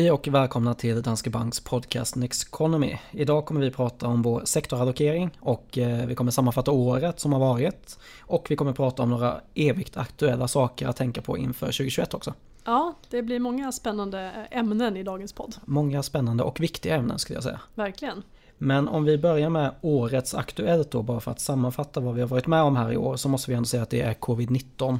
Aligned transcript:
Hej 0.00 0.10
och 0.10 0.28
välkomna 0.28 0.74
till 0.74 1.02
Danske 1.02 1.30
Banks 1.30 1.60
podcast 1.60 2.16
Next 2.16 2.48
Economy. 2.48 2.96
Idag 3.10 3.46
kommer 3.46 3.60
vi 3.60 3.70
prata 3.70 4.06
om 4.06 4.22
vår 4.22 4.42
sektorallokering 4.44 5.30
och 5.40 5.78
eh, 5.78 6.06
vi 6.06 6.14
kommer 6.14 6.30
sammanfatta 6.30 6.70
året 6.70 7.20
som 7.20 7.32
har 7.32 7.40
varit. 7.40 7.98
Och 8.20 8.46
vi 8.50 8.56
kommer 8.56 8.72
prata 8.72 9.02
om 9.02 9.10
några 9.10 9.40
evigt 9.54 9.96
aktuella 9.96 10.48
saker 10.48 10.88
att 10.88 10.96
tänka 10.96 11.22
på 11.22 11.38
inför 11.38 11.66
2021 11.66 12.14
också. 12.14 12.34
Ja, 12.64 12.94
det 13.10 13.22
blir 13.22 13.38
många 13.38 13.72
spännande 13.72 14.18
ämnen 14.50 14.96
i 14.96 15.02
dagens 15.02 15.32
podd. 15.32 15.56
Många 15.64 16.02
spännande 16.02 16.44
och 16.44 16.60
viktiga 16.60 16.96
ämnen 16.96 17.18
skulle 17.18 17.36
jag 17.36 17.44
säga. 17.44 17.60
Verkligen. 17.74 18.22
Men 18.58 18.88
om 18.88 19.04
vi 19.04 19.18
börjar 19.18 19.50
med 19.50 19.74
årets 19.80 20.34
Aktuellt 20.34 20.90
då, 20.90 21.02
bara 21.02 21.20
för 21.20 21.30
att 21.30 21.40
sammanfatta 21.40 22.00
vad 22.00 22.14
vi 22.14 22.20
har 22.20 22.28
varit 22.28 22.46
med 22.46 22.62
om 22.62 22.76
här 22.76 22.92
i 22.92 22.96
år, 22.96 23.16
så 23.16 23.28
måste 23.28 23.50
vi 23.50 23.56
ändå 23.56 23.66
säga 23.66 23.82
att 23.82 23.90
det 23.90 24.00
är 24.00 24.14
covid-19. 24.14 24.98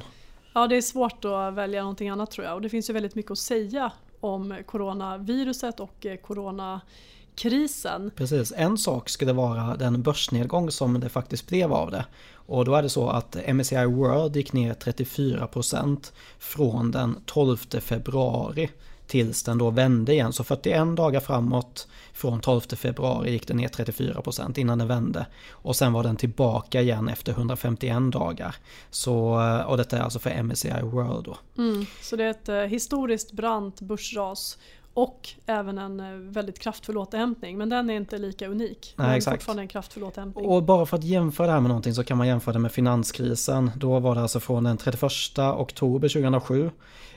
Ja, 0.53 0.67
det 0.67 0.77
är 0.77 0.81
svårt 0.81 1.25
att 1.25 1.53
välja 1.53 1.81
någonting 1.81 2.09
annat 2.09 2.31
tror 2.31 2.45
jag 2.45 2.55
och 2.55 2.61
det 2.61 2.69
finns 2.69 2.89
ju 2.89 2.93
väldigt 2.93 3.15
mycket 3.15 3.31
att 3.31 3.37
säga 3.37 3.91
om 4.21 4.55
coronaviruset 4.65 5.79
och 5.79 6.05
eh, 6.05 6.17
coronakrisen. 6.17 8.11
Precis, 8.15 8.53
en 8.55 8.77
sak 8.77 9.09
skulle 9.09 9.33
vara 9.33 9.75
den 9.75 10.01
börsnedgång 10.01 10.71
som 10.71 10.99
det 10.99 11.09
faktiskt 11.09 11.47
blev 11.47 11.73
av 11.73 11.91
det. 11.91 12.05
Och 12.33 12.65
då 12.65 12.75
är 12.75 12.81
det 12.83 12.89
så 12.89 13.09
att 13.09 13.37
MSCI 13.47 13.85
World 13.85 14.35
gick 14.35 14.53
ner 14.53 14.73
34% 14.73 16.11
från 16.39 16.91
den 16.91 17.17
12 17.25 17.57
februari 17.57 18.69
tills 19.07 19.43
den 19.43 19.57
då 19.57 19.69
vände 19.69 20.13
igen. 20.13 20.33
Så 20.33 20.43
41 20.43 20.95
dagar 20.95 21.19
framåt 21.19 21.87
från 22.21 22.39
12 22.39 22.61
februari 22.61 23.31
gick 23.31 23.47
den 23.47 23.57
ner 23.57 23.67
34% 23.67 24.59
innan 24.59 24.77
den 24.77 24.87
vände. 24.87 25.25
Och 25.51 25.75
sen 25.75 25.93
var 25.93 26.03
den 26.03 26.15
tillbaka 26.15 26.81
igen 26.81 27.09
efter 27.09 27.31
151 27.31 28.11
dagar. 28.11 28.55
Så, 28.89 29.41
och 29.67 29.77
detta 29.77 29.97
är 29.97 30.01
alltså 30.01 30.19
för 30.19 30.43
MSCI 30.43 30.81
World 30.81 31.25
då. 31.25 31.37
Mm, 31.57 31.85
så 32.01 32.15
det 32.15 32.23
är 32.23 32.29
ett 32.29 32.49
eh, 32.49 32.55
historiskt 32.55 33.31
brant 33.31 33.81
börsras 33.81 34.57
och 34.93 35.29
även 35.45 35.77
en 35.77 35.99
eh, 35.99 36.05
väldigt 36.15 36.59
kraftfull 36.59 36.97
återhämtning. 36.97 37.57
Men 37.57 37.69
den 37.69 37.89
är 37.89 37.93
inte 37.93 38.17
lika 38.17 38.47
unik. 38.47 38.93
Nej, 38.97 39.17
exakt. 39.17 39.37
fortfarande 39.37 39.61
en 39.61 39.67
kraftfull 39.67 40.03
återhämtning. 40.03 40.45
Och 40.45 40.63
bara 40.63 40.85
för 40.85 40.97
att 40.97 41.03
jämföra 41.03 41.47
det 41.47 41.53
här 41.53 41.59
med 41.59 41.69
någonting 41.69 41.93
så 41.93 42.03
kan 42.03 42.17
man 42.17 42.27
jämföra 42.27 42.53
det 42.53 42.59
med 42.59 42.71
finanskrisen. 42.71 43.71
Då 43.75 43.99
var 43.99 44.15
det 44.15 44.21
alltså 44.21 44.39
från 44.39 44.63
den 44.63 44.77
31 44.77 45.11
oktober 45.37 46.09
2007 46.09 46.71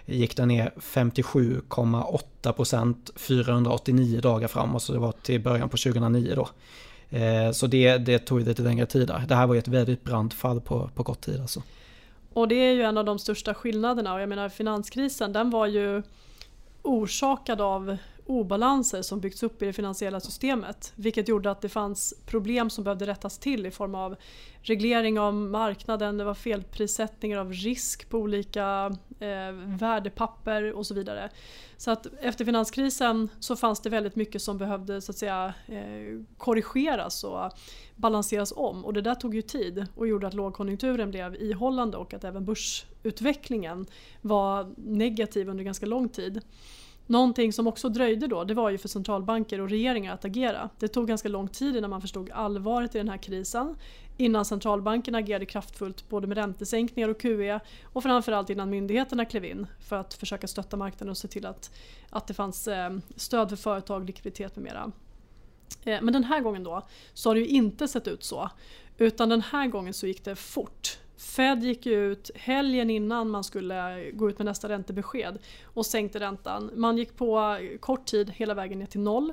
gick 0.07 0.37
den 0.37 0.49
ner 0.49 0.73
57,8% 0.77 2.95
489 3.17 4.21
dagar 4.21 4.49
framåt. 4.49 4.83
Så 4.83 4.93
det 4.93 4.99
var 4.99 5.13
till 5.13 5.41
början 5.41 5.69
på 5.69 5.77
2009 5.77 6.35
då. 6.37 6.49
Eh, 7.19 7.51
så 7.53 7.67
det, 7.67 7.99
det 7.99 8.19
tog 8.19 8.41
lite 8.41 8.63
längre 8.63 8.87
tid 8.87 9.09
där. 9.09 9.25
Det 9.29 9.35
här 9.35 9.47
var 9.47 9.55
ju 9.55 9.59
ett 9.59 9.69
väldigt 9.69 10.05
brant 10.05 10.35
fall 10.35 10.61
på, 10.61 10.91
på 10.95 11.05
kort 11.05 11.21
tid 11.21 11.41
alltså. 11.41 11.63
Och 12.33 12.49
det 12.49 12.55
är 12.55 12.73
ju 12.73 12.83
en 12.83 12.99
av 12.99 13.05
de 13.05 13.19
största 13.19 13.55
skillnaderna 13.55 14.15
och 14.15 14.21
jag 14.21 14.29
menar 14.29 14.49
finanskrisen 14.49 15.33
den 15.33 15.51
var 15.51 15.67
ju 15.67 16.03
orsakad 16.83 17.61
av 17.61 17.97
obalanser 18.27 19.03
som 19.03 19.21
byggts 19.21 19.43
upp 19.43 19.63
i 19.63 19.67
det 19.67 19.73
finansiella 19.73 20.21
systemet. 20.21 20.93
Vilket 20.97 21.29
gjorde 21.29 21.51
att 21.51 21.61
det 21.61 21.69
fanns 21.69 22.15
problem 22.27 22.71
som 22.71 22.85
behövde 22.85 23.07
rättas 23.07 23.39
till 23.39 23.67
i 23.67 23.71
form 23.71 23.95
av 23.95 24.17
reglering 24.63 25.19
av 25.19 25.35
marknaden, 25.35 26.19
det 26.19 26.25
var 26.25 26.35
felprissättningar 26.35 27.39
av 27.39 27.53
risk 27.53 28.09
på 28.09 28.19
olika 28.19 28.97
eh, 29.19 29.53
värdepapper 29.53 30.73
och 30.73 30.87
så 30.87 30.95
vidare. 30.95 31.31
Så 31.77 31.91
att 31.91 32.07
efter 32.21 32.45
finanskrisen 32.45 33.29
så 33.41 33.57
fanns 33.57 33.81
det 33.81 33.91
väldigt 33.91 34.17
mycket 34.17 34.43
som 34.43 34.59
behövde 34.59 35.01
så 35.01 35.13
att 35.13 35.19
säga 35.19 35.55
eh, 35.67 36.23
korrigeras 36.37 37.25
och 37.25 37.51
balanseras 37.97 38.53
om 38.57 38.85
och 38.85 38.93
det 38.93 39.03
där 39.03 39.15
tog 39.15 39.35
ju 39.35 39.43
tid 39.43 39.87
och 39.95 40.09
gjorde 40.09 40.27
att 40.27 40.35
lågkonjunkturen 40.35 41.11
blev 41.11 41.35
ihållande 41.35 41.97
och 41.97 42.15
att 42.15 42.25
även 42.25 42.45
börsutvecklingen 42.45 43.87
var 44.21 44.75
negativ 44.77 45.49
under 45.49 45.65
ganska 45.65 45.87
lång 45.87 46.09
tid. 46.09 46.41
Någonting 47.07 47.53
som 47.53 47.67
också 47.67 47.89
dröjde 47.89 48.27
då 48.27 48.45
det 48.45 48.55
var 48.55 48.71
ju 48.71 48.79
för 48.79 48.89
centralbanker 48.89 49.61
och 49.61 49.71
regeringar 49.71 50.15
att 50.15 50.25
agera. 50.25 50.71
Det 50.79 50.89
tog 50.89 51.09
ganska 51.09 51.29
lång 51.29 51.49
tid 51.49 51.77
innan 51.77 51.91
man 51.91 52.01
förstod 52.01 52.31
allvaret 52.31 52.95
i 52.95 52.99
den 52.99 53.09
här 53.09 53.17
krisen. 53.17 53.77
Innan 54.17 54.45
centralbankerna 54.45 55.19
agerade 55.19 55.47
kraftfullt 55.47 56.09
både 56.09 56.27
med 56.27 56.37
räntesänkningar 56.37 57.09
och 57.09 57.21
QE 57.21 57.61
och 57.85 58.03
framförallt 58.03 58.51
innan 58.51 58.71
myndigheterna 58.71 59.25
klev 59.25 59.45
in 59.45 59.67
för 59.89 59.97
att 59.97 60.15
försöka 60.15 60.47
stötta 60.47 60.77
marknaden 60.77 61.11
och 61.11 61.19
se 61.19 61.29
till 61.29 61.47
att, 61.47 61.71
att 62.11 62.27
det 62.27 62.35
fanns 62.35 62.69
eh, 62.69 62.97
stöd 63.17 63.49
för 63.49 63.57
företag, 63.57 64.07
likviditet 64.07 64.57
med 64.57 64.65
mera. 64.65 64.93
Eh, 65.85 66.03
men 66.03 66.13
den 66.13 66.25
här 66.25 66.41
gången 66.41 66.65
då 66.65 66.83
så 67.15 67.31
har 67.31 67.35
det 67.35 67.41
ju 67.41 67.47
inte 67.47 67.89
sett 67.89 68.09
ut 68.09 68.25
så. 68.25 68.51
Utan 68.99 69.29
den 69.29 69.41
här 69.41 69.67
gången 69.67 69.95
så 69.95 70.07
gick 70.07 70.25
det 70.25 70.37
fort. 70.37 70.99
Fed 71.17 71.65
gick 71.65 71.87
ut 71.87 72.31
helgen 72.35 72.91
innan 72.91 73.31
man 73.31 73.45
skulle 73.45 74.11
gå 74.11 74.31
ut 74.31 74.39
med 74.39 74.45
nästa 74.45 74.69
räntebesked 74.69 75.39
och 75.65 75.87
sänkte 75.87 76.21
räntan. 76.21 76.71
Man 76.75 76.99
gick 76.99 77.17
på 77.17 77.59
kort 77.81 78.07
tid 78.07 78.31
hela 78.31 78.55
vägen 78.55 78.79
ner 78.79 78.87
till 78.87 79.01
noll. 79.01 79.33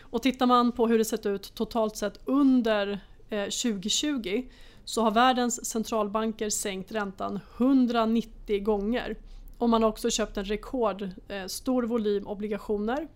Och 0.00 0.22
tittar 0.22 0.46
man 0.46 0.72
på 0.72 0.86
hur 0.86 0.98
det 0.98 1.04
sett 1.04 1.26
ut 1.26 1.54
totalt 1.54 1.96
sett 1.96 2.20
under 2.24 3.00
eh, 3.30 3.44
2020 3.44 4.44
så 4.84 5.02
har 5.02 5.10
världens 5.10 5.66
centralbanker 5.66 6.50
sänkt 6.50 6.92
räntan 6.92 7.40
190 7.56 8.64
gånger. 8.64 9.16
Och 9.58 9.68
man 9.68 9.82
har 9.82 9.90
också 9.90 10.10
köpt 10.10 10.36
en 10.36 10.44
rekordstor 10.44 11.84
eh, 11.84 11.88
volym 11.88 12.26
obligationer. 12.26 13.08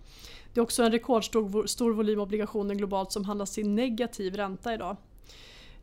Det 0.54 0.60
är 0.60 0.62
också 0.62 0.82
en 0.82 0.92
rekordstor 0.92 1.66
stor 1.66 1.92
volym 1.92 2.20
obligationer 2.20 2.74
globalt 2.74 3.12
som 3.12 3.24
handlas 3.24 3.52
till 3.52 3.68
negativ 3.68 4.36
ränta 4.36 4.74
idag. 4.74 4.96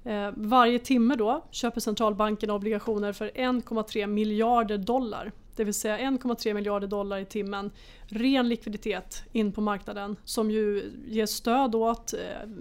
Eh, 0.03 0.29
varje 0.35 0.79
timme 0.79 1.15
då 1.15 1.45
köper 1.51 1.81
centralbanken 1.81 2.49
obligationer 2.49 3.13
för 3.13 3.31
1,3 3.35 4.07
miljarder 4.07 4.77
dollar. 4.77 5.31
Det 5.55 5.63
vill 5.63 5.73
säga 5.73 5.97
1,3 5.97 6.53
miljarder 6.53 6.87
dollar 6.87 7.17
i 7.17 7.25
timmen. 7.25 7.71
Ren 8.07 8.49
likviditet 8.49 9.23
in 9.31 9.51
på 9.51 9.61
marknaden 9.61 10.15
som 10.23 10.51
ju 10.51 10.91
ger 11.07 11.25
stöd 11.25 11.75
åt 11.75 12.13
eh, 12.13 12.19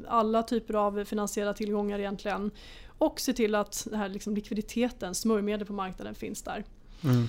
alla 0.09 0.43
typer 0.43 0.75
av 0.75 1.05
finansiella 1.05 1.55
tillgångar 1.55 1.99
egentligen. 1.99 2.51
Och 2.99 3.21
ser 3.21 3.33
till 3.33 3.55
att 3.55 3.87
den 3.91 3.99
här 3.99 4.09
liksom 4.09 4.35
likviditeten, 4.35 5.15
smörjmedel 5.15 5.67
på 5.67 5.73
marknaden 5.73 6.15
finns 6.15 6.43
där. 6.43 6.65
Mm. 7.05 7.29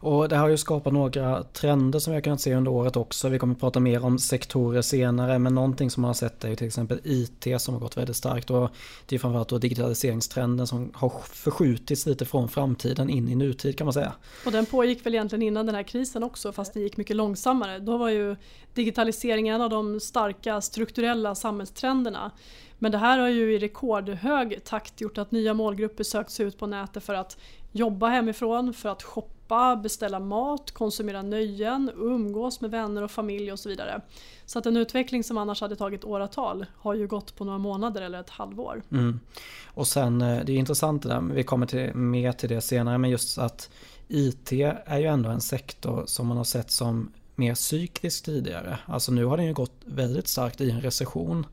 Och 0.00 0.28
det 0.28 0.36
har 0.36 0.48
ju 0.48 0.56
skapat 0.56 0.92
några 0.92 1.42
trender 1.42 1.98
som 1.98 2.10
vi 2.10 2.16
har 2.16 2.22
kunnat 2.22 2.40
se 2.40 2.54
under 2.54 2.70
året 2.70 2.96
också. 2.96 3.28
Vi 3.28 3.38
kommer 3.38 3.54
att 3.54 3.60
prata 3.60 3.80
mer 3.80 4.04
om 4.04 4.18
sektorer 4.18 4.82
senare 4.82 5.38
men 5.38 5.54
någonting 5.54 5.90
som 5.90 6.00
man 6.00 6.08
har 6.08 6.14
sett 6.14 6.44
är 6.44 6.48
ju 6.48 6.56
till 6.56 6.66
exempel 6.66 7.00
IT 7.04 7.46
som 7.58 7.74
har 7.74 7.80
gått 7.80 7.96
väldigt 7.96 8.16
starkt 8.16 8.50
och 8.50 8.70
det 9.06 9.14
är 9.14 9.18
framförallt 9.18 9.48
då 9.48 9.58
digitaliseringstrenden 9.58 10.66
som 10.66 10.90
har 10.94 11.12
förskjutits 11.32 12.06
lite 12.06 12.24
från 12.24 12.48
framtiden 12.48 13.10
in 13.10 13.28
i 13.28 13.34
nutid 13.34 13.78
kan 13.78 13.84
man 13.84 13.94
säga. 13.94 14.12
Och 14.46 14.52
den 14.52 14.66
pågick 14.66 15.06
väl 15.06 15.14
egentligen 15.14 15.42
innan 15.42 15.66
den 15.66 15.74
här 15.74 15.82
krisen 15.82 16.22
också 16.22 16.52
fast 16.52 16.74
det 16.74 16.80
gick 16.80 16.96
mycket 16.96 17.16
långsammare. 17.16 17.78
Då 17.78 17.96
var 17.96 18.08
ju 18.08 18.36
digitalisering 18.74 19.48
en 19.48 19.60
av 19.60 19.70
de 19.70 20.00
starka 20.00 20.60
strukturella 20.60 21.34
samhällstrenderna. 21.34 22.30
Men 22.78 22.92
det 22.92 22.98
här 22.98 23.18
har 23.18 23.28
ju 23.28 23.54
i 23.54 23.58
rekordhög 23.58 24.64
takt 24.64 25.00
gjort 25.00 25.18
att 25.18 25.30
nya 25.30 25.54
målgrupper 25.54 26.04
sökt 26.04 26.30
sig 26.30 26.46
ut 26.46 26.58
på 26.58 26.66
nätet 26.66 27.04
för 27.04 27.14
att 27.14 27.38
jobba 27.72 28.08
hemifrån, 28.08 28.74
för 28.74 28.88
att 28.88 29.02
shoppa, 29.02 29.39
beställa 29.82 30.20
mat, 30.20 30.70
konsumera 30.70 31.22
nöjen, 31.22 31.90
umgås 31.96 32.60
med 32.60 32.70
vänner 32.70 33.02
och 33.02 33.10
familj 33.10 33.52
och 33.52 33.58
så 33.58 33.68
vidare. 33.68 34.00
Så 34.46 34.58
att 34.58 34.66
en 34.66 34.76
utveckling 34.76 35.24
som 35.24 35.38
annars 35.38 35.60
hade 35.60 35.76
tagit 35.76 36.04
åratal 36.04 36.66
har 36.76 36.94
ju 36.94 37.06
gått 37.06 37.36
på 37.36 37.44
några 37.44 37.58
månader 37.58 38.02
eller 38.02 38.20
ett 38.20 38.30
halvår. 38.30 38.82
Mm. 38.92 39.20
Och 39.66 39.86
sen, 39.86 40.22
eh, 40.22 40.44
det 40.44 40.52
är 40.52 40.56
intressant 40.56 41.02
det 41.02 41.08
där, 41.08 41.20
vi 41.20 41.42
kommer 41.42 41.66
till, 41.66 41.94
mer 41.94 42.32
till 42.32 42.48
det 42.48 42.60
senare, 42.60 42.98
men 42.98 43.10
just 43.10 43.38
att 43.38 43.70
IT 44.08 44.52
är 44.86 44.98
ju 44.98 45.06
ändå 45.06 45.30
en 45.30 45.40
sektor 45.40 46.04
som 46.06 46.26
man 46.26 46.36
har 46.36 46.44
sett 46.44 46.70
som 46.70 47.12
mer 47.34 47.54
cyklisk 47.54 48.24
tidigare. 48.24 48.78
Alltså 48.86 49.12
nu 49.12 49.24
har 49.24 49.36
den 49.36 49.46
ju 49.46 49.54
gått 49.54 49.74
väldigt 49.84 50.28
starkt 50.28 50.60
i 50.60 50.70
en 50.70 50.80
recession. 50.80 51.46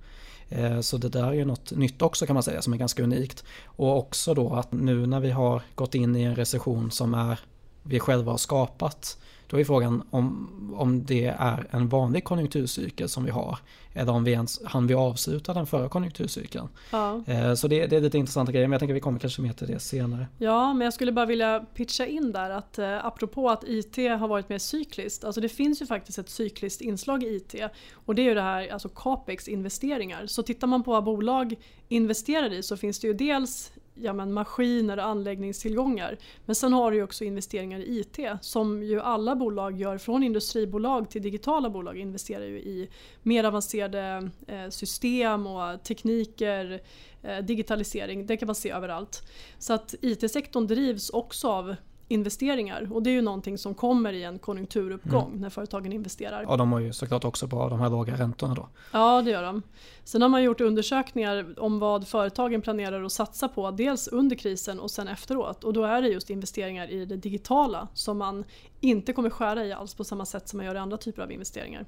Eh, 0.49 0.79
så 0.79 0.97
det 0.97 1.09
där 1.09 1.27
är 1.27 1.33
ju 1.33 1.45
något 1.45 1.71
nytt 1.71 2.01
också 2.01 2.25
kan 2.25 2.33
man 2.33 2.43
säga 2.43 2.61
som 2.61 2.73
är 2.73 2.77
ganska 2.77 3.03
unikt. 3.03 3.43
Och 3.65 3.97
också 3.97 4.33
då 4.33 4.53
att 4.53 4.71
nu 4.71 5.05
när 5.05 5.19
vi 5.19 5.31
har 5.31 5.61
gått 5.75 5.95
in 5.95 6.15
i 6.15 6.23
en 6.23 6.35
recession 6.35 6.91
som 6.91 7.13
är 7.13 7.39
vi 7.87 7.99
själva 7.99 8.31
har 8.31 8.37
skapat. 8.37 9.17
Då 9.49 9.59
är 9.59 9.63
frågan 9.63 10.03
om, 10.09 10.49
om 10.77 11.05
det 11.05 11.25
är 11.25 11.67
en 11.71 11.89
vanlig 11.89 12.23
konjunkturcykel 12.23 13.09
som 13.09 13.23
vi 13.23 13.31
har. 13.31 13.57
Eller 13.93 14.11
om 14.11 14.23
vi 14.23 14.31
ens 14.31 14.63
hann 14.65 14.87
vi 14.87 14.93
avsluta 14.93 15.53
den 15.53 15.67
förra 15.67 15.89
konjunkturcykeln. 15.89 16.67
Ja. 16.91 17.21
Eh, 17.27 17.53
så 17.53 17.67
det, 17.67 17.87
det, 17.87 17.95
är 17.95 18.01
lite 18.01 18.17
intressanta 18.17 18.51
grejer 18.51 18.67
men 18.67 18.71
jag 18.71 18.79
tänker 18.79 18.93
vi 18.93 18.99
kommer 18.99 19.19
kanske 19.19 19.41
mer 19.41 19.53
till 19.53 19.67
det 19.67 19.79
senare. 19.79 20.27
Ja 20.37 20.73
men 20.73 20.85
jag 20.85 20.93
skulle 20.93 21.11
bara 21.11 21.25
vilja 21.25 21.65
pitcha 21.73 22.05
in 22.05 22.31
där 22.31 22.49
att 22.49 22.79
eh, 22.79 23.05
apropå 23.05 23.49
att 23.49 23.63
IT 23.67 23.97
har 23.97 24.27
varit 24.27 24.49
mer 24.49 24.57
cykliskt. 24.57 25.23
Alltså 25.23 25.41
det 25.41 25.49
finns 25.49 25.81
ju 25.81 25.85
faktiskt 25.85 26.17
ett 26.17 26.29
cykliskt 26.29 26.81
inslag 26.81 27.23
i 27.23 27.35
IT. 27.35 27.55
Och 27.93 28.15
det 28.15 28.21
är 28.21 28.25
ju 28.25 28.33
det 28.33 28.41
här 28.41 28.73
alltså 28.73 28.89
capex 28.89 29.47
investeringar. 29.47 30.27
Så 30.27 30.43
tittar 30.43 30.67
man 30.67 30.83
på 30.83 30.91
vad 30.91 31.03
bolag 31.03 31.55
investerar 31.87 32.53
i 32.53 32.63
så 32.63 32.77
finns 32.77 32.99
det 32.99 33.07
ju 33.07 33.13
dels 33.13 33.71
ja, 34.01 34.13
men 34.13 34.33
maskiner 34.33 34.97
och 34.97 35.03
anläggningstillgångar. 35.03 36.17
Men 36.45 36.55
sen 36.55 36.73
har 36.73 36.91
du 36.91 37.03
också 37.03 37.23
investeringar 37.23 37.79
i 37.79 37.99
IT 37.99 38.19
som 38.41 38.83
ju 38.83 39.01
alla 39.01 39.35
bolag 39.35 39.79
gör 39.79 39.97
från 39.97 40.23
industribolag 40.23 41.09
till 41.09 41.21
digitala 41.21 41.69
bolag 41.69 41.97
investerar 41.97 42.45
ju 42.45 42.59
i 42.59 42.89
mer 43.23 43.43
avancerade 43.43 44.29
eh, 44.47 44.69
system 44.69 45.47
och 45.47 45.83
tekniker, 45.83 46.81
eh, 47.23 47.37
digitalisering. 47.37 48.25
Det 48.25 48.37
kan 48.37 48.45
man 48.45 48.55
se 48.55 48.71
överallt. 48.71 49.21
Så 49.59 49.73
att 49.73 49.95
IT-sektorn 50.01 50.67
drivs 50.67 51.09
också 51.09 51.47
av 51.47 51.75
investeringar 52.07 52.93
och 52.93 53.03
det 53.03 53.09
är 53.09 53.11
ju 53.11 53.21
någonting 53.21 53.57
som 53.57 53.73
kommer 53.73 54.13
i 54.13 54.23
en 54.23 54.39
konjunkturuppgång 54.39 55.27
mm. 55.27 55.41
när 55.41 55.49
företagen 55.49 55.93
investerar. 55.93 56.45
Ja, 56.47 56.57
de 56.57 56.71
har 56.71 56.79
ju 56.79 56.93
såklart 56.93 57.25
också 57.25 57.47
bra 57.47 57.69
de 57.69 57.79
här 57.79 57.89
låga 57.89 58.15
räntorna 58.15 58.53
då. 58.53 58.69
Ja, 58.91 59.21
det 59.21 59.31
gör 59.31 59.43
de. 59.43 59.61
Sen 60.03 60.21
har 60.21 60.29
man 60.29 60.43
gjort 60.43 60.61
undersökningar 60.61 61.59
om 61.59 61.79
vad 61.79 62.07
företagen 62.07 62.61
planerar 62.61 63.03
att 63.03 63.11
satsa 63.11 63.47
på, 63.47 63.71
dels 63.71 64.07
under 64.07 64.35
krisen 64.35 64.79
och 64.79 64.91
sen 64.91 65.07
efteråt. 65.07 65.63
Och 65.63 65.73
då 65.73 65.83
är 65.83 66.01
det 66.01 66.07
just 66.07 66.29
investeringar 66.29 66.91
i 66.91 67.05
det 67.05 67.17
digitala 67.17 67.87
som 67.93 68.17
man 68.17 68.43
inte 68.81 69.13
kommer 69.13 69.29
skära 69.29 69.65
i 69.65 69.73
alls 69.73 69.93
på 69.93 70.03
samma 70.03 70.25
sätt 70.25 70.47
som 70.49 70.57
man 70.57 70.65
gör 70.65 70.75
i 70.75 70.77
andra 70.77 70.97
typer 70.97 71.21
av 71.21 71.31
investeringar. 71.31 71.85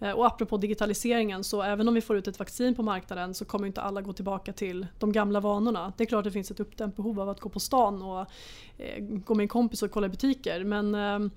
Eh, 0.00 0.10
och 0.10 0.26
apropå 0.26 0.56
digitaliseringen 0.56 1.44
så 1.44 1.62
även 1.62 1.88
om 1.88 1.94
vi 1.94 2.00
får 2.00 2.16
ut 2.16 2.28
ett 2.28 2.38
vaccin 2.38 2.74
på 2.74 2.82
marknaden 2.82 3.34
så 3.34 3.44
kommer 3.44 3.66
inte 3.66 3.80
alla 3.80 4.02
gå 4.02 4.12
tillbaka 4.12 4.52
till 4.52 4.86
de 4.98 5.12
gamla 5.12 5.40
vanorna. 5.40 5.92
Det 5.96 6.04
är 6.04 6.06
klart 6.06 6.18
att 6.18 6.24
det 6.24 6.30
finns 6.30 6.50
ett 6.50 6.60
uppdämt 6.60 6.96
behov 6.96 7.20
av 7.20 7.28
att 7.28 7.40
gå 7.40 7.48
på 7.48 7.60
stan 7.60 8.02
och 8.02 8.20
eh, 8.78 9.04
gå 9.04 9.34
med 9.34 9.44
en 9.44 9.48
kompis 9.48 9.82
och 9.82 9.90
kolla 9.90 10.06
i 10.06 10.10
butiker 10.10 10.64
men 10.64 10.94
eh, 10.94 11.30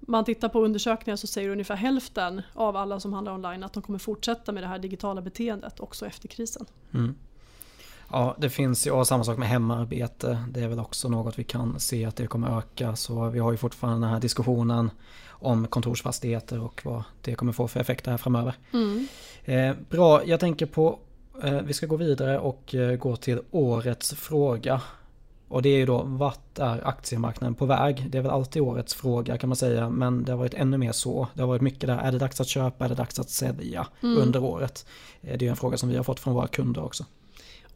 man 0.00 0.24
tittar 0.24 0.48
på 0.48 0.64
undersökningar 0.64 1.16
så 1.16 1.26
säger 1.26 1.48
ungefär 1.48 1.76
hälften 1.76 2.42
av 2.54 2.76
alla 2.76 3.00
som 3.00 3.12
handlar 3.12 3.34
online 3.34 3.64
att 3.64 3.72
de 3.72 3.82
kommer 3.82 3.98
fortsätta 3.98 4.52
med 4.52 4.62
det 4.62 4.66
här 4.66 4.78
digitala 4.78 5.22
beteendet 5.22 5.80
också 5.80 6.06
efter 6.06 6.28
krisen. 6.28 6.66
Mm. 6.94 7.14
Ja, 8.14 8.34
det 8.38 8.50
finns 8.50 8.86
ju 8.86 8.90
och 8.90 9.06
samma 9.06 9.24
sak 9.24 9.38
med 9.38 9.48
hemarbete. 9.48 10.44
Det 10.48 10.60
är 10.60 10.68
väl 10.68 10.78
också 10.78 11.08
något 11.08 11.38
vi 11.38 11.44
kan 11.44 11.80
se 11.80 12.04
att 12.04 12.16
det 12.16 12.26
kommer 12.26 12.58
öka. 12.58 12.96
Så 12.96 13.28
vi 13.28 13.38
har 13.38 13.52
ju 13.52 13.56
fortfarande 13.56 14.06
den 14.06 14.12
här 14.12 14.20
diskussionen 14.20 14.90
om 15.28 15.66
kontorsfastigheter 15.66 16.60
och 16.60 16.80
vad 16.84 17.02
det 17.20 17.34
kommer 17.34 17.52
få 17.52 17.68
för 17.68 17.80
effekter 17.80 18.10
här 18.10 18.18
framöver. 18.18 18.54
Mm. 18.72 19.06
Eh, 19.44 19.76
bra, 19.90 20.24
jag 20.24 20.40
tänker 20.40 20.66
på 20.66 20.98
eh, 21.42 21.60
vi 21.60 21.72
ska 21.72 21.86
gå 21.86 21.96
vidare 21.96 22.38
och 22.38 22.74
eh, 22.74 22.96
gå 22.96 23.16
till 23.16 23.40
årets 23.50 24.14
fråga. 24.14 24.80
Och 25.48 25.62
det 25.62 25.68
är 25.68 25.78
ju 25.78 25.86
då 25.86 26.02
vart 26.02 26.58
är 26.58 26.88
aktiemarknaden 26.88 27.54
på 27.54 27.66
väg? 27.66 28.06
Det 28.08 28.18
är 28.18 28.22
väl 28.22 28.30
alltid 28.30 28.62
årets 28.62 28.94
fråga 28.94 29.38
kan 29.38 29.48
man 29.48 29.56
säga 29.56 29.90
men 29.90 30.24
det 30.24 30.32
har 30.32 30.38
varit 30.38 30.54
ännu 30.54 30.78
mer 30.78 30.92
så. 30.92 31.28
Det 31.34 31.42
har 31.42 31.48
varit 31.48 31.62
mycket 31.62 31.86
där, 31.86 31.98
är 31.98 32.12
det 32.12 32.18
dags 32.18 32.40
att 32.40 32.48
köpa, 32.48 32.84
är 32.84 32.88
det 32.88 32.94
dags 32.94 33.18
att 33.18 33.30
sälja 33.30 33.86
mm. 34.02 34.18
under 34.18 34.42
året? 34.42 34.86
Det 35.20 35.46
är 35.46 35.50
en 35.50 35.56
fråga 35.56 35.76
som 35.76 35.88
vi 35.88 35.96
har 35.96 36.04
fått 36.04 36.20
från 36.20 36.34
våra 36.34 36.46
kunder 36.46 36.84
också. 36.84 37.04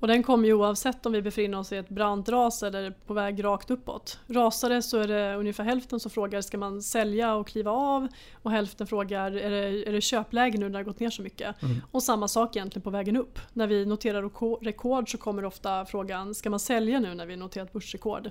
Och 0.01 0.09
den 0.09 0.23
kommer 0.23 0.49
ju 0.49 0.55
oavsett 0.55 1.07
om 1.07 1.13
vi 1.13 1.23
befinner 1.23 1.59
oss 1.59 1.73
i 1.73 1.77
ett 1.77 1.89
brant 1.89 2.29
ras 2.29 2.63
eller 2.63 2.91
på 2.91 3.15
väg 3.15 3.45
rakt 3.45 3.71
uppåt. 3.71 4.19
Rasar 4.27 4.71
det 4.71 4.83
så 4.83 4.99
är 4.99 5.09
det 5.09 5.35
ungefär 5.35 5.65
hälften 5.65 6.01
som 6.01 6.11
frågar 6.11 6.41
ska 6.41 6.59
man 6.59 6.83
sälja 6.83 7.35
och 7.35 7.47
kliva 7.49 7.71
av 7.71 8.09
och 8.43 8.51
hälften 8.51 8.87
frågar 8.87 9.33
är 9.33 9.51
det, 9.51 9.89
är 9.89 9.93
det 9.93 10.01
köpläge 10.01 10.59
nu 10.59 10.65
när 10.65 10.71
det 10.71 10.79
har 10.79 10.85
gått 10.85 11.01
ner 11.01 11.11
så 11.11 11.23
mycket. 11.23 11.63
Mm. 11.63 11.77
Och 11.91 12.03
samma 12.03 12.29
sak 12.29 12.57
egentligen 12.57 12.83
på 12.83 12.91
vägen 12.91 13.17
upp. 13.17 13.39
När 13.53 13.67
vi 13.67 13.87
noterar 13.87 14.65
rekord 14.65 15.11
så 15.11 15.19
kommer 15.19 15.45
ofta 15.45 15.85
frågan 15.85 16.35
ska 16.35 16.51
man 16.51 16.61
sälja 16.61 17.01
nu 17.01 17.15
när 17.15 17.27
vi 17.27 17.37
noterat 17.37 17.73
börsrekord. 17.73 18.31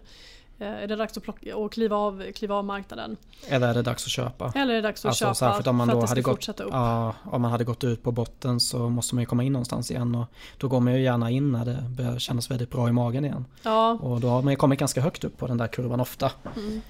Eh, 0.59 0.68
är 0.68 0.88
det 0.88 0.95
dags 0.95 1.18
att 1.18 1.24
plocka, 1.24 1.57
och 1.57 1.74
kliva, 1.74 1.95
av, 1.95 2.31
kliva 2.31 2.56
av 2.56 2.65
marknaden? 2.65 3.18
Eller 3.48 3.68
är 3.68 3.74
det 3.74 3.81
dags 3.81 4.06
att 4.06 4.12
köpa? 4.12 4.51
Eller 4.56 4.74
är 4.74 4.75
det 4.75 4.88
dags 4.88 5.06
att 5.06 5.09
alltså, 5.09 5.24
köpa 5.36 5.69
om 5.69 5.75
man 5.75 5.88
för 5.88 5.95
då 5.95 6.00
att 6.00 6.06
det 6.06 6.09
hade 6.09 6.21
ska 6.21 6.31
gått, 6.31 6.38
fortsätta 6.38 6.63
upp? 6.63 6.74
Ja, 6.74 7.13
om 7.24 7.42
man 7.42 7.51
hade 7.51 7.63
gått 7.63 7.83
ut 7.83 8.04
på 8.04 8.12
botten 8.12 8.59
så 8.59 8.89
måste 8.89 9.15
man 9.15 9.21
ju 9.21 9.25
komma 9.25 9.44
in 9.44 9.54
någonstans 9.54 9.92
igen 9.92 10.15
och 10.15 10.25
då 10.57 10.68
går 10.68 10.80
man 10.80 10.94
ju 10.94 11.04
gärna 11.04 11.31
in 11.31 11.51
när 11.51 11.65
det 11.65 11.83
börjar 11.89 12.19
kännas 12.19 12.51
väldigt 12.51 12.71
bra 12.71 12.89
i 12.89 12.92
magen 12.92 13.25
igen. 13.25 13.45
Ja. 13.62 13.92
Och 14.01 14.19
då 14.19 14.30
har 14.30 14.42
man 14.42 14.54
ju 14.54 14.57
kommit 14.57 14.80
ganska 14.80 15.01
högt 15.01 15.24
upp 15.24 15.38
på 15.38 15.48
den 15.48 15.57
där 15.57 15.68
kurvan 15.68 16.00
ofta. 16.00 16.31
Mm. 16.56 16.81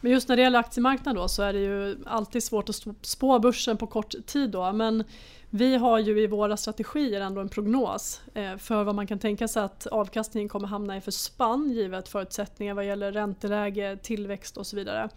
Men 0.00 0.12
just 0.12 0.28
när 0.28 0.36
det 0.36 0.42
gäller 0.42 0.58
aktiemarknaden 0.58 1.22
då 1.22 1.28
så 1.28 1.42
är 1.42 1.52
det 1.52 1.58
ju 1.58 1.96
alltid 2.06 2.42
svårt 2.42 2.68
att 2.68 2.76
spå 3.02 3.38
börsen 3.38 3.76
på 3.76 3.86
kort 3.86 4.14
tid 4.26 4.50
då. 4.50 4.72
Men 4.72 5.04
vi 5.50 5.76
har 5.76 5.98
ju 5.98 6.20
i 6.22 6.26
våra 6.26 6.56
strategier 6.56 7.20
ändå 7.20 7.40
en 7.40 7.48
prognos 7.48 8.20
eh, 8.34 8.56
för 8.56 8.84
vad 8.84 8.94
man 8.94 9.06
kan 9.06 9.18
tänka 9.18 9.48
sig 9.48 9.62
att 9.62 9.86
avkastningen 9.86 10.48
kommer 10.48 10.68
hamna 10.68 10.96
i 10.96 11.00
för 11.00 11.10
spann 11.10 11.70
givet 11.70 12.08
förutsättningar 12.08 12.74
vad 12.74 12.86
gäller 12.86 13.12
ränteläge, 13.12 13.98
tillväxt 14.02 14.56
och 14.56 14.66
så 14.66 14.76
vidare. 14.76 15.08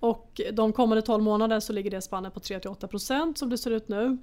Och 0.00 0.40
de 0.52 0.72
kommande 0.72 1.02
12 1.02 1.22
månaderna 1.22 1.60
så 1.60 1.72
ligger 1.72 1.90
det 1.90 2.00
spannet 2.00 2.34
på 2.34 2.40
3-8% 2.40 3.34
som 3.34 3.50
det 3.50 3.58
ser 3.58 3.70
ut 3.70 3.88
nu. 3.88 4.18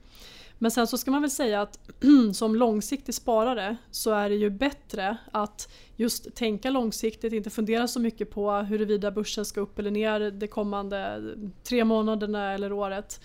Men 0.61 0.71
sen 0.71 0.87
så 0.87 0.97
ska 0.97 1.11
man 1.11 1.21
väl 1.21 1.31
säga 1.31 1.61
att 1.61 1.79
som 2.33 2.55
långsiktig 2.55 3.15
sparare 3.15 3.77
så 3.91 4.11
är 4.11 4.29
det 4.29 4.35
ju 4.35 4.49
bättre 4.49 5.17
att 5.31 5.73
just 5.95 6.35
tänka 6.35 6.69
långsiktigt, 6.69 7.33
inte 7.33 7.49
fundera 7.49 7.87
så 7.87 7.99
mycket 7.99 8.31
på 8.31 8.51
huruvida 8.51 9.11
börsen 9.11 9.45
ska 9.45 9.61
upp 9.61 9.79
eller 9.79 9.91
ner 9.91 10.31
de 10.31 10.47
kommande 10.47 11.21
tre 11.63 11.83
månaderna 11.83 12.53
eller 12.53 12.71
året. 12.71 13.21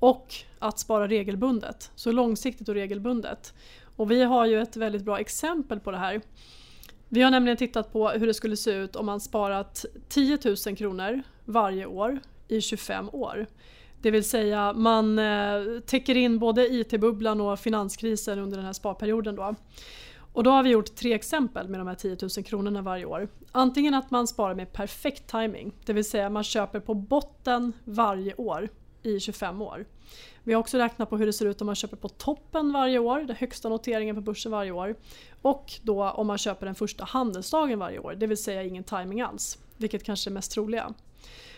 Och 0.00 0.34
att 0.58 0.78
spara 0.78 1.08
regelbundet, 1.08 1.90
så 1.94 2.12
långsiktigt 2.12 2.68
och 2.68 2.74
regelbundet. 2.74 3.54
Och 3.96 4.10
vi 4.10 4.22
har 4.22 4.46
ju 4.46 4.60
ett 4.60 4.76
väldigt 4.76 5.02
bra 5.02 5.18
exempel 5.18 5.80
på 5.80 5.90
det 5.90 5.98
här. 5.98 6.20
Vi 7.08 7.22
har 7.22 7.30
nämligen 7.30 7.56
tittat 7.56 7.92
på 7.92 8.08
hur 8.08 8.26
det 8.26 8.34
skulle 8.34 8.56
se 8.56 8.70
ut 8.70 8.96
om 8.96 9.06
man 9.06 9.20
sparat 9.20 9.84
10 10.08 10.38
000 10.66 10.76
kronor 10.76 11.22
varje 11.44 11.86
år 11.86 12.18
i 12.48 12.60
25 12.60 13.08
år. 13.12 13.46
Det 14.02 14.10
vill 14.10 14.24
säga 14.24 14.72
man 14.72 15.18
eh, 15.18 15.80
täcker 15.86 16.16
in 16.16 16.38
både 16.38 16.74
IT-bubblan 16.74 17.40
och 17.40 17.58
finanskrisen 17.58 18.38
under 18.38 18.56
den 18.56 18.66
här 18.66 18.72
sparperioden. 18.72 19.36
Då. 19.36 19.54
Och 20.32 20.44
då 20.44 20.50
har 20.50 20.62
vi 20.62 20.70
gjort 20.70 20.94
tre 20.94 21.12
exempel 21.12 21.68
med 21.68 21.80
de 21.80 21.86
här 21.86 21.94
10 21.94 22.16
000 22.36 22.44
kronorna 22.44 22.82
varje 22.82 23.04
år. 23.04 23.28
Antingen 23.52 23.94
att 23.94 24.10
man 24.10 24.26
sparar 24.26 24.54
med 24.54 24.72
perfekt 24.72 25.26
timing, 25.26 25.72
det 25.84 25.92
vill 25.92 26.04
säga 26.04 26.30
man 26.30 26.44
köper 26.44 26.80
på 26.80 26.94
botten 26.94 27.72
varje 27.84 28.34
år 28.34 28.68
i 29.02 29.20
25 29.20 29.62
år. 29.62 29.86
Vi 30.44 30.52
har 30.52 30.60
också 30.60 30.78
räknat 30.78 31.10
på 31.10 31.16
hur 31.16 31.26
det 31.26 31.32
ser 31.32 31.46
ut 31.46 31.60
om 31.60 31.66
man 31.66 31.74
köper 31.74 31.96
på 31.96 32.08
toppen 32.08 32.72
varje 32.72 32.98
år, 32.98 33.20
den 33.20 33.36
högsta 33.36 33.68
noteringen 33.68 34.14
på 34.14 34.20
börsen 34.20 34.52
varje 34.52 34.70
år. 34.70 34.96
Och 35.42 35.72
då 35.82 36.10
om 36.10 36.26
man 36.26 36.38
köper 36.38 36.66
den 36.66 36.74
första 36.74 37.04
handelsdagen 37.04 37.78
varje 37.78 37.98
år, 37.98 38.14
det 38.14 38.26
vill 38.26 38.42
säga 38.42 38.62
ingen 38.62 38.84
timing 38.84 39.20
alls. 39.20 39.58
Vilket 39.76 40.04
kanske 40.04 40.30
är 40.30 40.32
mest 40.32 40.52
troliga. 40.52 40.94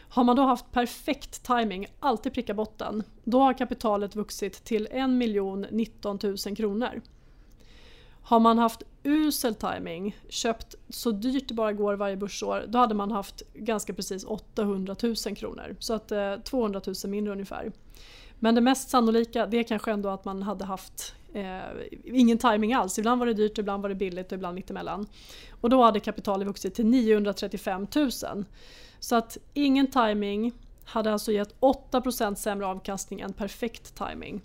Har 0.09 0.25
man 0.25 0.37
då 0.37 0.43
haft 0.43 0.73
perfekt 0.73 1.43
timing, 1.43 1.87
alltid 2.01 2.35
pricka 2.35 2.55
botten, 2.55 3.03
då 3.25 3.41
har 3.41 3.59
kapitalet 3.59 4.17
vuxit 4.17 4.65
till 4.65 4.89
1 4.91 5.11
019 5.71 6.19
000 6.23 6.57
kronor. 6.57 7.01
Har 8.33 8.41
man 8.41 8.59
haft 8.59 8.83
usel 9.03 9.55
timing, 9.55 10.17
köpt 10.29 10.75
så 10.89 11.11
dyrt 11.11 11.49
det 11.49 11.55
bara 11.55 11.73
går 11.73 11.95
varje 11.95 12.17
börsår, 12.17 12.65
då 12.69 12.79
hade 12.79 12.95
man 12.95 13.11
haft 13.11 13.43
ganska 13.55 13.95
precis 13.95 14.25
800 14.25 14.97
000 15.03 15.17
kronor. 15.17 15.77
Så 15.79 15.95
att 15.95 16.13
eh, 16.13 16.37
200 16.37 16.81
000 16.87 16.95
mindre 17.05 17.33
ungefär. 17.33 17.73
Men 18.39 18.55
det 18.55 18.61
mest 18.61 18.91
sannolika 18.91 19.47
det 19.47 19.59
är 19.59 19.63
kanske 19.63 19.93
ändå 19.93 20.09
att 20.09 20.25
man 20.25 20.43
hade 20.43 20.65
haft 20.65 21.15
eh, 21.35 21.61
ingen 22.05 22.39
timing 22.39 22.75
alls. 22.75 22.99
Ibland 22.99 23.19
var 23.19 23.27
det 23.27 23.35
dyrt, 23.35 23.59
ibland 23.59 23.83
var 23.83 23.89
det 23.89 23.95
billigt 23.95 24.33
och 24.33 24.37
ibland 24.37 24.55
mittemellan. 24.55 25.07
Och 25.61 25.71
då 25.71 25.83
hade 25.83 26.01
kapitalet 26.01 26.49
vuxit 26.49 26.75
till 26.75 26.87
935 26.87 27.87
000. 27.97 28.11
Så 29.01 29.17
att 29.17 29.39
ingen 29.55 29.87
timing 29.87 30.53
hade 30.85 31.13
alltså 31.13 31.33
gett 31.33 31.61
8% 31.61 32.35
sämre 32.35 32.67
avkastning 32.67 33.21
än 33.21 33.33
perfekt 33.33 33.95
timing. 33.95 34.41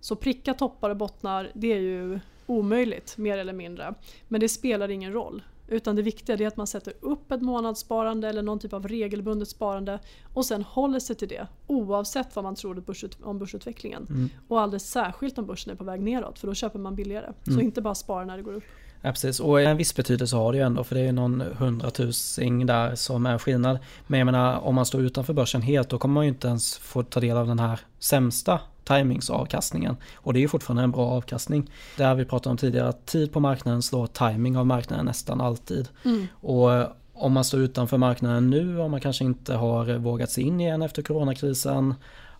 Så 0.00 0.16
pricka 0.16 0.54
toppar 0.54 0.90
och 0.90 0.96
bottnar, 0.96 1.50
det 1.54 1.72
är 1.72 1.80
ju 1.80 2.20
omöjligt 2.52 3.18
mer 3.18 3.38
eller 3.38 3.52
mindre. 3.52 3.94
Men 4.28 4.40
det 4.40 4.48
spelar 4.48 4.88
ingen 4.88 5.12
roll. 5.12 5.42
Utan 5.68 5.96
det 5.96 6.02
viktiga 6.02 6.36
är 6.36 6.46
att 6.46 6.56
man 6.56 6.66
sätter 6.66 6.92
upp 7.00 7.32
ett 7.32 7.42
månadssparande 7.42 8.28
eller 8.28 8.42
någon 8.42 8.58
typ 8.58 8.72
av 8.72 8.88
regelbundet 8.88 9.48
sparande 9.48 9.98
och 10.34 10.44
sen 10.44 10.62
håller 10.62 11.00
sig 11.00 11.16
till 11.16 11.28
det 11.28 11.46
oavsett 11.66 12.36
vad 12.36 12.44
man 12.44 12.54
tror 12.54 12.84
om 13.22 13.38
börsutvecklingen. 13.38 14.06
Mm. 14.08 14.30
Och 14.48 14.60
alldeles 14.60 14.90
särskilt 14.90 15.38
om 15.38 15.46
börsen 15.46 15.72
är 15.72 15.76
på 15.76 15.84
väg 15.84 16.02
neråt 16.02 16.38
för 16.38 16.46
då 16.46 16.54
köper 16.54 16.78
man 16.78 16.94
billigare. 16.94 17.24
Mm. 17.24 17.58
Så 17.58 17.60
inte 17.60 17.80
bara 17.80 17.94
spara 17.94 18.24
när 18.24 18.36
det 18.36 18.42
går 18.42 18.54
upp. 18.54 18.64
Ja, 19.02 19.10
precis. 19.10 19.40
Och 19.40 19.60
en 19.60 19.76
viss 19.76 19.96
betydelse 19.96 20.36
har 20.36 20.52
det 20.52 20.58
ju 20.58 20.64
ändå 20.64 20.84
för 20.84 20.94
det 20.94 21.00
är 21.00 21.12
någon 21.12 21.40
hundratusing 21.40 22.66
där 22.66 22.94
som 22.94 23.26
är 23.26 23.38
skillnad. 23.38 23.78
Men 24.06 24.18
jag 24.18 24.26
menar 24.26 24.60
om 24.60 24.74
man 24.74 24.86
står 24.86 25.00
utanför 25.00 25.32
börsen 25.32 25.62
helt 25.62 25.88
då 25.88 25.98
kommer 25.98 26.14
man 26.14 26.24
ju 26.24 26.28
inte 26.28 26.48
ens 26.48 26.78
få 26.78 27.02
ta 27.02 27.20
del 27.20 27.36
av 27.36 27.46
den 27.46 27.58
här 27.58 27.80
sämsta 27.98 28.60
timingsavkastningen. 28.96 29.96
Och 30.16 30.32
det 30.32 30.44
är 30.44 30.48
fortfarande 30.48 30.82
en 30.82 30.90
bra 30.90 31.06
avkastning. 31.06 31.70
Det 31.96 32.04
har 32.04 32.14
vi 32.14 32.24
pratat 32.24 32.46
om 32.46 32.56
tidigare, 32.56 32.88
att 32.88 33.06
tid 33.06 33.32
på 33.32 33.40
marknaden 33.40 33.82
slår 33.82 34.06
timing 34.06 34.56
av 34.56 34.66
marknaden 34.66 35.06
nästan 35.06 35.40
alltid. 35.40 35.88
Mm. 36.04 36.26
Och 36.40 36.70
om 37.14 37.32
man 37.32 37.44
står 37.44 37.60
utanför 37.60 37.98
marknaden 37.98 38.50
nu, 38.50 38.80
om 38.80 38.90
man 38.90 39.00
kanske 39.00 39.24
inte 39.24 39.54
har 39.54 39.98
vågat 39.98 40.30
sig 40.30 40.44
in 40.44 40.60
igen 40.60 40.82
efter 40.82 41.02
coronakrisen. 41.02 41.94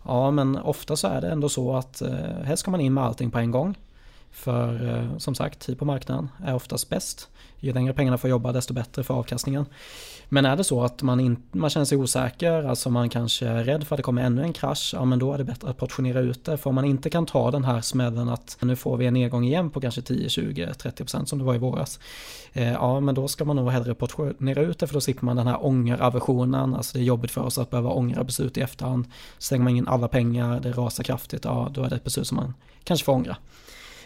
Ja 0.05 0.31
men 0.31 0.57
ofta 0.57 0.95
så 0.95 1.07
är 1.07 1.21
det 1.21 1.27
ändå 1.27 1.49
så 1.49 1.75
att 1.75 2.01
eh, 2.01 2.13
här 2.43 2.55
ska 2.55 2.71
man 2.71 2.81
in 2.81 2.93
med 2.93 3.03
allting 3.03 3.31
på 3.31 3.39
en 3.39 3.51
gång. 3.51 3.75
För 4.33 4.97
eh, 4.97 5.17
som 5.17 5.35
sagt, 5.35 5.59
tid 5.59 5.79
på 5.79 5.85
marknaden 5.85 6.29
är 6.45 6.55
oftast 6.55 6.89
bäst. 6.89 7.29
Ju 7.59 7.73
längre 7.73 7.93
pengarna 7.93 8.17
får 8.17 8.29
jobba 8.29 8.51
desto 8.51 8.73
bättre 8.73 9.03
för 9.03 9.13
avkastningen. 9.13 9.65
Men 10.29 10.45
är 10.45 10.55
det 10.55 10.63
så 10.63 10.83
att 10.83 11.01
man, 11.01 11.19
in, 11.19 11.43
man 11.51 11.69
känner 11.69 11.85
sig 11.85 11.97
osäker, 11.97 12.63
alltså 12.63 12.89
man 12.89 13.09
kanske 13.09 13.47
är 13.47 13.63
rädd 13.63 13.87
för 13.87 13.95
att 13.95 13.97
det 13.97 14.03
kommer 14.03 14.23
ännu 14.23 14.41
en 14.41 14.53
krasch, 14.53 14.93
ja 14.93 15.05
men 15.05 15.19
då 15.19 15.33
är 15.33 15.37
det 15.37 15.43
bättre 15.43 15.69
att 15.69 15.77
portionera 15.77 16.19
ut 16.19 16.45
det. 16.45 16.57
För 16.57 16.69
om 16.69 16.75
man 16.75 16.85
inte 16.85 17.09
kan 17.09 17.25
ta 17.25 17.51
den 17.51 17.63
här 17.63 17.81
smällen 17.81 18.29
att 18.29 18.57
nu 18.59 18.75
får 18.75 18.97
vi 18.97 19.05
en 19.05 19.13
nedgång 19.13 19.45
igen 19.45 19.69
på 19.69 19.81
kanske 19.81 20.01
10, 20.01 20.29
20, 20.29 20.65
30% 20.65 21.25
som 21.25 21.39
det 21.39 21.45
var 21.45 21.55
i 21.55 21.57
våras. 21.57 21.99
Eh, 22.53 22.71
ja 22.71 22.99
men 22.99 23.15
då 23.15 23.27
ska 23.27 23.45
man 23.45 23.55
nog 23.55 23.69
hellre 23.69 23.95
portionera 23.95 24.61
ut 24.61 24.79
det 24.79 24.87
för 24.87 24.93
då 24.93 25.01
slipper 25.01 25.25
man 25.25 25.35
den 25.35 25.47
här 25.47 25.65
ångeraversionen. 25.65 26.75
Alltså 26.75 26.97
det 26.97 27.03
är 27.03 27.05
jobbigt 27.05 27.31
för 27.31 27.41
oss 27.41 27.57
att 27.57 27.69
behöva 27.69 27.89
ångra 27.89 28.23
beslut 28.23 28.57
i 28.57 28.61
efterhand. 28.61 29.05
Slänger 29.37 29.63
man 29.63 29.75
in 29.75 29.87
alla 29.87 30.07
pengar, 30.07 30.59
det 30.59 30.71
rasar 30.71 31.03
kraftigt, 31.03 31.45
ja 31.45 31.69
då 31.73 31.83
är 31.83 31.89
det 31.89 31.95
ett 31.95 32.03
beslut 32.03 32.27
som 32.27 32.35
man 32.35 32.53
kanske 32.83 33.05
får 33.05 33.13
ångra. 33.13 33.37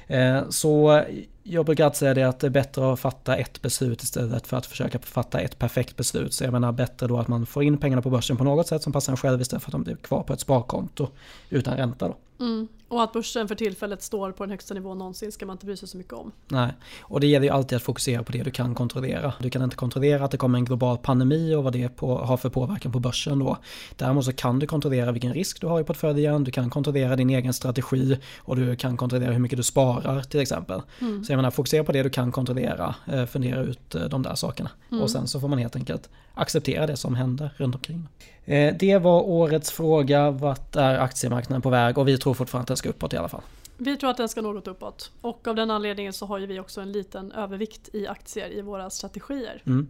Eh, 0.07 0.49
så 0.49 1.03
jag 1.43 1.65
brukar 1.65 1.85
alltid 1.85 1.97
säga 1.97 2.13
det 2.13 2.23
att 2.23 2.39
det 2.39 2.47
är 2.47 2.51
bättre 2.51 2.93
att 2.93 2.99
fatta 2.99 3.35
ett 3.35 3.61
beslut 3.61 4.03
istället 4.03 4.47
för 4.47 4.57
att 4.57 4.65
försöka 4.65 4.99
fatta 4.99 5.39
ett 5.39 5.59
perfekt 5.59 5.95
beslut. 5.95 6.33
Så 6.33 6.43
jag 6.43 6.51
menar 6.51 6.71
bättre 6.71 7.07
då 7.07 7.17
att 7.17 7.27
man 7.27 7.45
får 7.45 7.63
in 7.63 7.77
pengarna 7.77 8.01
på 8.01 8.09
börsen 8.09 8.37
på 8.37 8.43
något 8.43 8.67
sätt 8.67 8.83
som 8.83 8.93
passar 8.93 9.13
en 9.13 9.17
själv 9.17 9.41
istället 9.41 9.63
för 9.63 9.69
att 9.69 9.71
de 9.71 9.83
blir 9.83 9.95
kvar 9.95 10.23
på 10.23 10.33
ett 10.33 10.39
sparkonto 10.39 11.07
utan 11.49 11.77
ränta. 11.77 12.07
Då. 12.07 12.15
Mm. 12.39 12.67
Och 12.87 13.03
att 13.03 13.13
börsen 13.13 13.47
för 13.47 13.55
tillfället 13.55 14.01
står 14.01 14.31
på 14.31 14.43
den 14.43 14.51
högsta 14.51 14.73
nivån 14.73 14.97
någonsin 14.97 15.31
ska 15.31 15.45
man 15.45 15.53
inte 15.53 15.65
bry 15.65 15.77
sig 15.77 15.87
så 15.87 15.97
mycket 15.97 16.13
om. 16.13 16.31
Nej, 16.47 16.73
och 17.01 17.19
det 17.19 17.27
gäller 17.27 17.45
ju 17.45 17.53
alltid 17.53 17.75
att 17.75 17.83
fokusera 17.83 18.23
på 18.23 18.31
det 18.31 18.43
du 18.43 18.51
kan 18.51 18.75
kontrollera. 18.75 19.33
Du 19.39 19.49
kan 19.49 19.61
inte 19.61 19.75
kontrollera 19.75 20.25
att 20.25 20.31
det 20.31 20.37
kommer 20.37 20.59
en 20.59 20.65
global 20.65 20.97
pandemi 20.97 21.55
och 21.55 21.63
vad 21.63 21.73
det 21.73 21.89
på, 21.89 22.17
har 22.17 22.37
för 22.37 22.49
påverkan 22.49 22.91
på 22.91 22.99
börsen 22.99 23.39
då. 23.39 23.57
Däremot 23.95 24.25
så 24.25 24.33
kan 24.33 24.59
du 24.59 24.67
kontrollera 24.67 25.11
vilken 25.11 25.33
risk 25.33 25.61
du 25.61 25.67
har 25.67 25.81
i 25.81 25.83
portföljen, 25.83 26.43
du 26.43 26.51
kan 26.51 26.69
kontrollera 26.69 27.15
din 27.15 27.29
egen 27.29 27.53
strategi 27.53 28.19
och 28.37 28.55
du 28.55 28.75
kan 28.75 28.97
kontrollera 28.97 29.31
hur 29.31 29.39
mycket 29.39 29.57
du 29.57 29.63
sparar 29.63 30.21
till 30.21 30.39
exempel. 30.39 30.81
Mm. 31.01 31.23
Så 31.23 31.31
jag 31.31 31.37
menar, 31.37 31.51
fokusera 31.51 31.83
på 31.83 31.91
det 31.91 32.03
du 32.03 32.09
kan 32.09 32.31
kontrollera, 32.31 32.95
eh, 33.07 33.25
fundera 33.25 33.61
ut 33.61 33.95
eh, 33.95 34.03
de 34.03 34.23
där 34.23 34.35
sakerna. 34.35 34.69
Mm. 34.91 35.03
Och 35.03 35.09
sen 35.09 35.27
så 35.27 35.39
får 35.39 35.47
man 35.47 35.59
helt 35.59 35.75
enkelt 35.75 36.09
acceptera 36.37 36.87
det 36.87 36.97
som 36.97 37.15
händer 37.15 37.53
runt 37.57 37.75
omkring. 37.75 38.07
Eh, 38.45 38.75
det 38.79 38.97
var 38.97 39.21
årets 39.21 39.71
fråga, 39.71 40.31
vart 40.31 40.75
är 40.75 40.99
aktiemarknaden 40.99 41.61
på 41.61 41.69
väg? 41.69 41.97
Och 41.97 42.07
vi 42.07 42.17
tror 42.17 42.33
fortfarande 42.33 42.63
att 42.63 42.67
den 42.67 42.77
ska 42.77 42.89
uppåt 42.89 43.13
i 43.13 43.17
alla 43.17 43.29
fall. 43.29 43.41
Vi 43.77 43.97
tror 43.97 44.09
att 44.09 44.17
den 44.17 44.29
ska 44.29 44.41
något 44.41 44.67
uppåt 44.67 45.11
och 45.21 45.47
av 45.47 45.55
den 45.55 45.71
anledningen 45.71 46.13
så 46.13 46.25
har 46.25 46.37
ju 46.37 46.45
vi 46.45 46.59
också 46.59 46.81
en 46.81 46.91
liten 46.91 47.31
övervikt 47.31 47.89
i 47.93 48.07
aktier 48.07 48.53
i 48.53 48.61
våra 48.61 48.89
strategier. 48.89 49.61
Mm. 49.65 49.87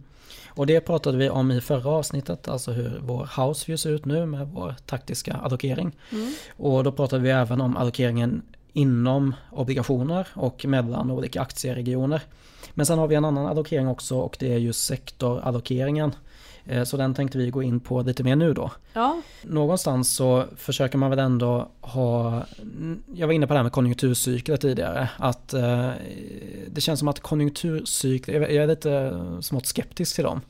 Och 0.48 0.66
det 0.66 0.80
pratade 0.80 1.18
vi 1.18 1.30
om 1.30 1.50
i 1.50 1.60
förra 1.60 1.90
avsnittet, 1.90 2.48
alltså 2.48 2.72
hur 2.72 3.00
vår 3.02 3.30
house 3.36 3.78
ser 3.78 3.90
ut 3.90 4.04
nu 4.04 4.26
med 4.26 4.48
vår 4.48 4.74
taktiska 4.86 5.32
allokering. 5.32 5.96
Mm. 6.12 6.32
Och 6.56 6.84
då 6.84 6.92
pratade 6.92 7.22
vi 7.22 7.30
även 7.30 7.60
om 7.60 7.76
allokeringen 7.76 8.42
inom 8.72 9.34
obligationer 9.50 10.28
och 10.34 10.64
mellan 10.64 11.10
olika 11.10 11.40
aktieregioner. 11.40 12.22
Men 12.74 12.86
sen 12.86 12.98
har 12.98 13.08
vi 13.08 13.14
en 13.14 13.24
annan 13.24 13.46
allokering 13.46 13.88
också 13.88 14.18
och 14.18 14.36
det 14.40 14.54
är 14.54 14.58
ju 14.58 14.72
sektorallokeringen. 14.72 16.14
Eh, 16.68 16.84
så 16.84 16.96
den 16.96 17.14
tänkte 17.14 17.38
vi 17.38 17.50
gå 17.50 17.62
in 17.62 17.80
på 17.80 18.02
lite 18.02 18.24
mer 18.24 18.36
nu 18.36 18.54
då. 18.54 18.70
Ja. 18.92 19.22
Någonstans 19.42 20.16
så 20.16 20.44
försöker 20.56 20.98
man 20.98 21.10
väl 21.10 21.18
ändå 21.18 21.68
ha, 21.80 22.42
jag 23.14 23.26
var 23.26 23.34
inne 23.34 23.46
på 23.46 23.52
det 23.52 23.58
här 23.58 23.64
med 23.64 23.72
konjunkturcykler 23.72 24.56
tidigare, 24.56 25.08
att 25.16 25.54
eh, 25.54 25.90
det 26.66 26.80
känns 26.80 26.98
som 26.98 27.08
att 27.08 27.20
konjunkturcykler, 27.20 28.40
jag 28.40 28.52
är 28.52 28.66
lite 28.66 29.20
smått 29.40 29.66
skeptisk 29.66 30.14
till 30.14 30.24
dem. 30.24 30.40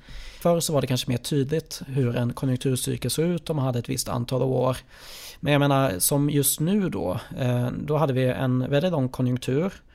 Förr 0.41 0.61
så 0.61 0.73
var 0.73 0.81
det 0.81 0.87
kanske 0.87 1.11
mer 1.11 1.19
tydligt 1.19 1.83
hur 1.87 2.17
en 2.17 2.33
konjunkturcykel 2.33 3.11
såg 3.11 3.25
ut 3.25 3.51
om 3.51 3.57
man 3.57 3.65
hade 3.65 3.79
ett 3.79 3.89
visst 3.89 4.09
antal 4.09 4.43
år. 4.43 4.77
Men 5.41 5.53
jag 5.53 5.61
menar 5.61 5.99
som 5.99 6.31
just 6.31 6.61
nu 6.61 6.89
då, 6.89 7.21
eh, 7.39 7.69
då 7.71 7.97
hade 7.97 8.13
vi 8.13 8.25
en 8.25 8.71
väldigt 8.71 8.93
lång 8.93 9.09
konjunktur 9.09 9.73
Eh, 9.73 9.88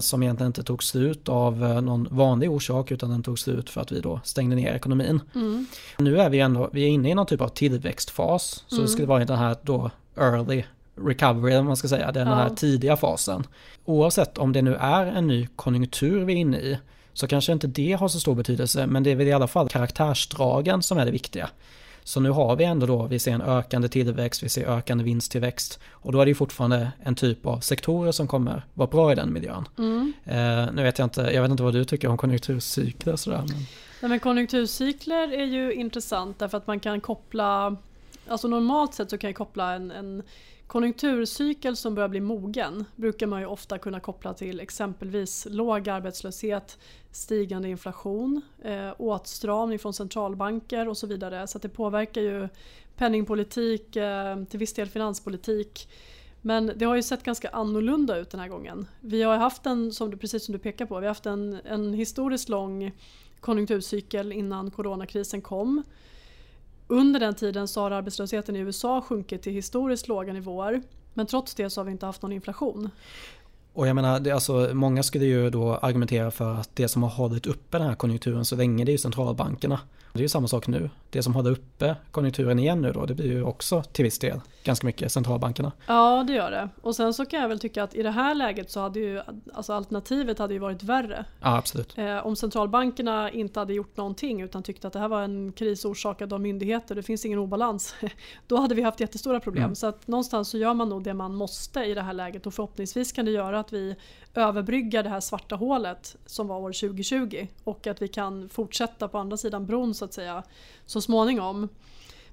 som 0.00 0.22
egentligen 0.22 0.46
inte 0.46 0.62
tog 0.62 0.82
slut 0.82 1.28
av 1.28 1.64
eh, 1.64 1.80
någon 1.80 2.08
vanlig 2.10 2.50
orsak 2.50 2.90
utan 2.90 3.10
den 3.10 3.22
tog 3.22 3.38
slut 3.38 3.70
för 3.70 3.80
att 3.80 3.92
vi 3.92 4.00
då 4.00 4.20
stängde 4.24 4.56
ner 4.56 4.74
ekonomin. 4.74 5.20
Mm. 5.34 5.66
Nu 5.98 6.20
är 6.20 6.30
vi 6.30 6.40
ändå 6.40 6.70
vi 6.72 6.84
är 6.84 6.88
inne 6.88 7.10
i 7.10 7.14
någon 7.14 7.26
typ 7.26 7.40
av 7.40 7.48
tillväxtfas 7.48 8.64
så 8.66 8.74
mm. 8.74 8.86
det 8.86 8.92
skulle 8.92 9.06
vara 9.06 9.24
den 9.24 9.38
här 9.38 9.56
då 9.62 9.90
early 10.16 10.64
recovery, 10.94 11.56
om 11.56 11.66
man 11.66 11.76
ska 11.76 11.88
säga, 11.88 12.12
den 12.12 12.28
ja. 12.28 12.34
här 12.34 12.50
tidiga 12.50 12.96
fasen. 12.96 13.46
Oavsett 13.84 14.38
om 14.38 14.52
det 14.52 14.62
nu 14.62 14.74
är 14.74 15.06
en 15.06 15.26
ny 15.26 15.48
konjunktur 15.56 16.24
vi 16.24 16.32
är 16.32 16.36
inne 16.36 16.58
i 16.58 16.78
så 17.12 17.26
kanske 17.26 17.52
inte 17.52 17.66
det 17.66 17.92
har 17.92 18.08
så 18.08 18.20
stor 18.20 18.34
betydelse 18.34 18.86
men 18.86 19.02
det 19.02 19.10
är 19.10 19.16
väl 19.16 19.26
i 19.26 19.32
alla 19.32 19.48
fall 19.48 19.68
karaktärsdragen 19.68 20.82
som 20.82 20.98
är 20.98 21.04
det 21.04 21.10
viktiga. 21.10 21.50
Så 22.04 22.20
nu 22.20 22.30
har 22.30 22.56
vi 22.56 22.64
ändå 22.64 22.86
då, 22.86 23.06
vi 23.06 23.18
ser 23.18 23.32
en 23.32 23.42
ökande 23.42 23.88
tillväxt, 23.88 24.42
vi 24.42 24.48
ser 24.48 24.66
ökande 24.66 25.04
vinsttillväxt 25.04 25.80
och 25.90 26.12
då 26.12 26.20
är 26.20 26.24
det 26.24 26.30
ju 26.30 26.34
fortfarande 26.34 26.92
en 27.02 27.14
typ 27.14 27.46
av 27.46 27.60
sektorer 27.60 28.12
som 28.12 28.26
kommer 28.26 28.66
vara 28.74 28.88
bra 28.88 29.12
i 29.12 29.14
den 29.14 29.32
miljön. 29.32 29.68
Mm. 29.78 30.12
Eh, 30.24 30.72
nu 30.74 30.82
vet 30.82 30.98
jag 30.98 31.06
inte, 31.06 31.20
jag 31.20 31.42
vet 31.42 31.50
inte 31.50 31.62
vad 31.62 31.72
du 31.72 31.84
tycker 31.84 32.08
om 32.08 32.16
konjunkturcykler 32.16 33.12
och 33.12 33.20
sådär. 33.20 33.44
Men... 33.48 33.56
Nej, 34.00 34.08
men 34.08 34.20
konjunkturcykler 34.20 35.32
är 35.32 35.44
ju 35.44 35.72
intressant 35.72 36.38
därför 36.38 36.58
att 36.58 36.66
man 36.66 36.80
kan 36.80 37.00
koppla, 37.00 37.76
alltså 38.28 38.48
normalt 38.48 38.94
sett 38.94 39.10
så 39.10 39.18
kan 39.18 39.28
jag 39.28 39.36
koppla 39.36 39.74
en, 39.74 39.90
en 39.90 40.22
konjunkturcykel 40.74 41.76
som 41.76 41.94
börjar 41.94 42.08
bli 42.08 42.20
mogen 42.20 42.84
brukar 42.96 43.26
man 43.26 43.40
ju 43.40 43.46
ofta 43.46 43.78
kunna 43.78 44.00
koppla 44.00 44.34
till 44.34 44.60
exempelvis 44.60 45.46
låg 45.50 45.88
arbetslöshet, 45.88 46.78
stigande 47.10 47.68
inflation, 47.68 48.40
eh, 48.64 48.90
åtstramning 48.98 49.78
från 49.78 49.94
centralbanker 49.94 50.88
och 50.88 50.96
så 50.96 51.06
vidare. 51.06 51.46
Så 51.46 51.58
det 51.58 51.68
påverkar 51.68 52.20
ju 52.20 52.48
penningpolitik, 52.96 53.96
eh, 53.96 54.44
till 54.44 54.58
viss 54.58 54.72
del 54.72 54.88
finanspolitik. 54.88 55.88
Men 56.40 56.72
det 56.76 56.84
har 56.84 56.94
ju 56.94 57.02
sett 57.02 57.22
ganska 57.22 57.48
annorlunda 57.48 58.18
ut 58.18 58.30
den 58.30 58.40
här 58.40 58.48
gången. 58.48 58.86
Vi 59.00 59.22
har 59.22 59.36
haft 59.36 59.66
en, 59.66 59.92
som 59.92 60.10
du, 60.10 60.16
precis 60.16 60.44
som 60.44 60.52
du 60.52 60.58
pekar 60.58 60.86
på, 60.86 61.00
vi 61.00 61.06
har 61.06 61.10
haft 61.10 61.26
en, 61.26 61.58
en 61.64 61.94
historiskt 61.94 62.48
lång 62.48 62.92
konjunkturcykel 63.40 64.32
innan 64.32 64.70
coronakrisen 64.70 65.42
kom. 65.42 65.82
Under 66.86 67.20
den 67.20 67.34
tiden 67.34 67.68
så 67.68 67.80
har 67.80 67.90
arbetslösheten 67.90 68.56
i 68.56 68.58
USA 68.58 69.00
sjunkit 69.00 69.42
till 69.42 69.52
historiskt 69.52 70.08
låga 70.08 70.32
nivåer. 70.32 70.82
Men 71.14 71.26
trots 71.26 71.54
det 71.54 71.70
så 71.70 71.80
har 71.80 71.84
vi 71.84 71.92
inte 71.92 72.06
haft 72.06 72.22
någon 72.22 72.32
inflation. 72.32 72.90
Och 73.72 73.88
jag 73.88 73.94
menar, 73.94 74.20
det, 74.20 74.30
alltså, 74.30 74.70
många 74.72 75.02
skulle 75.02 75.24
ju 75.24 75.50
då 75.50 75.74
argumentera 75.74 76.30
för 76.30 76.54
att 76.54 76.76
det 76.76 76.88
som 76.88 77.02
har 77.02 77.10
hållit 77.10 77.46
uppe 77.46 77.78
den 77.78 77.86
här 77.86 77.94
konjunkturen 77.94 78.44
så 78.44 78.56
länge 78.56 78.84
det 78.84 78.90
är 78.90 78.92
ju 78.92 78.98
centralbankerna. 78.98 79.80
Det 80.14 80.20
är 80.20 80.22
ju 80.22 80.28
samma 80.28 80.48
sak 80.48 80.66
nu. 80.66 80.90
Det 81.10 81.22
som 81.22 81.34
håller 81.34 81.50
uppe 81.50 81.96
konjunkturen 82.10 82.58
igen 82.58 82.82
nu 82.82 82.92
då, 82.92 83.06
det 83.06 83.14
blir 83.14 83.26
ju 83.26 83.42
också 83.42 83.82
till 83.82 84.04
viss 84.04 84.18
del 84.18 84.40
ganska 84.64 84.86
mycket 84.86 85.12
centralbankerna. 85.12 85.72
Ja, 85.86 86.24
det 86.26 86.32
gör 86.32 86.50
det. 86.50 86.68
Och 86.82 86.96
sen 86.96 87.14
så 87.14 87.26
kan 87.26 87.40
jag 87.40 87.48
väl 87.48 87.58
tycka 87.58 87.82
att 87.82 87.94
i 87.94 88.02
det 88.02 88.10
här 88.10 88.34
läget 88.34 88.70
så 88.70 88.80
hade 88.80 89.00
ju 89.00 89.22
alltså 89.52 89.72
alternativet 89.72 90.38
hade 90.38 90.54
ju 90.54 90.60
varit 90.60 90.82
värre. 90.82 91.24
Ja, 91.40 91.56
absolut. 91.56 91.98
Eh, 91.98 92.26
om 92.26 92.36
centralbankerna 92.36 93.30
inte 93.30 93.60
hade 93.60 93.74
gjort 93.74 93.96
någonting 93.96 94.40
utan 94.40 94.62
tyckte 94.62 94.86
att 94.86 94.92
det 94.92 94.98
här 94.98 95.08
var 95.08 95.22
en 95.22 95.52
kris 95.52 95.84
orsakad 95.84 96.32
av 96.32 96.40
myndigheter, 96.40 96.94
det 96.94 97.02
finns 97.02 97.24
ingen 97.24 97.38
obalans. 97.38 97.94
Då 98.46 98.56
hade 98.56 98.74
vi 98.74 98.82
haft 98.82 99.00
jättestora 99.00 99.40
problem. 99.40 99.64
Mm. 99.64 99.74
Så 99.74 99.86
att 99.86 100.06
någonstans 100.06 100.48
så 100.48 100.58
gör 100.58 100.74
man 100.74 100.88
nog 100.88 101.02
det 101.04 101.14
man 101.14 101.34
måste 101.34 101.80
i 101.80 101.94
det 101.94 102.02
här 102.02 102.12
läget 102.12 102.46
och 102.46 102.54
förhoppningsvis 102.54 103.12
kan 103.12 103.24
det 103.24 103.30
göra 103.30 103.60
att 103.60 103.72
vi 103.72 103.96
överbryggar 104.34 105.02
det 105.02 105.08
här 105.08 105.20
svarta 105.20 105.56
hålet 105.56 106.16
som 106.26 106.48
var 106.48 106.58
år 106.58 106.72
2020 106.72 107.46
och 107.64 107.86
att 107.86 108.02
vi 108.02 108.08
kan 108.08 108.48
fortsätta 108.48 109.08
på 109.08 109.18
andra 109.18 109.36
sidan 109.36 109.66
bron 109.66 109.94
så 110.04 110.08
att 110.08 110.14
säga 110.14 110.42
så 110.86 111.00
småningom. 111.00 111.68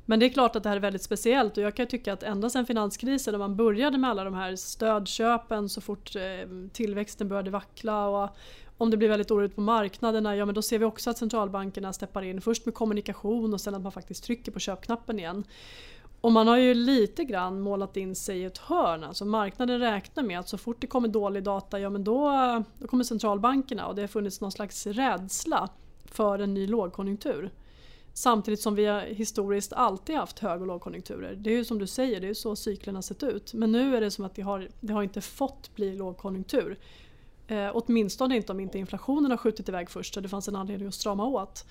Men 0.06 0.20
det 0.20 0.26
är 0.26 0.30
klart 0.30 0.56
att 0.56 0.64
det 0.64 0.70
här 0.70 0.76
är 0.76 0.82
väldigt 0.82 1.04
speciellt 1.04 1.58
och 1.58 1.64
jag 1.64 1.76
kan 1.76 1.88
tycka 1.88 2.14
att 2.14 2.24
ända 2.24 2.50
sedan 2.50 2.66
finanskrisen 2.66 3.32
när 3.32 3.40
man 3.40 3.56
började 3.56 3.98
med 3.98 4.10
alla 4.10 4.24
de 4.24 4.34
här 4.34 4.56
stödköpen 4.56 5.70
så 5.70 5.82
fort 5.82 6.16
eh, 6.16 6.70
tillväxten 6.74 7.28
började 7.28 7.50
vackla 7.50 8.08
och 8.08 8.30
om 8.78 8.90
det 8.90 8.98
blir 8.98 9.10
väldigt 9.10 9.32
oroligt 9.32 9.56
på 9.56 9.62
marknaderna, 9.62 10.36
ja 10.36 10.46
men 10.46 10.56
då 10.56 10.62
ser 10.62 10.80
vi 10.80 10.86
också 10.86 11.10
att 11.10 11.18
centralbankerna 11.18 11.94
steppar 11.94 12.22
in. 12.22 12.42
Först 12.42 12.66
med 12.66 12.74
kommunikation 12.74 13.54
och 13.54 13.62
sen 13.62 13.76
att 13.76 13.82
man 13.82 13.92
faktiskt 13.92 14.24
trycker 14.24 14.52
på 14.52 14.60
köpknappen 14.60 15.20
igen. 15.20 15.44
Och 16.22 16.32
man 16.32 16.48
har 16.48 16.58
ju 16.58 16.74
lite 16.74 17.24
grann 17.24 17.62
målat 17.62 17.98
in 17.98 18.16
sig 18.16 18.40
i 18.40 18.46
ett 18.46 18.58
hörn. 18.58 19.04
Alltså 19.04 19.26
marknaden 19.26 19.80
räknar 19.80 20.24
med 20.24 20.40
att 20.40 20.50
så 20.50 20.58
fort 20.58 20.78
det 20.80 20.88
kommer 20.88 21.08
dålig 21.08 21.44
data, 21.44 21.80
ja 21.80 21.90
men 21.90 22.04
då, 22.04 22.32
då 22.80 22.88
kommer 22.88 23.04
centralbankerna 23.04 23.88
och 23.88 23.96
det 23.96 24.02
har 24.02 24.08
funnits 24.08 24.42
någon 24.42 24.52
slags 24.52 24.88
rädsla 24.88 25.70
för 26.06 26.40
en 26.40 26.54
ny 26.54 26.68
lågkonjunktur. 26.68 27.52
Samtidigt 28.14 28.62
som 28.62 28.76
vi 28.76 29.00
historiskt 29.00 29.74
alltid 29.74 30.16
haft 30.16 30.40
hög 30.40 30.62
och 30.62 30.68
lågkonjunkturer. 30.68 31.36
Det 31.36 31.50
är 31.50 31.58
ju 31.58 31.66
som 31.66 31.80
du 31.80 31.88
säger, 31.88 32.22
det 32.22 32.28
är 32.28 32.34
så 32.34 32.56
cyklerna 32.56 32.98
har 32.98 33.02
sett 33.02 33.24
ut. 33.24 33.54
Men 33.54 33.72
nu 33.72 33.96
är 33.96 34.02
det 34.02 34.12
som 34.12 34.26
att 34.26 34.36
det 34.36 34.42
har, 34.42 34.68
det 34.80 34.94
har 34.94 35.04
inte 35.04 35.22
fått 35.22 35.76
bli 35.76 35.96
lågkonjunktur. 35.96 36.80
Eh, 37.48 37.72
åtminstone 37.74 38.36
inte 38.36 38.52
om 38.52 38.60
inte 38.60 38.80
inflationen 38.80 39.32
har 39.32 39.38
skjutit 39.38 39.70
iväg 39.70 39.90
först 39.90 40.14
så 40.14 40.22
det 40.22 40.30
fanns 40.30 40.48
en 40.48 40.56
anledning 40.56 40.88
att 40.88 40.94
strama 40.94 41.26
åt. 41.26 41.66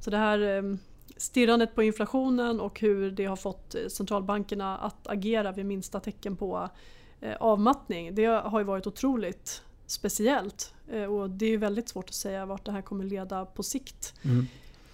Så 0.00 0.10
det 0.10 0.16
här 0.16 0.38
eh, 0.38 0.76
stirrandet 1.16 1.74
på 1.74 1.82
inflationen 1.82 2.60
och 2.60 2.80
hur 2.80 3.10
det 3.10 3.24
har 3.24 3.36
fått 3.36 3.74
eh, 3.74 3.86
centralbankerna 3.88 4.78
att 4.78 5.06
agera 5.06 5.52
vid 5.52 5.66
minsta 5.66 6.00
tecken 6.00 6.36
på 6.36 6.68
eh, 7.20 7.36
avmattning. 7.40 8.14
Det 8.14 8.24
har 8.24 8.58
ju 8.58 8.64
varit 8.64 8.86
otroligt 8.86 9.62
speciellt 9.86 10.74
eh, 10.92 11.04
och 11.04 11.30
det 11.30 11.46
är 11.46 11.58
väldigt 11.58 11.88
svårt 11.88 12.08
att 12.08 12.14
säga 12.14 12.46
vart 12.46 12.64
det 12.64 12.72
här 12.72 12.82
kommer 12.82 13.04
leda 13.04 13.44
på 13.44 13.62
sikt. 13.62 14.14
Mm. 14.22 14.46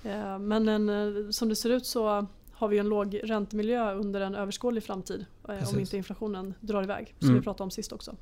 Eh, 0.05 0.39
men 0.39 0.69
en, 0.69 1.33
som 1.33 1.49
det 1.49 1.57
ser 1.57 1.71
ut 1.71 1.87
så 1.87 2.27
har 2.53 2.69
vi 2.69 2.79
en 2.79 2.89
låg 2.89 3.21
räntemiljö 3.25 3.95
under 3.95 4.21
en 4.21 4.35
överskådlig 4.35 4.85
framtid 4.85 5.27
Precis. 5.47 5.73
om 5.73 5.81
inte 5.81 5.97
inflationen 5.97 6.55
drar 6.61 6.83
iväg 6.83 7.15
som 7.19 7.29
mm. 7.29 7.41
vi 7.41 7.45
pratade 7.45 7.65
om 7.65 7.71
sist 7.71 7.93
också. 7.93 8.15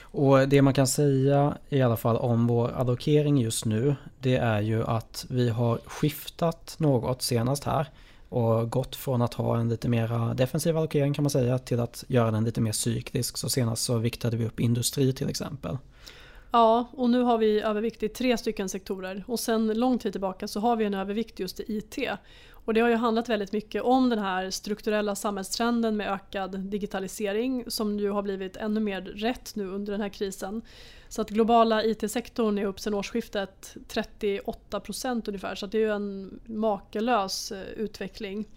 Och 0.00 0.48
det 0.48 0.62
man 0.62 0.74
kan 0.74 0.86
säga 0.86 1.58
i 1.68 1.82
alla 1.82 1.96
fall 1.96 2.16
om 2.16 2.46
vår 2.46 2.70
allokering 2.70 3.38
just 3.38 3.64
nu 3.64 3.96
det 4.20 4.36
är 4.36 4.60
ju 4.60 4.84
att 4.84 5.26
vi 5.30 5.48
har 5.48 5.78
skiftat 5.86 6.76
något 6.78 7.22
senast 7.22 7.64
här 7.64 7.88
och 8.28 8.70
gått 8.70 8.96
från 8.96 9.22
att 9.22 9.34
ha 9.34 9.58
en 9.58 9.68
lite 9.68 9.88
mer 9.88 10.34
defensiv 10.34 10.76
allokering 10.76 11.14
kan 11.14 11.22
man 11.22 11.30
säga 11.30 11.58
till 11.58 11.80
att 11.80 12.04
göra 12.08 12.30
den 12.30 12.44
lite 12.44 12.60
mer 12.60 12.72
cyklisk. 12.72 13.36
Så 13.36 13.48
senast 13.48 13.82
så 13.82 13.98
viktade 13.98 14.36
vi 14.36 14.46
upp 14.46 14.60
industri 14.60 15.12
till 15.12 15.28
exempel. 15.28 15.78
Ja, 16.54 16.88
och 16.92 17.10
nu 17.10 17.22
har 17.22 17.38
vi 17.38 17.60
övervikt 17.60 18.02
i 18.02 18.08
tre 18.08 18.38
stycken 18.38 18.68
sektorer 18.68 19.24
och 19.26 19.40
sen 19.40 19.66
lång 19.66 19.98
tid 19.98 20.12
tillbaka 20.12 20.48
så 20.48 20.60
har 20.60 20.76
vi 20.76 20.84
en 20.84 20.94
övervikt 20.94 21.38
just 21.38 21.60
i 21.60 21.64
IT. 21.68 21.98
Och 22.50 22.74
det 22.74 22.80
har 22.80 22.88
ju 22.88 22.94
handlat 22.94 23.28
väldigt 23.28 23.52
mycket 23.52 23.82
om 23.82 24.10
den 24.10 24.18
här 24.18 24.50
strukturella 24.50 25.14
samhällstrenden 25.14 25.96
med 25.96 26.12
ökad 26.12 26.60
digitalisering 26.60 27.64
som 27.68 27.98
ju 27.98 28.10
har 28.10 28.22
blivit 28.22 28.56
ännu 28.56 28.80
mer 28.80 29.00
rätt 29.00 29.56
nu 29.56 29.68
under 29.68 29.92
den 29.92 30.00
här 30.00 30.08
krisen. 30.08 30.62
Så 31.14 31.22
att 31.22 31.30
globala 31.30 31.84
IT-sektorn 31.84 32.58
är 32.58 32.64
upp 32.64 32.80
sedan 32.80 32.94
årsskiftet 32.94 33.76
38% 33.88 35.28
ungefär 35.28 35.54
så 35.54 35.66
det 35.66 35.78
är 35.78 35.80
ju 35.80 35.90
en 35.90 36.40
makalös 36.46 37.52
eh, 37.52 37.62
utveckling. 37.62 38.48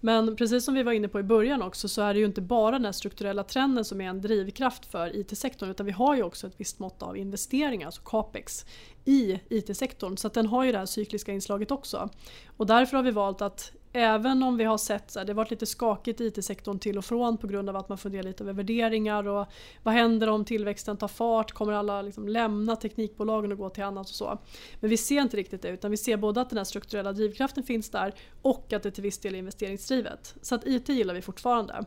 Men 0.00 0.36
precis 0.36 0.64
som 0.64 0.74
vi 0.74 0.82
var 0.82 0.92
inne 0.92 1.08
på 1.08 1.20
i 1.20 1.22
början 1.22 1.62
också 1.62 1.88
så 1.88 2.02
är 2.02 2.14
det 2.14 2.20
ju 2.20 2.26
inte 2.26 2.40
bara 2.40 2.70
den 2.70 2.84
här 2.84 2.92
strukturella 2.92 3.44
trenden 3.44 3.84
som 3.84 4.00
är 4.00 4.08
en 4.08 4.20
drivkraft 4.20 4.86
för 4.86 5.16
IT-sektorn 5.16 5.70
utan 5.70 5.86
vi 5.86 5.92
har 5.92 6.16
ju 6.16 6.22
också 6.22 6.46
ett 6.46 6.54
visst 6.56 6.78
mått 6.78 7.02
av 7.02 7.16
investeringar, 7.16 7.86
alltså 7.86 8.02
capex, 8.02 8.66
i 9.04 9.40
IT-sektorn. 9.48 10.16
Så 10.16 10.26
att 10.26 10.34
den 10.34 10.46
har 10.46 10.64
ju 10.64 10.72
det 10.72 10.78
här 10.78 10.86
cykliska 10.86 11.32
inslaget 11.32 11.70
också. 11.70 12.08
Och 12.56 12.66
därför 12.66 12.96
har 12.96 13.04
vi 13.04 13.10
valt 13.10 13.42
att 13.42 13.72
även 13.96 14.42
om 14.42 14.56
vi 14.56 14.64
har 14.64 14.78
sett 14.78 15.16
att 15.16 15.26
det 15.26 15.32
har 15.32 15.36
varit 15.36 15.50
lite 15.50 15.66
skakigt 15.66 16.20
i 16.20 16.26
IT-sektorn 16.26 16.78
till 16.78 16.98
och 16.98 17.04
från 17.04 17.36
på 17.36 17.46
grund 17.46 17.68
av 17.68 17.76
att 17.76 17.88
man 17.88 17.98
funderar 17.98 18.22
lite 18.22 18.44
över 18.44 18.52
värderingar 18.52 19.28
och 19.28 19.46
vad 19.82 19.94
händer 19.94 20.28
om 20.28 20.44
tillväxten 20.44 20.96
tar 20.96 21.08
fart? 21.08 21.52
Kommer 21.52 21.72
alla 21.72 22.02
liksom 22.02 22.28
lämna 22.28 22.76
teknikbolagen 22.76 23.52
och 23.52 23.58
gå 23.58 23.70
till 23.70 23.84
annat 23.84 24.08
och 24.08 24.14
så? 24.14 24.38
Men 24.80 24.90
vi 24.90 24.96
ser 24.96 25.20
inte 25.20 25.36
riktigt 25.36 25.62
det 25.62 25.68
utan 25.68 25.90
vi 25.90 25.96
ser 25.96 26.16
både 26.16 26.40
att 26.40 26.50
den 26.50 26.56
här 26.56 26.64
strukturella 26.64 27.12
drivkraften 27.12 27.62
finns 27.62 27.90
där 27.90 28.14
och 28.42 28.72
att 28.72 28.82
det 28.82 28.90
till 28.90 29.02
viss 29.02 29.18
del 29.18 29.34
är 29.34 29.38
investeringsdrivet. 29.38 30.34
Så 30.42 30.54
att 30.54 30.66
IT 30.66 30.88
gillar 30.88 31.14
vi 31.14 31.22
fortfarande. 31.22 31.84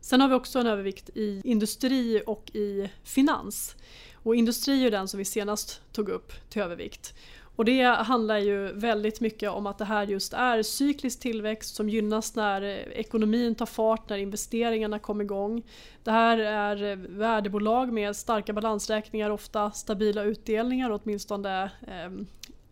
Sen 0.00 0.20
har 0.20 0.28
vi 0.28 0.34
också 0.34 0.58
en 0.58 0.66
övervikt 0.66 1.10
i 1.14 1.42
industri 1.44 2.22
och 2.26 2.50
i 2.54 2.90
finans. 3.04 3.76
Och 4.22 4.36
industri 4.36 4.86
är 4.86 4.90
den 4.90 5.08
som 5.08 5.18
vi 5.18 5.24
senast 5.24 5.82
tog 5.92 6.08
upp 6.08 6.32
till 6.50 6.62
övervikt. 6.62 7.14
Och 7.60 7.66
det 7.66 7.82
handlar 7.82 8.38
ju 8.38 8.72
väldigt 8.72 9.20
mycket 9.20 9.50
om 9.50 9.66
att 9.66 9.78
det 9.78 9.84
här 9.84 10.06
just 10.06 10.32
är 10.32 10.62
cyklisk 10.62 11.20
tillväxt 11.20 11.74
som 11.74 11.88
gynnas 11.88 12.34
när 12.34 12.62
eh, 12.62 12.98
ekonomin 13.00 13.54
tar 13.54 13.66
fart, 13.66 14.08
när 14.08 14.18
investeringarna 14.18 14.98
kommer 14.98 15.24
igång. 15.24 15.62
Det 16.04 16.10
här 16.10 16.38
är 16.38 16.90
eh, 16.90 16.96
värdebolag 16.96 17.92
med 17.92 18.16
starka 18.16 18.52
balansräkningar, 18.52 19.30
ofta 19.30 19.70
stabila 19.70 20.22
utdelningar 20.22 21.00
åtminstone 21.02 21.62
eh, 21.64 22.10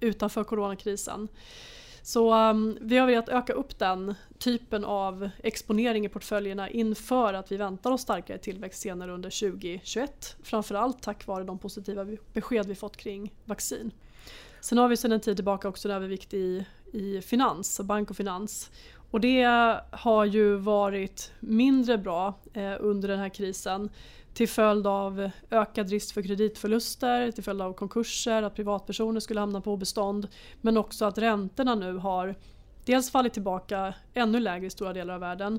utanför 0.00 0.44
coronakrisen. 0.44 1.28
Så 2.02 2.34
um, 2.34 2.78
vi 2.80 2.96
har 2.96 3.06
velat 3.06 3.28
öka 3.28 3.52
upp 3.52 3.78
den 3.78 4.14
typen 4.38 4.84
av 4.84 5.30
exponering 5.42 6.04
i 6.04 6.08
portföljerna 6.08 6.70
inför 6.70 7.34
att 7.34 7.52
vi 7.52 7.56
väntar 7.56 7.90
oss 7.90 8.02
starkare 8.02 8.38
tillväxt 8.38 8.80
senare 8.80 9.12
under 9.12 9.50
2021. 9.50 10.36
Framförallt 10.42 11.02
tack 11.02 11.26
vare 11.26 11.44
de 11.44 11.58
positiva 11.58 12.06
besked 12.32 12.66
vi 12.66 12.74
fått 12.74 12.96
kring 12.96 13.32
vaccin. 13.44 13.90
Sen 14.60 14.78
har 14.78 14.88
vi 14.88 14.96
sedan 14.96 15.12
en 15.12 15.20
tid 15.20 15.36
tillbaka 15.36 15.68
också 15.68 15.88
en 15.88 15.94
övervikt 15.94 16.34
i, 16.34 16.66
i 16.92 17.20
finans, 17.20 17.80
bank 17.80 18.10
och 18.10 18.16
finans. 18.16 18.70
Och 19.10 19.20
det 19.20 19.44
har 19.90 20.24
ju 20.24 20.56
varit 20.56 21.32
mindre 21.40 21.98
bra 21.98 22.34
eh, 22.52 22.74
under 22.80 23.08
den 23.08 23.18
här 23.18 23.28
krisen 23.28 23.90
till 24.34 24.48
följd 24.48 24.86
av 24.86 25.30
ökad 25.50 25.90
risk 25.90 26.14
för 26.14 26.22
kreditförluster, 26.22 27.30
till 27.30 27.44
följd 27.44 27.62
av 27.62 27.72
konkurser, 27.72 28.42
att 28.42 28.54
privatpersoner 28.54 29.20
skulle 29.20 29.40
hamna 29.40 29.60
på 29.60 29.72
obestånd. 29.72 30.28
Men 30.60 30.76
också 30.76 31.04
att 31.04 31.18
räntorna 31.18 31.74
nu 31.74 31.96
har 31.96 32.34
dels 32.84 33.10
fallit 33.10 33.32
tillbaka 33.32 33.94
ännu 34.14 34.40
lägre 34.40 34.66
i 34.66 34.70
stora 34.70 34.92
delar 34.92 35.14
av 35.14 35.20
världen 35.20 35.58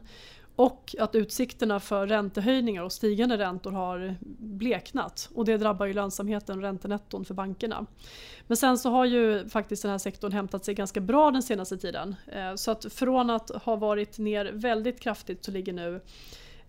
och 0.56 0.96
att 1.00 1.15
utsikterna 1.15 1.79
för 1.79 2.08
räntehöjningar 2.08 2.84
och 2.84 2.91
stigande 2.91 3.38
räntor 3.38 3.72
har 3.72 4.15
bleknat 4.39 5.29
och 5.36 5.46
det 5.46 5.58
drabbar 5.58 5.86
ju 5.86 5.94
lönsamheten 5.94 6.58
och 6.58 6.63
räntenetton 6.63 7.25
för 7.25 7.34
bankerna. 7.34 7.86
Men 8.48 8.58
sen 8.58 8.77
så 8.77 8.89
har 8.89 9.06
ju 9.06 9.50
faktiskt 9.50 9.82
den 9.82 9.91
här 9.91 9.98
sektorn 9.98 10.32
hämtat 10.32 10.65
sig 10.65 10.74
ganska 10.74 11.00
bra 11.00 11.32
den 11.32 11.44
senaste 11.44 11.77
tiden. 11.77 12.15
Eh, 12.27 12.56
så 12.56 12.72
att 12.72 12.94
från 12.94 13.29
att 13.29 13.50
ha 13.50 13.75
varit 13.75 14.18
ner 14.18 14.46
väldigt 14.46 15.00
kraftigt 15.00 15.46
så 15.46 15.51
ligger 15.51 15.74
nu 15.74 16.01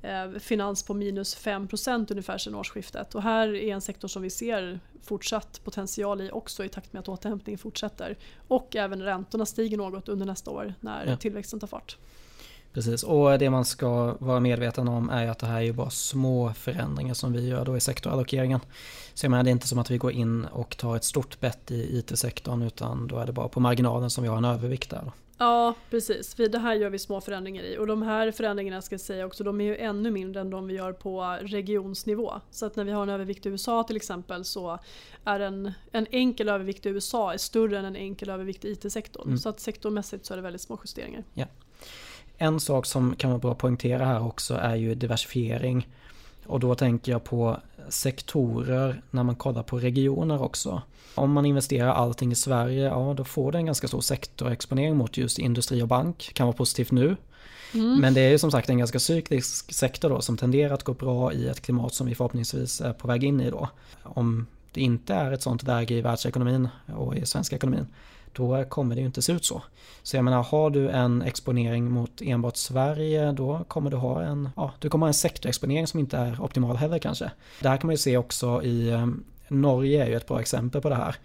eh, 0.02 0.30
finans 0.38 0.82
på 0.82 0.94
minus 0.94 1.37
5% 1.37 2.10
ungefär 2.10 2.38
sedan 2.38 2.54
årsskiftet. 2.54 3.14
Och 3.14 3.22
här 3.22 3.54
är 3.54 3.75
en 3.75 3.80
sektor 3.80 4.08
som 4.08 4.22
vi 4.22 4.30
ser 4.30 4.80
fortsatt 5.02 5.60
potential 5.64 6.20
i 6.20 6.30
också 6.30 6.64
i 6.64 6.68
takt 6.68 6.92
med 6.92 7.00
att 7.00 7.08
återhämtningen 7.08 7.58
fortsätter. 7.58 8.18
Och 8.49 8.76
även 8.76 9.02
räntorna 9.02 9.46
stiger 9.46 9.76
något 9.76 10.08
under 10.08 10.26
nästa 10.26 10.50
år 10.50 10.75
när 10.80 11.06
ja. 11.06 11.16
tillväxten 11.16 11.60
tar 11.60 11.66
fart. 11.66 11.96
Precis, 12.72 13.02
och 13.02 13.38
det 13.38 13.50
man 13.50 13.64
ska 13.64 14.16
vara 14.18 14.40
medveten 14.40 14.88
om 14.88 15.10
är 15.10 15.28
att 15.28 15.38
det 15.38 15.47
här 15.47 15.56
är 15.56 15.64
ju 15.64 15.73
bara 15.73 15.90
små 15.90 16.52
förändringar 16.54 17.14
som 17.14 17.32
vi 17.32 17.49
gör 17.49 17.64
då 17.64 17.76
i 17.76 17.80
sektorallokeringen. 17.80 18.60
Så 19.14 19.26
jag 19.26 19.30
menar, 19.30 19.45
det 19.45 19.50
är 19.50 19.52
inte 19.52 19.68
som 19.68 19.78
att 19.78 19.90
vi 19.90 19.99
går 19.99 20.12
in 20.12 20.45
och 20.45 20.76
tar 20.76 20.97
ett 20.97 21.04
stort 21.04 21.40
bett 21.40 21.71
i 21.71 21.99
IT-sektorn 21.99 22.62
utan 22.62 23.06
då 23.06 23.18
är 23.18 23.26
det 23.26 23.32
bara 23.32 23.49
på 23.49 23.60
marginalen 23.60 24.10
som 24.10 24.23
vi 24.23 24.28
har 24.28 24.36
en 24.36 24.45
övervikt 24.45 24.90
där. 24.90 25.02
Då. 25.04 25.12
Ja 25.40 25.75
precis, 25.90 26.34
det 26.34 26.58
här 26.58 26.75
gör 26.75 26.90
vi 26.90 26.99
små 26.99 27.21
förändringar 27.21 27.62
i 27.62 27.78
och 27.78 27.86
de 27.86 28.02
här 28.02 28.32
förändringarna 28.32 28.82
ska 28.82 28.92
jag 28.92 29.00
säga 29.00 29.26
också 29.26 29.45
de 29.45 29.60
är 29.60 29.64
ju 29.64 29.76
ännu 29.76 30.10
mindre 30.10 30.40
än 30.40 30.50
de 30.50 30.66
vi 30.66 30.75
gör 30.75 30.92
på 30.92 31.38
regionsnivå. 31.42 32.32
Så 32.50 32.66
att 32.66 32.76
när 32.76 32.84
vi 32.84 32.92
har 32.92 33.02
en 33.02 33.08
övervikt 33.08 33.47
i 33.47 33.49
USA 33.49 33.82
till 33.82 33.97
exempel 33.97 34.45
så 34.45 34.78
är 35.25 35.40
en, 35.40 35.73
en 35.92 36.06
enkel 36.10 36.49
övervikt 36.49 36.86
i 36.86 36.88
USA 36.88 37.32
är 37.32 37.38
större 37.38 37.78
än 37.78 37.84
en 37.84 37.97
enkel 37.97 38.30
övervikt 38.30 38.64
i 38.64 38.73
IT-sektorn. 38.73 39.26
Mm. 39.26 39.38
Så 39.38 39.49
att 39.49 39.60
sektormässigt 39.60 40.26
så 40.26 40.34
är 40.34 40.36
det 40.36 40.42
väldigt 40.42 40.62
små 40.62 40.78
justeringar. 40.84 41.25
Ja. 41.34 41.47
En 42.42 42.60
sak 42.60 42.86
som 42.86 43.16
kan 43.16 43.30
vara 43.30 43.38
bra 43.38 43.52
att 43.52 43.58
poängtera 43.58 44.04
här 44.04 44.26
också 44.26 44.54
är 44.54 44.74
ju 44.74 44.94
diversifiering. 44.94 45.88
Och 46.46 46.60
då 46.60 46.74
tänker 46.74 47.12
jag 47.12 47.24
på 47.24 47.56
sektorer 47.88 49.02
när 49.10 49.22
man 49.22 49.36
kollar 49.36 49.62
på 49.62 49.78
regioner 49.78 50.42
också. 50.42 50.82
Om 51.14 51.32
man 51.32 51.46
investerar 51.46 51.92
allting 51.92 52.32
i 52.32 52.34
Sverige, 52.34 52.84
ja 52.84 53.14
då 53.16 53.24
får 53.24 53.52
det 53.52 53.58
en 53.58 53.66
ganska 53.66 53.88
stor 53.88 54.00
sektorexponering 54.00 54.96
mot 54.96 55.16
just 55.16 55.38
industri 55.38 55.82
och 55.82 55.88
bank. 55.88 56.30
Kan 56.34 56.46
vara 56.46 56.56
positivt 56.56 56.90
nu. 56.90 57.16
Mm. 57.74 58.00
Men 58.00 58.14
det 58.14 58.20
är 58.20 58.30
ju 58.30 58.38
som 58.38 58.50
sagt 58.50 58.68
en 58.70 58.78
ganska 58.78 58.98
cyklisk 58.98 59.72
sektor 59.72 60.08
då 60.08 60.20
som 60.20 60.36
tenderar 60.36 60.74
att 60.74 60.84
gå 60.84 60.94
bra 60.94 61.32
i 61.32 61.48
ett 61.48 61.60
klimat 61.60 61.94
som 61.94 62.06
vi 62.06 62.14
förhoppningsvis 62.14 62.80
är 62.80 62.92
på 62.92 63.08
väg 63.08 63.24
in 63.24 63.40
i 63.40 63.50
då. 63.50 63.68
Om 64.02 64.46
det 64.72 64.80
inte 64.80 65.14
är 65.14 65.32
ett 65.32 65.42
sånt 65.42 65.62
läge 65.62 65.94
i 65.94 66.00
världsekonomin 66.00 66.68
och 66.96 67.16
i 67.16 67.26
svenska 67.26 67.56
ekonomin 67.56 67.86
då 68.32 68.64
kommer 68.64 68.95
det 68.95 69.00
ju 69.00 69.06
inte 69.06 69.23
se 69.23 69.32
ut 69.32 69.45
så. 69.45 69.62
Så 70.02 70.16
jag 70.16 70.25
menar, 70.25 70.43
har 70.43 70.71
du 70.71 70.88
en 70.88 71.23
exponering 71.23 71.90
mot 71.90 72.23
enbart 72.23 72.56
Sverige 72.56 73.32
då 73.32 73.64
kommer 73.69 73.90
du 73.90 73.97
ha 73.97 74.23
en, 74.23 74.49
ja, 74.56 74.73
du 74.78 74.88
kommer 74.88 75.06
ha 75.06 75.08
en 75.08 75.14
sektorexponering 75.14 75.86
som 75.86 76.00
inte 76.00 76.16
är 76.16 76.43
optimal 76.43 76.76
heller 76.76 76.99
kanske. 76.99 77.30
Det 77.60 77.69
här 77.69 77.76
kan 77.76 77.86
man 77.86 77.95
ju 77.95 77.99
se 77.99 78.16
också 78.16 78.62
i 78.62 78.90
eh, 78.90 79.06
Norge 79.49 80.04
är 80.04 80.08
ju 80.08 80.16
ett 80.16 80.28
bra 80.28 80.40
exempel 80.40 80.80
på 80.80 80.88
det 80.88 80.95
här. 80.95 81.16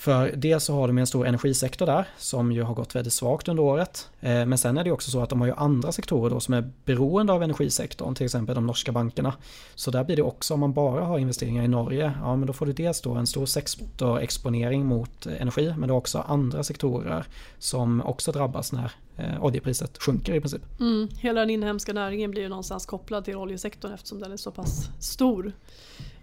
För 0.00 0.32
dels 0.36 0.64
så 0.64 0.74
har 0.74 0.86
de 0.86 0.98
en 0.98 1.06
stor 1.06 1.26
energisektor 1.26 1.86
där 1.86 2.08
som 2.18 2.52
ju 2.52 2.62
har 2.62 2.74
gått 2.74 2.94
väldigt 2.94 3.12
svagt 3.12 3.48
under 3.48 3.62
året. 3.62 4.10
Eh, 4.20 4.46
men 4.46 4.58
sen 4.58 4.78
är 4.78 4.84
det 4.84 4.92
också 4.92 5.10
så 5.10 5.20
att 5.20 5.30
de 5.30 5.40
har 5.40 5.48
ju 5.48 5.54
andra 5.54 5.92
sektorer 5.92 6.30
då 6.30 6.40
som 6.40 6.54
är 6.54 6.70
beroende 6.84 7.32
av 7.32 7.42
energisektorn, 7.42 8.14
till 8.14 8.24
exempel 8.24 8.54
de 8.54 8.66
norska 8.66 8.92
bankerna. 8.92 9.34
Så 9.74 9.90
där 9.90 10.04
blir 10.04 10.16
det 10.16 10.22
också 10.22 10.54
om 10.54 10.60
man 10.60 10.72
bara 10.72 11.04
har 11.04 11.18
investeringar 11.18 11.64
i 11.64 11.68
Norge, 11.68 12.12
ja 12.20 12.36
men 12.36 12.46
då 12.46 12.52
får 12.52 12.66
du 12.66 12.72
dels 12.72 13.00
då 13.00 13.14
en 13.14 13.26
stor 13.26 13.46
sektorexponering 13.46 14.86
mot 14.86 15.26
energi 15.26 15.74
men 15.78 15.88
det 15.88 15.92
är 15.92 15.96
också 15.96 16.18
andra 16.18 16.62
sektorer 16.62 17.26
som 17.58 18.02
också 18.02 18.32
drabbas 18.32 18.72
när 18.72 18.92
eh, 19.16 19.44
oljepriset 19.44 20.02
sjunker 20.02 20.34
i 20.34 20.40
princip. 20.40 20.62
Mm, 20.80 21.08
hela 21.18 21.40
den 21.40 21.50
inhemska 21.50 21.92
näringen 21.92 22.30
blir 22.30 22.42
ju 22.42 22.48
någonstans 22.48 22.86
kopplad 22.86 23.24
till 23.24 23.36
oljesektorn 23.36 23.92
eftersom 23.92 24.20
den 24.20 24.32
är 24.32 24.36
så 24.36 24.50
pass 24.50 24.90
stor. 25.00 25.52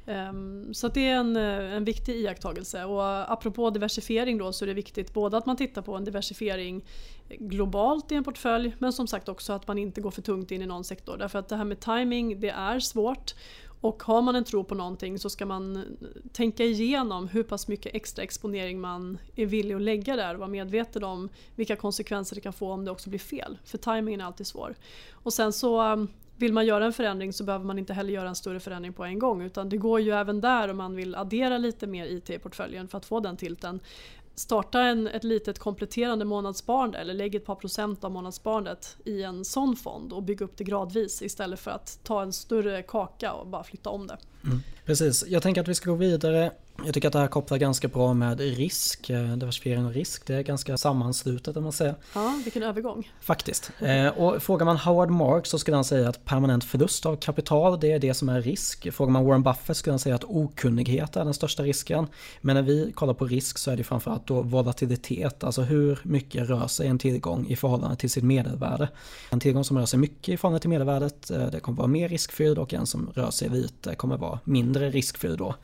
Ehm, 0.08 0.74
så 0.74 0.88
det 0.88 1.10
är 1.10 1.16
en, 1.16 1.36
eh, 1.36 1.74
en 1.74 1.84
viktig 1.84 2.16
iakttagelse. 2.16 2.86
Och 2.86 3.32
apropå 3.32 3.70
diversifiering 3.70 4.38
då 4.38 4.54
så 4.54 4.66
är 4.66 4.68
det 4.68 4.74
viktigt 4.74 5.14
både 5.14 5.38
att 5.38 5.46
man 5.46 5.58
tittar 5.58 5.82
på 5.82 5.96
en 5.96 6.06
diversifiering 6.06 6.86
globalt 7.30 8.12
i 8.12 8.16
en 8.16 8.24
portfölj 8.24 8.76
men 8.80 8.94
som 8.94 9.08
sagt 9.08 9.30
också 9.30 9.54
att 9.54 9.68
man 9.68 9.78
inte 9.78 10.02
går 10.02 10.12
för 10.12 10.22
tungt 10.22 10.52
in 10.52 10.62
i 10.62 10.66
någon 10.66 10.84
sektor. 10.84 11.18
Därför 11.18 11.40
att 11.40 11.50
det 11.50 11.56
här 11.56 11.66
med 11.66 11.80
timing 11.80 12.40
det 12.40 12.50
är 12.50 12.80
svårt. 12.80 13.34
Och 13.82 14.04
har 14.04 14.22
man 14.22 14.36
en 14.36 14.44
tro 14.44 14.64
på 14.64 14.76
någonting 14.76 15.20
så 15.20 15.30
ska 15.30 15.46
man 15.46 15.76
eh, 15.76 15.84
tänka 16.34 16.64
igenom 16.64 17.28
hur 17.28 17.44
pass 17.44 17.68
mycket 17.68 17.96
extra 17.96 18.24
exponering 18.24 18.82
man 18.82 19.18
är 19.36 19.46
villig 19.46 19.76
att 19.76 19.82
lägga 19.82 20.16
där 20.16 20.34
och 20.34 20.40
vara 20.40 20.50
medveten 20.50 21.04
om 21.04 21.30
vilka 21.56 21.76
konsekvenser 21.76 22.36
det 22.36 22.42
kan 22.42 22.54
få 22.54 22.72
om 22.72 22.86
det 22.86 22.92
också 22.92 23.10
blir 23.10 23.20
fel. 23.20 23.58
För 23.64 23.78
timingen 23.78 24.22
är 24.22 24.26
alltid 24.26 24.48
svår. 24.48 24.76
Och 25.12 25.34
sen 25.34 25.54
så 25.54 25.82
ehm, 25.82 26.08
vill 26.38 26.54
man 26.54 26.66
göra 26.66 26.86
en 26.86 26.94
förändring 26.94 27.34
så 27.34 27.44
behöver 27.44 27.66
man 27.66 27.80
inte 27.80 27.94
heller 27.94 28.14
göra 28.14 28.30
en 28.30 28.36
större 28.36 28.60
förändring 28.60 28.94
på 28.94 29.04
en 29.04 29.20
gång 29.20 29.42
utan 29.42 29.70
det 29.70 29.78
går 29.78 30.00
ju 30.02 30.12
även 30.12 30.42
där 30.42 30.68
om 30.70 30.78
man 30.78 30.96
vill 30.96 31.16
addera 31.16 31.58
lite 31.58 31.88
mer 31.88 32.06
IT 32.06 32.30
i 32.30 32.40
portföljen 32.40 32.88
för 32.88 32.98
att 32.98 33.06
få 33.06 33.20
den 33.20 33.38
tilten. 33.38 33.80
Starta 34.36 34.82
en, 34.82 35.08
ett 35.08 35.24
litet 35.24 35.60
kompletterande 35.60 36.26
månadssparande 36.26 36.98
eller 36.98 37.14
lägg 37.14 37.36
ett 37.36 37.46
par 37.46 37.56
procent 37.56 38.04
av 38.04 38.12
månadssparandet 38.12 38.98
i 39.06 39.24
en 39.24 39.46
sån 39.46 39.76
fond 39.76 40.14
och 40.14 40.24
bygga 40.24 40.46
upp 40.46 40.58
det 40.58 40.64
gradvis 40.64 41.22
istället 41.22 41.60
för 41.60 41.72
att 41.72 42.00
ta 42.04 42.22
en 42.22 42.34
större 42.34 42.82
kaka 42.82 43.34
och 43.34 43.48
bara 43.48 43.64
flytta 43.64 43.90
om 43.90 44.08
det. 44.08 44.18
Mm, 44.44 44.60
precis, 44.86 45.26
jag 45.28 45.44
tänker 45.44 45.62
att 45.62 45.68
vi 45.68 45.76
ska 45.76 45.90
gå 45.90 45.96
vidare 45.96 46.52
jag 46.86 46.94
tycker 46.94 47.08
att 47.08 47.14
det 47.14 47.20
här 47.20 47.28
kopplar 47.28 47.58
ganska 47.58 47.88
bra 47.88 48.14
med 48.14 48.40
risk, 48.40 49.10
eh, 49.10 49.36
diversifiering 49.36 49.86
och 49.86 49.94
risk. 49.94 50.28
Det 50.28 50.36
är 50.36 50.42
ganska 50.42 50.78
sammanslutet 50.78 51.58
om 51.58 51.64
man 51.64 51.72
säger. 51.72 51.96
Ja, 52.14 52.42
vilken 52.44 52.64
övergång. 52.64 53.12
Faktiskt. 53.22 53.72
Eh, 53.80 54.08
och 54.08 54.44
frågar 54.44 54.66
man 54.66 54.78
Howard 54.78 55.10
Marks 55.10 55.50
så 55.50 55.60
skulle 55.60 55.78
han 55.78 55.84
säga 55.84 56.10
att 56.10 56.26
permanent 56.26 56.64
förlust 56.64 57.06
av 57.06 57.16
kapital 57.16 57.80
det 57.80 57.92
är 57.92 58.00
det 58.00 58.14
som 58.14 58.30
är 58.30 58.42
risk. 58.42 58.94
Frågar 58.94 59.12
man 59.12 59.26
Warren 59.26 59.44
Buffett 59.44 59.78
skulle 59.78 59.92
han 59.92 60.00
säga 60.00 60.16
att 60.16 60.24
okunnighet 60.24 61.16
är 61.16 61.26
den 61.26 61.34
största 61.34 61.64
risken. 61.64 62.08
Men 62.42 62.56
när 62.56 62.64
vi 62.64 62.92
kollar 62.96 63.14
på 63.14 63.26
risk 63.26 63.58
så 63.58 63.72
är 63.72 63.78
det 63.78 63.84
framförallt 63.84 64.28
då 64.28 64.42
volatilitet, 64.42 65.44
alltså 65.44 65.62
hur 65.62 66.00
mycket 66.04 66.50
rör 66.50 66.68
sig 66.68 66.88
en 66.88 67.00
tillgång 67.00 67.48
i 67.48 67.56
förhållande 67.56 67.96
till 67.96 68.10
sitt 68.10 68.24
medelvärde. 68.24 68.90
En 69.30 69.40
tillgång 69.40 69.64
som 69.64 69.78
rör 69.78 69.86
sig 69.86 70.00
mycket 70.00 70.30
i 70.30 70.38
förhållande 70.38 70.62
till 70.62 70.70
medelvärdet, 70.70 71.32
eh, 71.32 71.48
det 71.52 71.60
kommer 71.60 71.78
vara 71.78 71.88
mer 71.88 72.10
riskfylld 72.10 72.58
och 72.58 72.74
en 72.74 72.86
som 72.86 73.12
rör 73.16 73.32
sig 73.32 73.50
lite 73.50 73.96
kommer 73.96 74.18
vara 74.18 74.40
mindre 74.44 74.90
riskfylld 74.90 75.38
då. 75.38 75.56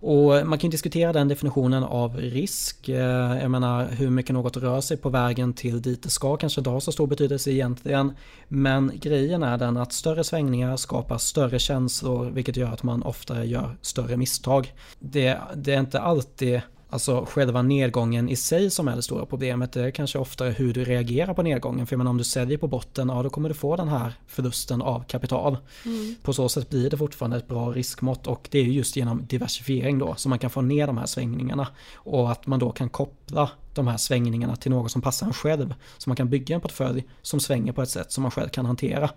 Och 0.00 0.36
eh, 0.36 0.44
man 0.44 0.58
kan 0.58 0.70
diskutera 0.70 1.12
den 1.12 1.28
definitionen 1.28 1.84
av 1.84 2.16
risk. 2.16 2.88
Eh, 2.88 3.40
jag 3.42 3.50
menar 3.50 3.86
hur 3.86 4.10
mycket 4.10 4.32
något 4.32 4.56
rör 4.56 4.80
sig 4.80 4.96
på 4.96 5.08
vägen 5.08 5.52
till 5.52 5.82
dit 5.82 6.02
det 6.02 6.10
ska 6.10 6.36
kanske 6.36 6.60
inte 6.60 6.70
har 6.70 6.80
så 6.80 6.92
stor 6.92 7.06
betydelse 7.06 7.50
egentligen. 7.50 8.12
Men 8.48 8.92
grejen 8.94 9.42
är 9.42 9.58
den 9.58 9.76
att 9.76 9.92
större 9.92 10.24
svängningar 10.24 10.76
skapar 10.76 11.18
större 11.18 11.58
känslor 11.58 12.30
vilket 12.30 12.56
gör 12.56 12.72
att 12.72 12.82
man 12.82 13.02
oftare 13.02 13.44
gör 13.46 13.76
större 13.82 14.16
misstag. 14.16 14.72
Det, 14.98 15.38
det 15.54 15.74
är 15.74 15.80
inte 15.80 16.00
alltid 16.00 16.60
Alltså 16.90 17.26
själva 17.30 17.62
nedgången 17.62 18.28
i 18.28 18.36
sig 18.36 18.70
som 18.70 18.88
är 18.88 18.96
det 18.96 19.02
stora 19.02 19.26
problemet. 19.26 19.72
Det 19.72 19.82
är 19.82 19.90
kanske 19.90 20.18
oftare 20.18 20.50
hur 20.50 20.74
du 20.74 20.84
reagerar 20.84 21.34
på 21.34 21.42
nedgången. 21.42 21.86
För 21.86 21.96
menar, 21.96 22.10
om 22.10 22.18
du 22.18 22.24
säljer 22.24 22.58
på 22.58 22.66
botten, 22.66 23.08
ja 23.08 23.22
då 23.22 23.30
kommer 23.30 23.48
du 23.48 23.54
få 23.54 23.76
den 23.76 23.88
här 23.88 24.12
förlusten 24.26 24.82
av 24.82 25.04
kapital. 25.08 25.56
Mm. 25.84 26.14
På 26.22 26.32
så 26.32 26.48
sätt 26.48 26.70
blir 26.70 26.90
det 26.90 26.96
fortfarande 26.96 27.36
ett 27.36 27.48
bra 27.48 27.72
riskmått 27.72 28.26
och 28.26 28.48
det 28.50 28.58
är 28.58 28.64
just 28.64 28.96
genom 28.96 29.26
diversifiering 29.26 29.98
då 29.98 30.14
som 30.14 30.30
man 30.30 30.38
kan 30.38 30.50
få 30.50 30.60
ner 30.60 30.86
de 30.86 30.98
här 30.98 31.06
svängningarna. 31.06 31.66
Och 31.94 32.30
att 32.30 32.46
man 32.46 32.58
då 32.58 32.70
kan 32.70 32.88
koppla 32.88 33.50
de 33.74 33.86
här 33.86 33.96
svängningarna 33.96 34.56
till 34.56 34.70
något 34.70 34.90
som 34.90 35.02
passar 35.02 35.26
en 35.26 35.32
själv. 35.32 35.74
Så 35.98 36.10
man 36.10 36.16
kan 36.16 36.30
bygga 36.30 36.54
en 36.54 36.60
portfölj 36.60 37.04
som 37.22 37.40
svänger 37.40 37.72
på 37.72 37.82
ett 37.82 37.90
sätt 37.90 38.12
som 38.12 38.22
man 38.22 38.30
själv 38.30 38.48
kan 38.48 38.66
hantera. 38.66 39.10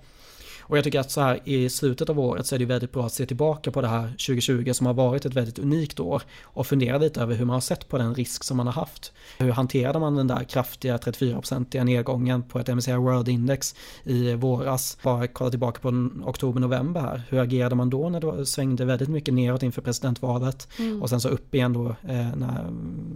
Och 0.61 0.77
jag 0.77 0.83
tycker 0.83 0.99
att 0.99 1.11
så 1.11 1.21
här 1.21 1.39
i 1.43 1.69
slutet 1.69 2.09
av 2.09 2.19
året 2.19 2.45
så 2.45 2.55
är 2.55 2.59
det 2.59 2.65
väldigt 2.65 2.91
bra 2.91 3.05
att 3.05 3.13
se 3.13 3.25
tillbaka 3.25 3.71
på 3.71 3.81
det 3.81 3.87
här 3.87 4.07
2020 4.07 4.73
som 4.73 4.85
har 4.85 4.93
varit 4.93 5.25
ett 5.25 5.33
väldigt 5.33 5.59
unikt 5.59 5.99
år 5.99 6.21
och 6.43 6.67
fundera 6.67 6.97
lite 6.97 7.21
över 7.21 7.35
hur 7.35 7.45
man 7.45 7.53
har 7.53 7.61
sett 7.61 7.87
på 7.87 7.97
den 7.97 8.15
risk 8.15 8.43
som 8.43 8.57
man 8.57 8.67
har 8.67 8.73
haft. 8.73 9.13
Hur 9.37 9.51
hanterade 9.51 9.99
man 9.99 10.15
den 10.15 10.27
där 10.27 10.43
kraftiga 10.43 10.97
34-procentiga 10.97 11.83
nedgången 11.83 12.43
på 12.43 12.59
ett 12.59 12.67
MSCI 12.67 12.93
World 12.93 13.29
Index 13.29 13.75
i 14.03 14.33
våras? 14.33 14.97
Bara 15.03 15.27
kolla 15.27 15.49
tillbaka 15.49 15.81
på 15.81 16.09
oktober-november 16.25 17.01
här. 17.01 17.21
Hur 17.29 17.39
agerade 17.39 17.75
man 17.75 17.89
då 17.89 18.09
när 18.09 18.19
det 18.19 18.45
svängde 18.45 18.85
väldigt 18.85 19.09
mycket 19.09 19.33
neråt 19.33 19.63
inför 19.63 19.81
presidentvalet 19.81 20.67
och 21.01 21.09
sen 21.09 21.21
så 21.21 21.29
upp 21.29 21.55
igen 21.55 21.73
då 21.73 21.85
eh, 21.87 22.35
när 22.35 22.71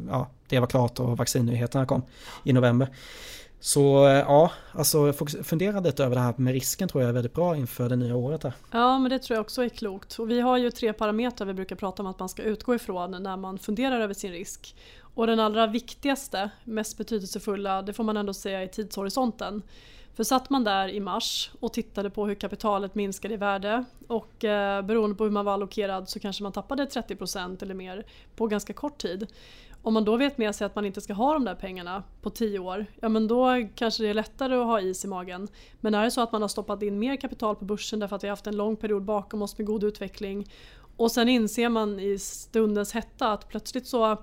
ja, 0.09 0.29
det 0.49 0.59
var 0.59 0.67
klart 0.67 0.99
och 0.99 1.17
vaccinnyheterna 1.17 1.85
kom 1.85 2.01
i 2.43 2.53
november. 2.53 2.89
Så 3.65 4.07
eh, 4.07 4.13
ja, 4.13 4.51
alltså 4.71 5.13
fundera 5.43 5.79
lite 5.79 6.03
över 6.03 6.15
det 6.15 6.21
här 6.21 6.33
med 6.37 6.53
risken 6.53 6.87
tror 6.87 7.03
jag 7.03 7.09
är 7.09 7.13
väldigt 7.13 7.33
bra 7.33 7.55
inför 7.55 7.89
det 7.89 7.95
nya 7.95 8.15
året. 8.15 8.43
Här. 8.43 8.53
Ja, 8.71 8.99
men 8.99 9.09
det 9.09 9.19
tror 9.19 9.35
jag 9.35 9.41
också 9.41 9.63
är 9.63 9.69
klokt. 9.69 10.19
Och 10.19 10.29
vi 10.29 10.41
har 10.41 10.57
ju 10.57 10.71
tre 10.71 10.93
parametrar 10.93 11.47
vi 11.47 11.53
brukar 11.53 11.75
prata 11.75 12.03
om 12.03 12.07
att 12.07 12.19
man 12.19 12.29
ska 12.29 12.43
utgå 12.43 12.75
ifrån 12.75 13.23
när 13.23 13.37
man 13.37 13.59
funderar 13.59 13.99
över 13.99 14.13
sin 14.13 14.31
risk. 14.31 14.75
Och 15.01 15.27
den 15.27 15.39
allra 15.39 15.67
viktigaste, 15.67 16.49
mest 16.63 16.97
betydelsefulla, 16.97 17.81
det 17.81 17.93
får 17.93 18.03
man 18.03 18.17
ändå 18.17 18.33
säga 18.33 18.63
är 18.63 18.67
tidshorisonten. 18.67 19.61
För 20.15 20.23
satt 20.23 20.49
man 20.49 20.63
där 20.63 20.87
i 20.87 20.99
mars 20.99 21.51
och 21.59 21.73
tittade 21.73 22.09
på 22.09 22.25
hur 22.25 22.35
kapitalet 22.35 22.95
minskade 22.95 23.33
i 23.33 23.37
värde 23.37 23.85
och 24.07 24.45
eh, 24.45 24.81
beroende 24.81 25.15
på 25.15 25.23
hur 25.23 25.31
man 25.31 25.45
var 25.45 25.53
allokerad 25.53 26.09
så 26.09 26.19
kanske 26.19 26.43
man 26.43 26.51
tappade 26.51 26.85
30% 26.85 27.63
eller 27.63 27.73
mer 27.73 28.05
på 28.35 28.47
ganska 28.47 28.73
kort 28.73 28.97
tid. 28.97 29.27
Om 29.85 29.93
man 29.93 30.05
då 30.05 30.17
vet 30.17 30.37
med 30.37 30.55
sig 30.55 30.65
att 30.65 30.75
man 30.75 30.85
inte 30.85 31.01
ska 31.01 31.13
ha 31.13 31.33
de 31.33 31.45
där 31.45 31.55
pengarna 31.55 32.03
på 32.21 32.29
10 32.29 32.59
år, 32.59 32.85
ja 33.01 33.09
men 33.09 33.27
då 33.27 33.67
kanske 33.75 34.03
det 34.03 34.09
är 34.09 34.13
lättare 34.13 34.55
att 34.55 34.65
ha 34.65 34.81
is 34.81 35.05
i 35.05 35.07
magen. 35.07 35.47
Men 35.81 35.93
är 35.93 36.03
det 36.03 36.11
så 36.11 36.21
att 36.21 36.31
man 36.31 36.41
har 36.41 36.49
stoppat 36.49 36.83
in 36.83 36.99
mer 36.99 37.15
kapital 37.15 37.55
på 37.55 37.65
börsen 37.65 37.99
därför 37.99 38.15
att 38.15 38.23
vi 38.23 38.27
har 38.27 38.31
haft 38.31 38.47
en 38.47 38.57
lång 38.57 38.75
period 38.75 39.03
bakom 39.03 39.41
oss 39.41 39.57
med 39.57 39.67
god 39.67 39.83
utveckling 39.83 40.51
och 40.97 41.11
sen 41.11 41.29
inser 41.29 41.69
man 41.69 41.99
i 41.99 42.19
stundens 42.19 42.93
hetta 42.93 43.31
att 43.31 43.49
plötsligt 43.49 43.87
så 43.87 44.17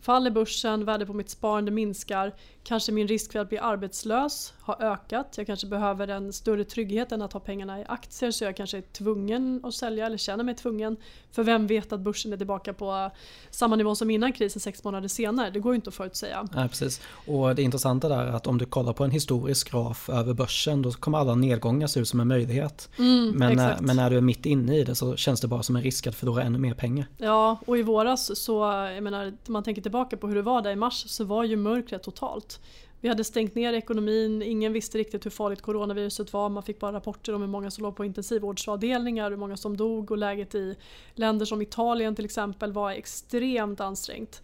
Faller 0.00 0.30
börsen, 0.30 0.84
värdet 0.84 1.08
på 1.08 1.14
mitt 1.14 1.30
sparande 1.30 1.70
minskar, 1.70 2.34
kanske 2.68 2.92
min 2.92 3.08
risk 3.08 3.32
för 3.32 3.38
att 3.38 3.48
bli 3.48 3.58
arbetslös 3.58 4.52
har 4.60 4.82
ökat. 4.82 5.34
Jag 5.36 5.46
kanske 5.46 5.66
behöver 5.66 6.08
en 6.08 6.32
större 6.32 6.64
trygghet 6.64 7.12
än 7.12 7.22
att 7.22 7.32
ha 7.32 7.40
pengarna 7.40 7.80
i 7.80 7.84
aktier 7.88 8.30
så 8.30 8.44
jag 8.44 8.56
kanske 8.56 8.78
är 8.78 8.82
tvungen 8.82 9.60
att 9.64 9.74
sälja 9.74 10.06
eller 10.06 10.16
känner 10.16 10.44
mig 10.44 10.54
tvungen. 10.54 10.96
För 11.32 11.42
vem 11.42 11.66
vet 11.66 11.92
att 11.92 12.00
börsen 12.00 12.32
är 12.32 12.36
tillbaka 12.36 12.72
på 12.72 13.10
samma 13.50 13.76
nivå 13.76 13.94
som 13.94 14.10
innan 14.10 14.32
krisen 14.32 14.60
sex 14.60 14.84
månader 14.84 15.08
senare? 15.08 15.50
Det 15.50 15.60
går 15.60 15.72
ju 15.72 15.76
inte 15.76 15.88
att 15.88 15.94
förutsäga. 15.94 16.48
Nej, 16.54 16.68
precis. 16.68 17.00
Och 17.26 17.54
det 17.54 17.62
intressanta 17.62 18.08
där 18.08 18.24
är 18.24 18.32
att 18.32 18.46
om 18.46 18.58
du 18.58 18.64
kollar 18.64 18.92
på 18.92 19.04
en 19.04 19.10
historisk 19.10 19.70
graf 19.70 20.08
över 20.08 20.34
börsen 20.34 20.82
då 20.82 20.92
kommer 20.92 21.18
alla 21.18 21.34
nedgångar 21.34 21.86
se 21.86 22.00
ut 22.00 22.08
som 22.08 22.20
en 22.20 22.28
möjlighet. 22.28 22.88
Mm, 22.98 23.30
men, 23.30 23.56
när, 23.56 23.76
men 23.80 23.96
när 23.96 24.10
du 24.10 24.16
är 24.16 24.20
mitt 24.20 24.46
inne 24.46 24.78
i 24.78 24.84
det 24.84 24.94
så 24.94 25.16
känns 25.16 25.40
det 25.40 25.48
bara 25.48 25.62
som 25.62 25.76
en 25.76 25.82
risk 25.82 26.06
att 26.06 26.14
förlora 26.14 26.42
ännu 26.42 26.58
mer 26.58 26.74
pengar. 26.74 27.06
Ja, 27.16 27.58
och 27.66 27.78
i 27.78 27.82
våras 27.82 28.38
så, 28.38 28.62
jag 28.94 29.02
menar, 29.02 29.32
man 29.46 29.62
tänker 29.62 29.82
tillbaka 29.82 30.16
på 30.16 30.26
hur 30.28 30.34
det 30.34 30.42
var 30.42 30.62
där 30.62 30.70
i 30.70 30.76
mars 30.76 31.04
så 31.08 31.24
var 31.24 31.44
ju 31.44 31.56
mörkret 31.56 32.02
totalt. 32.02 32.57
Vi 33.00 33.08
hade 33.08 33.24
stängt 33.24 33.54
ner 33.54 33.72
ekonomin, 33.72 34.42
ingen 34.42 34.72
visste 34.72 34.98
riktigt 34.98 35.26
hur 35.26 35.30
farligt 35.30 35.62
coronaviruset 35.62 36.32
var. 36.32 36.48
Man 36.48 36.62
fick 36.62 36.80
bara 36.80 36.92
rapporter 36.92 37.34
om 37.34 37.40
hur 37.40 37.48
många 37.48 37.70
som 37.70 37.82
låg 37.82 37.96
på 37.96 38.04
intensivvårdsavdelningar, 38.04 39.30
hur 39.30 39.36
många 39.36 39.56
som 39.56 39.76
dog 39.76 40.10
och 40.10 40.18
läget 40.18 40.54
i 40.54 40.76
länder 41.14 41.46
som 41.46 41.62
Italien 41.62 42.14
till 42.14 42.24
exempel 42.24 42.72
var 42.72 42.90
extremt 42.90 43.80
ansträngt. 43.80 44.42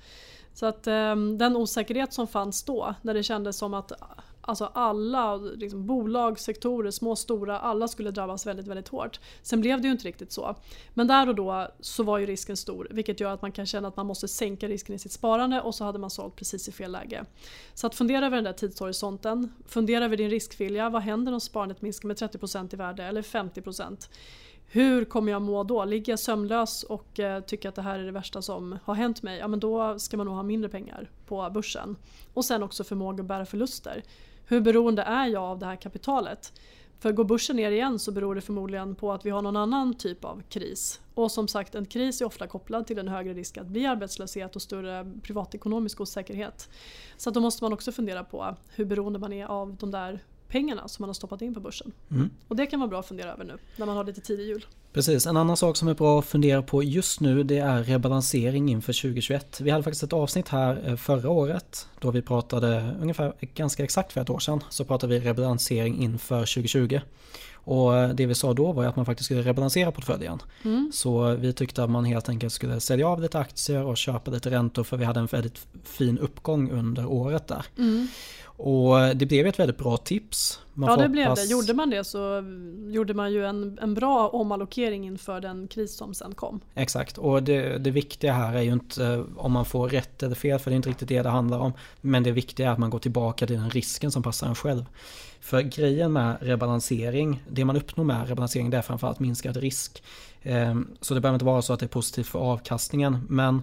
Så 0.55 0.66
att 0.66 0.87
um, 0.87 1.38
den 1.38 1.57
osäkerhet 1.57 2.12
som 2.12 2.27
fanns 2.27 2.62
då, 2.62 2.94
när 3.03 3.14
det 3.14 3.22
kändes 3.22 3.57
som 3.57 3.74
att 3.74 3.92
alltså 4.46 4.70
alla 4.74 5.37
liksom, 5.37 5.87
bolag, 5.87 6.40
sektorer, 6.40 6.90
små 6.90 7.11
och 7.11 7.18
stora, 7.18 7.59
alla 7.59 7.88
skulle 7.88 8.11
drabbas 8.11 8.46
väldigt, 8.46 8.66
väldigt 8.66 8.88
hårt. 8.88 9.20
Sen 9.42 9.61
blev 9.61 9.80
det 9.80 9.87
ju 9.87 9.92
inte 9.92 10.09
riktigt 10.09 10.33
så. 10.33 10.57
Men 10.94 11.07
där 11.07 11.28
och 11.28 11.35
då 11.35 11.68
så 11.80 12.02
var 12.02 12.18
ju 12.18 12.26
risken 12.26 12.57
stor 12.57 12.88
vilket 12.90 13.20
gör 13.20 13.33
att 13.33 13.42
man 13.42 13.52
kan 13.52 13.66
känna 13.66 13.88
att 13.88 13.96
man 13.96 14.07
måste 14.07 14.28
sänka 14.28 14.68
risken 14.68 14.94
i 14.94 14.98
sitt 14.98 15.12
sparande 15.12 15.61
och 15.61 15.74
så 15.74 15.85
hade 15.85 15.98
man 15.98 16.11
sålt 16.11 16.37
precis 16.37 16.68
i 16.68 16.72
fel 16.72 16.92
läge. 16.92 17.24
Så 17.74 17.87
att 17.87 17.94
fundera 17.94 18.26
över 18.26 18.37
den 18.37 18.44
där 18.44 18.52
tidshorisonten, 18.52 19.52
fundera 19.66 20.04
över 20.04 20.16
din 20.16 20.30
riskvilja. 20.30 20.90
Vad 20.90 21.02
händer 21.02 21.33
om 21.33 21.40
sparandet 21.40 21.83
minskar 21.83 22.09
med 22.09 22.16
30% 22.16 22.74
i 22.74 22.76
värde 22.76 23.04
eller 23.04 23.22
50%? 23.22 24.09
Hur 24.66 25.04
kommer 25.04 25.33
jag 25.33 25.42
må 25.42 25.64
då? 25.64 25.85
Ligger 25.85 26.12
jag 26.12 26.18
sömnlös 26.18 26.83
och 26.83 27.20
eh, 27.20 27.40
tycker 27.40 27.68
att 27.68 27.74
det 27.74 27.83
här 27.83 27.98
är 27.98 28.04
det 28.04 28.11
värsta 28.11 28.42
som 28.42 28.78
har 28.85 28.94
hänt 28.94 29.22
mig? 29.22 29.38
Ja 29.38 29.48
men 29.48 29.61
då 29.61 29.98
ska 29.98 30.16
man 30.16 30.26
nog 30.26 30.35
ha 30.35 30.42
mindre 30.42 30.70
pengar 30.70 31.11
på 31.26 31.50
börsen. 31.50 31.96
Och 32.35 32.44
sen 32.44 32.62
också 32.62 32.85
förmåga 32.85 33.20
att 33.20 33.28
bära 33.28 33.46
förluster. 33.46 34.02
Hur 34.46 34.61
beroende 34.61 35.02
är 35.02 35.26
jag 35.26 35.42
av 35.42 35.59
det 35.59 35.66
här 35.66 35.76
kapitalet? 35.76 36.52
För 36.98 37.12
går 37.12 37.24
börsen 37.24 37.57
ner 37.57 37.70
igen 37.70 37.98
så 37.98 38.12
beror 38.12 38.35
det 38.35 38.40
förmodligen 38.40 38.94
på 38.94 39.12
att 39.12 39.26
vi 39.26 39.30
har 39.30 39.42
någon 39.42 39.57
annan 39.57 39.94
typ 39.94 40.24
av 40.24 40.42
kris. 40.48 41.00
Och 41.14 41.30
som 41.30 41.48
sagt 41.48 41.74
en 41.74 41.87
kris 41.87 42.20
är 42.20 42.24
ofta 42.24 42.46
kopplad 42.46 42.87
till 42.87 42.98
en 42.98 43.09
högre 43.09 43.35
risk 43.35 43.59
att 43.59 43.66
bli 43.66 43.87
arbetslöshet 43.87 44.57
och 44.57 44.62
större 44.62 45.11
privatekonomisk 45.22 46.00
osäkerhet. 46.00 46.68
Så 47.16 47.30
då 47.30 47.40
måste 47.40 47.64
man 47.64 47.72
också 47.72 47.92
fundera 47.92 48.24
på 48.24 48.57
hur 48.68 48.85
beroende 48.85 49.18
man 49.18 49.33
är 49.33 49.46
av 49.46 49.76
de 49.76 49.90
där 49.90 50.20
pengarna 50.48 50.88
som 50.88 51.02
man 51.02 51.09
har 51.09 51.14
stoppat 51.14 51.42
in 51.42 51.54
på 51.54 51.61
börsen. 51.61 51.92
Mm. 52.11 52.30
Och 52.48 52.57
det 52.57 52.66
kan 52.66 52.80
vara 52.80 52.90
bra 52.90 53.00
att 53.00 53.09
fundera 53.09 53.33
över 53.33 53.44
nu 53.44 53.59
när 53.76 53.87
man 53.87 53.96
har 53.96 54.04
lite 54.04 54.20
tid 54.20 54.40
i 54.40 54.42
jul. 54.42 54.66
Precis, 54.94 55.26
en 55.26 55.37
annan 55.37 55.57
sak 55.57 55.76
som 55.76 55.88
är 55.88 55.94
bra 55.94 56.18
att 56.18 56.24
fundera 56.24 56.62
på 56.62 56.83
just 56.83 57.20
nu 57.20 57.42
det 57.42 57.59
är 57.59 57.83
rebalansering 57.83 58.68
inför 58.68 58.92
2021. 58.92 59.61
Vi 59.61 59.70
hade 59.70 59.83
faktiskt 59.83 60.02
ett 60.02 60.12
avsnitt 60.12 60.48
här 60.48 60.83
eh, 60.87 60.96
förra 60.96 61.30
året 61.30 61.88
då 62.00 62.11
vi 62.11 62.22
pratade 62.22 62.94
ungefär 63.00 63.33
ganska 63.40 63.85
exakt 63.85 64.12
för 64.12 64.20
ett 64.20 64.30
år 64.30 64.38
sedan 64.38 64.64
så 64.70 64.85
pratade 64.85 65.18
vi 65.18 65.26
rebalansering 65.26 66.02
inför 66.02 66.40
2020. 66.40 67.00
Och 67.64 67.96
eh, 67.96 68.09
det 68.09 68.27
vi 68.27 68.35
sa 68.35 68.53
då 68.53 68.72
var 68.72 68.85
att 68.85 68.96
man 68.96 69.07
faktiskt 69.07 69.24
skulle 69.24 69.42
rebalansera 69.42 69.92
portföljen. 69.92 70.42
Mm. 70.64 70.90
Så 70.94 71.35
vi 71.35 71.53
tyckte 71.53 71.85
att 71.85 71.90
man 71.90 72.05
helt 72.05 72.29
enkelt 72.29 72.53
skulle 72.53 72.81
sälja 72.81 73.09
av 73.09 73.20
lite 73.20 73.38
aktier 73.38 73.85
och 73.85 73.96
köpa 73.96 74.31
lite 74.31 74.50
räntor 74.50 74.85
för 74.85 74.96
vi 74.96 75.05
hade 75.05 75.20
en 75.20 75.27
väldigt 75.27 75.66
fin 75.85 76.18
uppgång 76.18 76.70
under 76.70 77.07
året 77.07 77.48
där. 77.48 77.66
Mm. 77.79 78.09
Och 78.57 79.16
det 79.16 79.27
blev 79.27 79.46
ett 79.46 79.59
väldigt 79.59 79.79
bra 79.79 79.96
tips. 79.96 80.61
Man 80.74 80.90
ja 80.90 80.96
det 80.96 81.09
blev 81.09 81.35
det. 81.35 81.44
Gjorde 81.44 81.74
man 81.74 81.90
det 81.90 82.05
så 82.05 82.44
gjorde 82.88 83.14
man 83.14 83.33
ju 83.33 83.46
en, 83.46 83.79
en 83.83 83.94
bra 83.94 84.29
omallokering 84.29 85.07
inför 85.07 85.40
den 85.40 85.68
kris 85.68 85.96
som 85.96 86.14
sen 86.14 86.35
kom. 86.35 86.61
Exakt 86.74 87.18
och 87.18 87.42
det, 87.42 87.79
det 87.79 87.90
viktiga 87.90 88.33
här 88.33 88.55
är 88.57 88.62
ju 88.62 88.72
inte 88.72 89.05
eh, 89.05 89.24
om 89.37 89.53
man 89.53 89.64
får 89.64 89.88
rätt 89.88 90.22
eller 90.22 90.35
fel 90.35 90.59
för 90.59 90.70
det 90.70 90.74
är 90.74 90.77
inte 90.77 90.88
riktigt 90.88 91.09
det 91.09 91.22
det 91.22 91.29
handlar 91.29 91.59
om. 91.59 91.72
Men 92.00 92.22
det 92.22 92.33
viktiga 92.33 92.68
är 92.68 92.72
att 92.72 92.79
man 92.79 92.90
går 92.90 92.98
tillbaka 92.98 93.46
till 93.46 93.57
den 93.57 93.70
risken 93.70 94.11
som 94.11 94.22
passar 94.22 94.46
en 94.46 94.55
själv. 94.55 94.85
För 95.44 95.61
grejen 95.61 96.12
med 96.12 96.37
rebalansering, 96.40 97.42
det 97.48 97.64
man 97.64 97.76
uppnår 97.76 98.04
med 98.04 98.28
rebalansering 98.28 98.70
det 98.70 98.76
är 98.76 98.83
framförallt 98.83 99.20
minskad 99.20 99.57
risk. 99.57 100.02
Ehm, 100.42 100.88
så 101.00 101.14
det 101.14 101.20
behöver 101.20 101.35
inte 101.35 101.44
vara 101.44 101.62
så 101.62 101.72
att 101.72 101.80
det 101.80 101.87
är 101.87 101.88
positivt 101.88 102.26
för 102.26 102.38
avkastningen 102.38 103.26
men 103.28 103.62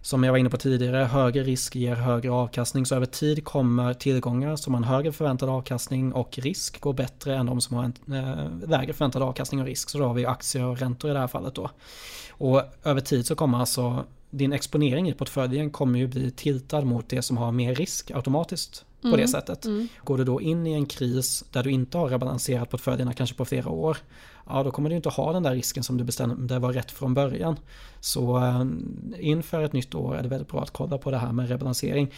som 0.00 0.24
jag 0.24 0.32
var 0.32 0.38
inne 0.38 0.50
på 0.50 0.56
tidigare, 0.56 0.96
högre 1.04 1.42
risk 1.42 1.76
ger 1.76 1.94
högre 1.94 2.30
avkastning. 2.30 2.86
Så 2.86 2.94
över 2.94 3.06
tid 3.06 3.44
kommer 3.44 3.94
tillgångar 3.94 4.56
som 4.56 4.74
har 4.74 4.78
en 4.80 4.84
högre 4.84 5.12
förväntad 5.12 5.48
avkastning 5.48 6.12
och 6.12 6.38
risk 6.38 6.80
gå 6.80 6.92
bättre 6.92 7.36
än 7.36 7.46
de 7.46 7.60
som 7.60 7.76
har 7.76 7.84
en 7.84 8.14
eh, 8.14 8.68
lägre 8.68 8.92
förväntad 8.92 9.22
avkastning 9.22 9.60
och 9.60 9.66
risk. 9.66 9.90
Så 9.90 9.98
då 9.98 10.06
har 10.06 10.14
vi 10.14 10.26
aktier 10.26 10.64
och 10.64 10.78
räntor 10.78 11.10
i 11.10 11.14
det 11.14 11.20
här 11.20 11.26
fallet 11.26 11.54
då. 11.54 11.70
Och 12.30 12.62
över 12.84 13.00
tid 13.00 13.26
så 13.26 13.34
kommer 13.34 13.58
alltså 13.58 14.04
din 14.38 14.52
exponering 14.52 15.08
i 15.08 15.12
portföljen 15.12 15.70
kommer 15.70 15.98
ju 15.98 16.06
bli 16.06 16.30
tiltad 16.30 16.80
mot 16.84 17.08
det 17.08 17.22
som 17.22 17.36
har 17.36 17.52
mer 17.52 17.74
risk 17.74 18.10
automatiskt 18.10 18.84
på 19.00 19.08
Mm. 19.08 19.20
det 19.20 19.28
sättet. 19.28 19.64
Mm. 19.64 19.88
Går 20.04 20.18
du 20.18 20.24
då 20.24 20.40
in 20.40 20.66
i 20.66 20.72
en 20.72 20.86
kris 20.86 21.44
där 21.52 21.62
du 21.62 21.70
inte 21.70 21.98
har 21.98 22.08
rebalanserat 22.08 22.70
portföljerna 22.70 23.12
kanske 23.12 23.36
på 23.36 23.44
flera 23.44 23.68
år, 23.68 23.96
ja 24.46 24.62
då 24.62 24.70
kommer 24.70 24.90
du 24.90 24.96
inte 24.96 25.08
ha 25.08 25.32
den 25.32 25.42
där 25.42 25.54
risken 25.54 25.82
som 25.82 25.96
du 25.96 26.04
bestämde 26.04 26.58
var 26.58 26.72
rätt 26.72 26.90
från 26.90 27.14
början. 27.14 27.56
Så 28.00 28.36
eh, 28.38 28.64
inför 29.18 29.62
ett 29.62 29.72
nytt 29.72 29.94
år 29.94 30.16
är 30.16 30.22
det 30.22 30.28
väldigt 30.28 30.48
bra 30.48 30.62
att 30.62 30.70
kolla 30.70 30.98
på 30.98 31.10
det 31.10 31.18
här 31.18 31.32
med 31.32 31.48
rebalansering. 31.48 32.10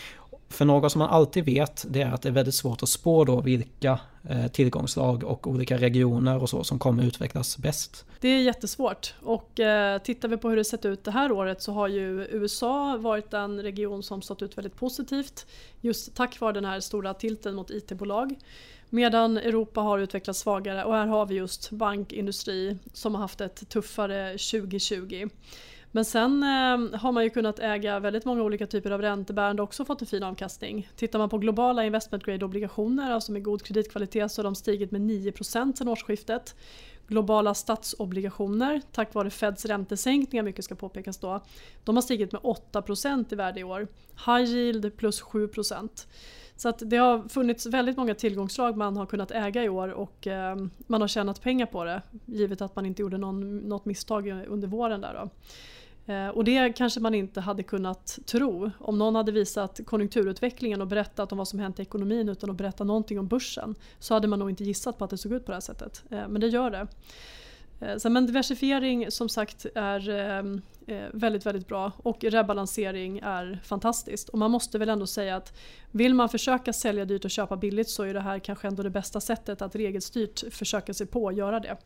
För 0.49 0.65
något 0.65 0.93
som 0.93 0.99
man 0.99 1.09
alltid 1.09 1.45
vet 1.45 1.87
det 1.89 2.03
är 2.03 2.13
att 2.13 2.23
det 2.23 2.29
är 2.29 2.33
väldigt 2.33 2.55
svårt 2.55 2.83
att 2.83 2.89
spå 2.89 3.25
då 3.25 3.41
vilka 3.41 4.01
eh, 4.29 4.47
tillgångslag 4.47 5.25
och 5.25 5.47
olika 5.47 5.77
regioner 5.79 6.43
och 6.43 6.51
så 6.51 6.65
som 6.65 6.79
kommer 6.79 7.03
utvecklas 7.03 7.59
bäst. 7.59 8.05
Det 8.21 8.29
är 8.29 8.43
jättesvårt 8.43 9.15
och 9.23 9.61
eh, 9.61 9.99
tittar 9.99 10.29
vi 10.29 10.37
på 10.37 10.49
hur 10.49 10.57
det 10.57 10.65
sett 10.65 10.85
ut 10.85 11.05
det 11.05 11.11
här 11.11 11.33
året 11.33 11.63
så 11.63 11.73
har 11.73 11.89
ju 11.89 12.27
USA 12.31 12.97
varit 12.97 13.35
en 13.35 13.63
region 13.63 14.03
som 14.03 14.23
stått 14.23 14.43
ut 14.43 14.59
väldigt 14.59 14.77
positivt 14.77 15.47
just 15.81 16.15
tack 16.15 16.41
vare 16.41 16.53
den 16.53 16.65
här 16.65 16.81
stora 16.81 17.15
tilten 17.15 17.55
mot 17.55 17.71
IT-bolag. 17.71 18.35
Medan 18.91 19.37
Europa 19.37 19.81
har 19.81 19.99
utvecklats 19.99 20.41
svagare 20.41 20.85
och 20.85 20.95
här 20.95 21.07
har 21.07 21.27
vi 21.27 21.35
just 21.35 21.71
bankindustri 21.71 22.79
som 22.93 23.15
har 23.15 23.23
haft 23.23 23.41
ett 23.41 23.69
tuffare 23.69 24.31
2020. 24.31 25.29
Men 25.97 26.05
sen 26.05 26.43
eh, 26.43 27.01
har 27.01 27.13
man 27.13 27.25
ju 27.25 27.31
kunnat 27.31 27.59
äga 27.59 27.99
väldigt 28.01 28.25
många 28.25 28.43
olika 28.43 28.67
typer 28.67 28.91
av 28.91 29.03
räntebärande 29.03 29.63
och 29.63 29.69
också 29.69 29.85
fått 29.85 30.01
en 30.01 30.07
fin 30.07 30.23
avkastning. 30.23 30.89
Tittar 30.97 31.19
man 31.19 31.29
på 31.29 31.39
globala 31.39 31.85
investment 31.85 32.25
grade 32.25 32.45
obligationer, 32.45 33.11
alltså 33.11 33.33
med 33.33 33.45
god 33.45 33.63
kreditkvalitet, 33.63 34.33
så 34.33 34.39
har 34.39 34.45
de 34.45 34.55
stigit 34.55 34.91
med 34.91 35.01
9% 35.01 35.77
sedan 35.77 35.89
årsskiftet. 35.89 36.55
Globala 37.07 37.55
statsobligationer, 37.55 38.83
tack 38.93 39.15
vare 39.15 39.31
Feds 39.31 39.65
räntesänkningar, 39.65 40.45
mycket 40.45 40.65
ska 40.65 40.75
påpekas 40.75 41.19
då, 41.19 41.41
de 41.85 41.97
har 41.97 42.03
stigit 42.03 42.33
med 42.33 42.41
8% 42.41 43.33
i 43.33 43.37
värde 43.37 43.61
i 43.61 43.65
år. 43.65 43.89
High 44.27 44.51
yield 44.51 44.97
plus 44.97 45.23
7%. 45.23 46.07
Så 46.57 46.69
att 46.69 46.83
det 46.85 46.97
har 46.97 47.29
funnits 47.29 47.67
väldigt 47.67 47.97
många 47.97 48.15
tillgångslag 48.15 48.77
man 48.77 48.97
har 48.97 49.07
kunnat 49.07 49.31
äga 49.31 49.65
i 49.65 49.69
år 49.69 49.89
och 49.89 50.27
eh, 50.27 50.57
man 50.87 51.01
har 51.01 51.09
tjänat 51.09 51.43
pengar 51.43 51.67
på 51.67 51.85
det 51.85 52.03
givet 52.27 52.61
att 52.61 52.77
man 52.77 52.87
inte 52.87 53.03
gjorde 53.03 53.19
någon, 53.19 53.59
något 53.59 53.85
misstag 53.85 54.29
under 54.49 54.69
våren. 54.69 55.01
Där 55.01 55.15
då. 55.15 55.31
Eh, 56.07 56.29
och 56.29 56.45
det 56.45 56.73
kanske 56.77 57.01
man 57.01 57.15
inte 57.15 57.41
hade 57.41 57.63
kunnat 57.63 58.19
tro 58.27 58.71
om 58.79 58.99
någon 58.99 59.15
hade 59.15 59.33
visat 59.33 59.81
konjunkturutvecklingen 59.87 60.81
och 60.81 60.87
berättat 60.87 61.33
om 61.33 61.39
vad 61.39 61.49
som 61.49 61.59
hänt 61.59 61.79
i 61.79 61.83
ekonomin 61.83 62.29
utan 62.29 62.51
att 62.51 62.57
berätta 62.57 62.85
någonting 62.85 63.19
om 63.19 63.29
börsen 63.29 63.75
så 63.99 64.15
hade 64.15 64.29
man 64.29 64.39
nog 64.39 64.51
inte 64.51 64.65
gissat 64.65 64.99
på 64.99 65.05
att 65.05 65.11
det 65.11 65.19
såg 65.19 65.33
ut 65.33 65.47
på 65.47 65.53
det 65.53 65.57
här 65.57 65.61
sättet. 65.61 66.05
Eh, 66.11 66.29
men 66.29 66.41
det 66.41 66.49
gör 66.49 66.71
det. 66.71 66.87
Eh, 67.81 68.11
men 68.11 68.27
diversifiering 68.27 69.11
som 69.11 69.29
sagt 69.29 69.67
är 69.75 70.11
eh, 70.11 70.43
väldigt, 71.13 71.47
väldigt 71.47 71.69
bra 71.69 71.93
och 71.97 72.25
rebalansering 72.25 73.19
är 73.19 73.61
fantastiskt. 73.65 74.29
Och 74.29 74.39
man 74.39 74.51
måste 74.51 74.79
väl 74.79 74.89
ändå 74.89 75.07
säga 75.07 75.37
att 75.37 75.59
vill 75.91 76.15
man 76.15 76.29
försöka 76.29 76.73
sälja 76.73 77.05
dyrt 77.05 77.25
och 77.25 77.31
köpa 77.31 77.57
billigt 77.57 77.89
så 77.89 78.03
är 78.03 78.15
det 78.15 78.21
här 78.21 78.39
kanske 78.39 78.69
ändå 78.69 78.83
det 78.83 78.91
bästa 78.91 79.21
sättet 79.21 79.63
att 79.63 79.77
regelstyrt 79.77 80.55
försöka 80.55 80.95
sig 80.95 81.07
på 81.07 81.29
att 81.29 81.37
göra 81.37 81.61
det. 81.61 81.77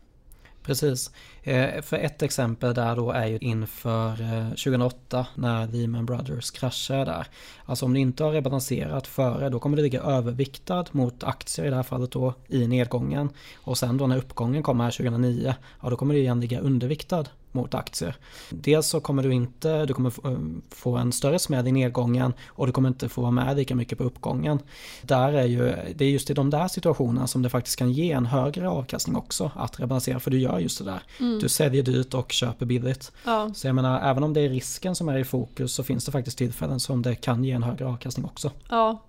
Precis. 0.62 1.10
Eh, 1.42 1.82
för 1.82 1.96
ett 1.96 2.22
exempel 2.22 2.74
där 2.74 2.96
då 2.96 3.10
är 3.10 3.26
ju 3.26 3.38
inför 3.38 4.20
eh, 4.20 4.48
2008 4.48 5.26
när 5.34 5.66
Lehman 5.66 6.06
Brothers 6.06 6.50
kraschade 6.50 7.04
där. 7.04 7.26
Alltså 7.64 7.84
om 7.84 7.94
du 7.94 8.00
inte 8.00 8.24
har 8.24 8.32
rebalanserat 8.32 9.06
före 9.06 9.48
då 9.48 9.58
kommer 9.58 9.76
du 9.76 9.82
ligga 9.82 10.00
överviktad 10.00 10.84
mot 10.92 11.24
aktier 11.24 11.66
i 11.66 11.70
det 11.70 11.76
här 11.76 11.82
fallet 11.82 12.10
då 12.10 12.34
i 12.48 12.66
nedgången. 12.66 13.28
Och 13.54 13.78
sen 13.78 13.96
då 13.96 14.06
när 14.06 14.16
uppgången 14.16 14.62
kommer 14.62 14.84
här 14.84 14.90
2009 14.90 15.54
ja 15.82 15.90
då 15.90 15.96
kommer 15.96 16.14
du 16.14 16.20
igen 16.20 16.40
ligga 16.40 16.60
underviktad 16.60 17.24
mot 17.52 17.74
aktier. 17.74 18.16
Dels 18.50 18.86
så 18.86 19.00
kommer 19.00 19.22
du 19.22 19.32
inte, 19.34 19.86
du 19.86 19.94
kommer 19.94 20.10
få- 20.10 20.28
eh, 20.30 20.38
få 20.70 20.96
en 20.96 21.12
större 21.12 21.38
smäll 21.38 21.66
i 21.68 21.72
nedgången 21.72 22.32
och 22.46 22.66
du 22.66 22.72
kommer 22.72 22.88
inte 22.88 23.08
få 23.08 23.20
vara 23.20 23.30
med 23.30 23.56
lika 23.56 23.74
mycket 23.74 23.98
på 23.98 24.04
uppgången. 24.04 24.58
Där 25.02 25.32
är 25.32 25.44
ju, 25.44 25.72
det 25.94 26.04
är 26.04 26.08
just 26.10 26.30
i 26.30 26.34
de 26.34 26.50
där 26.50 26.68
situationerna 26.68 27.26
som 27.26 27.42
det 27.42 27.48
faktiskt 27.48 27.76
kan 27.76 27.92
ge 27.92 28.12
en 28.12 28.26
högre 28.26 28.68
avkastning 28.68 29.16
också 29.16 29.50
att 29.56 29.80
rebalansera 29.80 30.20
för 30.20 30.30
du 30.30 30.38
gör 30.38 30.58
just 30.58 30.78
det 30.78 30.84
där. 30.84 31.02
Du 31.40 31.48
säljer 31.48 31.82
dyrt 31.82 32.14
och 32.14 32.32
köper 32.32 32.66
billigt. 32.66 33.12
Ja, 33.24 33.50
Så 33.54 33.66
jag 33.66 33.74
menar 33.74 34.00
även 34.10 34.22
om 34.24 34.32
det 34.34 34.40
är 34.40 34.48
risken 34.48 34.94
som 34.94 35.08
är 35.08 35.18
i 35.18 35.24
fokus 35.24 35.74
så 35.74 35.82
finns 35.82 36.04
det 36.04 36.12
faktiskt 36.12 36.38
tillfällen 36.38 36.80
som 36.80 37.02
det 37.02 37.14
kan 37.14 37.44
ge 37.44 37.50
en 37.52 37.62
högre 37.62 37.86
avkastning 37.86 38.26
också. 38.26 38.50
ja. 38.68 39.02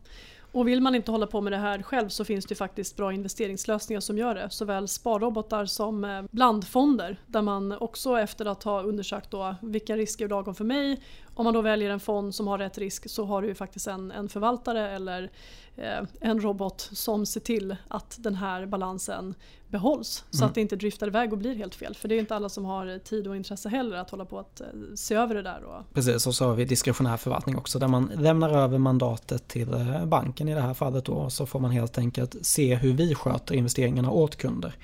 Och 0.51 0.67
vill 0.67 0.81
man 0.81 0.95
inte 0.95 1.11
hålla 1.11 1.27
på 1.27 1.41
med 1.41 1.53
det 1.53 1.57
här 1.57 1.81
själv 1.81 2.09
så 2.09 2.25
finns 2.25 2.45
det 2.45 2.55
faktiskt 2.55 2.97
bra 2.97 3.13
investeringslösningar 3.13 3.99
som 3.99 4.17
gör 4.17 4.35
det. 4.35 4.49
Såväl 4.49 4.87
sparrobotar 4.87 5.65
som 5.65 6.03
eh, 6.03 6.23
blandfonder 6.31 7.19
där 7.27 7.41
man 7.41 7.71
också 7.71 8.19
efter 8.19 8.45
att 8.45 8.63
ha 8.63 8.81
undersökt 8.81 9.31
då 9.31 9.55
vilka 9.61 9.97
risker 9.97 10.25
är 10.25 10.29
lagom 10.29 10.55
för 10.55 10.63
mig. 10.63 11.01
Om 11.33 11.43
man 11.45 11.53
då 11.53 11.61
väljer 11.61 11.89
en 11.89 11.99
fond 11.99 12.35
som 12.35 12.47
har 12.47 12.57
rätt 12.57 12.77
risk 12.77 13.09
så 13.09 13.25
har 13.25 13.41
du 13.41 13.47
ju 13.47 13.55
faktiskt 13.55 13.87
en, 13.87 14.11
en 14.11 14.29
förvaltare 14.29 14.89
eller 14.89 15.31
eh, 15.75 16.03
en 16.19 16.39
robot 16.41 16.89
som 16.91 17.25
ser 17.25 17.39
till 17.39 17.75
att 17.87 18.15
den 18.19 18.35
här 18.35 18.65
balansen 18.65 19.35
behålls. 19.67 20.25
Så 20.29 20.45
att 20.45 20.55
det 20.55 20.61
inte 20.61 20.75
driftar 20.75 21.07
iväg 21.07 21.31
och 21.33 21.37
blir 21.39 21.55
helt 21.55 21.75
fel. 21.75 21.95
För 21.95 22.07
det 22.07 22.15
är 22.15 22.19
inte 22.19 22.35
alla 22.35 22.49
som 22.49 22.65
har 22.65 22.99
tid 22.99 23.27
och 23.27 23.35
intresse 23.35 23.69
heller 23.69 23.97
att 23.97 24.09
hålla 24.09 24.25
på 24.25 24.39
att 24.39 24.61
eh, 24.61 24.67
se 24.95 25.15
över 25.15 25.35
det 25.35 25.41
där. 25.41 25.63
Och, 25.63 25.93
Precis, 25.93 26.27
och 26.27 26.35
så 26.35 26.45
har 26.45 26.55
vi 26.55 26.65
diskretionär 26.65 27.17
förvaltning 27.17 27.57
också 27.57 27.79
där 27.79 27.87
man 27.87 28.11
lämnar 28.17 28.49
över 28.49 28.77
mandatet 28.77 29.47
till 29.47 29.73
eh, 29.73 30.05
banken 30.05 30.49
i 30.49 30.53
det 30.53 30.61
här 30.61 30.73
fallet 30.73 31.05
då 31.05 31.29
så 31.29 31.45
får 31.45 31.59
man 31.59 31.71
helt 31.71 31.97
enkelt 31.97 32.35
se 32.41 32.75
hur 32.75 32.93
vi 32.93 33.15
sköter 33.15 33.55
investeringarna 33.55 34.11
åt 34.11 34.35
kunder. 34.35 34.75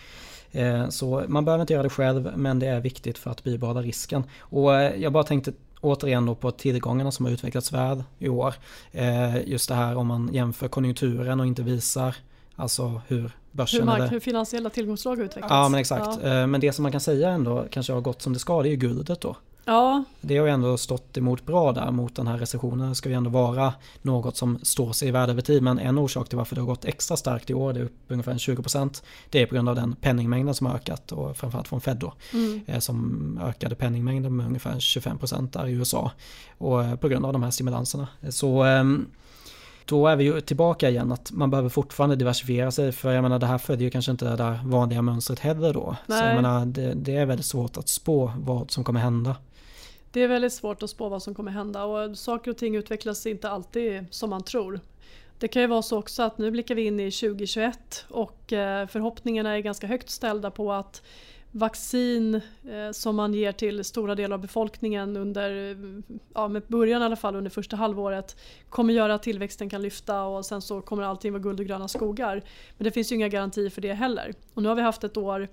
Eh, 0.51 0.89
Så 0.89 1.23
man 1.27 1.45
behöver 1.45 1.62
inte 1.62 1.73
göra 1.73 1.83
det 1.83 1.89
själv 1.89 2.31
men 2.36 2.60
det 2.60 2.67
är 2.67 2.79
viktigt 2.79 3.17
för 3.17 3.31
att 3.31 3.43
bibehålla 3.43 3.81
risken. 3.81 4.23
Och 4.39 4.71
jag 4.73 5.13
bara 5.13 5.23
tänkte 5.23 5.53
återigen 5.81 6.25
då 6.25 6.35
på 6.35 6.51
tillgångarna 6.51 7.11
som 7.11 7.25
har 7.25 7.31
utvecklats 7.33 7.73
väl 7.73 8.03
i 8.19 8.29
år. 8.29 8.53
Eh, 8.91 9.47
Just 9.49 9.69
det 9.69 9.75
här 9.75 9.95
om 9.97 10.07
man 10.07 10.29
jämför 10.33 10.67
konjunkturen 10.67 11.39
och 11.39 11.45
inte 11.45 11.61
visar 11.63 12.15
alltså 12.55 13.01
hur 13.07 13.31
börsen 13.51 13.79
hur, 13.79 13.85
mark- 13.85 13.97
eller 13.99 14.07
hur 14.07 14.19
finansiella 14.19 14.69
tillgångslag 14.69 15.15
har 15.15 15.23
utvecklats. 15.23 15.51
Ja 15.51 15.69
men 15.69 15.79
exakt. 15.79 16.19
Ja. 16.23 16.29
Eh, 16.41 16.47
Men 16.47 16.61
det 16.61 16.73
som 16.73 16.83
man 16.83 16.91
kan 16.91 17.01
säga 17.01 17.29
ändå 17.29 17.65
kanske 17.71 17.93
har 17.93 18.01
gått 18.01 18.21
som 18.21 18.33
det 18.33 18.39
ska 18.39 18.61
det 18.63 18.69
är 18.69 18.71
ju 18.71 18.75
guldet 18.77 19.21
då. 19.21 19.35
Ja, 19.67 20.03
Det 20.21 20.38
har 20.38 20.45
ju 20.45 20.51
ändå 20.51 20.77
stått 20.77 21.17
emot 21.17 21.45
bra 21.45 21.71
där 21.71 21.91
mot 21.91 22.15
den 22.15 22.27
här 22.27 22.38
recessionen. 22.38 22.89
Det 22.89 22.95
ska 22.95 23.10
ju 23.10 23.15
ändå 23.15 23.30
vara 23.30 23.73
något 24.01 24.38
som 24.38 24.60
står 24.63 24.93
sig 24.93 25.08
i 25.08 25.12
värde 25.12 25.32
över 25.32 25.41
tid. 25.41 25.63
Men 25.63 25.80
en 25.80 25.97
orsak 25.97 26.30
till 26.30 26.38
varför 26.38 26.56
det 26.56 26.62
har 26.62 26.67
gått 26.67 26.86
extra 26.86 27.17
starkt 27.17 27.49
i 27.49 27.53
år, 27.53 27.73
det 27.73 27.80
är 27.80 27.84
upp 27.84 27.97
ungefär 28.08 28.34
20%. 28.34 29.03
Det 29.30 29.41
är 29.41 29.45
på 29.45 29.56
grund 29.56 29.69
av 29.69 29.75
den 29.75 29.95
penningmängden 29.95 30.56
som 30.56 30.67
har 30.67 30.75
ökat 30.75 31.12
och 31.12 31.38
framförallt 31.38 31.67
från 31.67 31.82
Fed 31.82 31.97
då. 31.97 32.13
mm. 32.34 32.62
eh, 32.67 32.80
Som 32.80 33.39
ökade 33.43 33.75
penningmängden 33.75 34.36
med 34.36 34.45
ungefär 34.45 34.75
25% 34.75 35.51
där 35.51 35.67
i 35.67 35.71
USA. 35.71 36.12
Och 36.58 36.84
eh, 36.84 36.95
på 36.95 37.08
grund 37.08 37.25
av 37.25 37.34
de 37.34 37.43
här 37.43 37.51
stimulanserna. 37.51 38.08
Så 38.30 38.63
ehm, 38.63 39.06
då 39.86 40.08
är 40.08 40.15
vi 40.15 40.23
ju 40.23 40.41
tillbaka 40.41 40.89
igen 40.89 41.12
att 41.12 41.32
man 41.32 41.49
behöver 41.49 41.69
fortfarande 41.69 42.15
diversifiera 42.15 42.71
sig 42.71 42.91
för 42.91 43.12
jag 43.12 43.21
menar 43.21 43.39
det 43.39 43.45
här 43.45 43.58
följer 43.58 43.84
ju 43.84 43.89
kanske 43.89 44.12
inte 44.12 44.30
det 44.30 44.36
där 44.36 44.60
vanliga 44.65 45.01
mönstret 45.01 45.39
heller 45.39 45.73
då. 45.73 45.95
Så 46.08 46.13
Nej. 46.13 46.25
jag 46.25 46.36
menar 46.36 46.65
det, 46.65 46.93
det 46.93 47.15
är 47.15 47.25
väldigt 47.25 47.45
svårt 47.45 47.77
att 47.77 47.89
spå 47.89 48.32
vad 48.38 48.71
som 48.71 48.84
kommer 48.84 48.99
hända. 48.99 49.36
Det 50.17 50.23
är 50.23 50.27
väldigt 50.27 50.53
svårt 50.53 50.84
att 50.84 50.89
spå 50.89 51.10
vad 51.10 51.23
som 51.23 51.36
kommer 51.36 51.51
hända 51.51 51.84
och 51.84 52.17
saker 52.17 52.51
och 52.51 52.58
ting 52.58 52.75
utvecklas 52.75 53.25
inte 53.25 53.49
alltid 53.49 54.06
som 54.12 54.30
man 54.30 54.43
tror. 54.43 54.80
Det 55.39 55.47
kan 55.47 55.62
ju 55.62 55.67
vara 55.67 55.82
så 55.82 55.97
också 55.97 56.23
att 56.23 56.38
nu 56.38 56.51
blickar 56.51 56.75
vi 56.75 56.86
in 56.86 56.99
i 56.99 57.12
2021 57.12 58.06
och 58.10 58.53
eh, 58.53 58.88
förhoppningarna 58.88 59.58
är 59.58 59.60
ganska 59.60 59.88
högt 59.88 60.10
ställda 60.10 60.51
på 60.51 60.73
att 60.73 61.01
vaccin 61.51 62.36
eh, 62.36 62.91
som 62.91 63.15
man 63.15 63.34
ger 63.34 63.51
till 63.51 63.84
stora 63.84 64.15
delar 64.15 64.34
av 64.34 64.41
befolkningen 64.41 65.17
under, 65.17 65.77
ja 66.34 66.47
med 66.47 66.63
början 66.67 67.01
i 67.01 67.06
alla 67.06 67.15
fall 67.15 67.36
under 67.36 67.51
första 67.51 67.75
halvåret 67.75 68.36
kommer 68.69 68.93
göra 68.93 69.13
att 69.13 69.23
tillväxten 69.23 69.69
kan 69.69 69.82
lyfta 69.82 70.23
och 70.23 70.45
sen 70.45 70.62
så 70.62 70.82
kommer 70.82 71.03
allting 71.03 71.34
vara 71.34 71.43
guld 71.43 71.60
och 71.60 71.65
gröna 71.65 71.88
skogar. 71.88 72.43
Men 72.77 72.84
det 72.84 72.91
finns 72.91 73.12
ju 73.12 73.15
inga 73.15 73.30
garantier 73.30 73.69
för 73.69 73.82
det 73.82 73.93
heller. 73.93 74.34
Och 74.53 74.62
nu 74.62 74.69
har 74.69 74.75
vi 74.75 74.82
haft 74.82 75.03
ett 75.03 75.17
år 75.17 75.47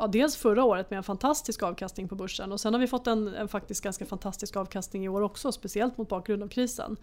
ja, 0.00 0.06
dels 0.06 0.36
förra 0.36 0.64
året 0.64 0.90
med 0.90 0.96
en 0.96 1.02
fantastisk 1.02 1.62
avkastning 1.62 2.08
på 2.08 2.14
börsen 2.14 2.52
och 2.52 2.60
sen 2.60 2.74
har 2.74 2.80
vi 2.80 2.86
fått 2.86 3.06
en, 3.06 3.28
en 3.28 3.48
faktiskt 3.48 3.84
ganska 3.84 4.06
fantastisk 4.06 4.56
avkastning 4.56 5.04
i 5.04 5.08
år 5.08 5.20
också, 5.20 5.52
speciellt 5.52 5.98
mot 5.98 6.08
bakgrund 6.08 6.42
av 6.42 6.48
krisen. 6.48 6.96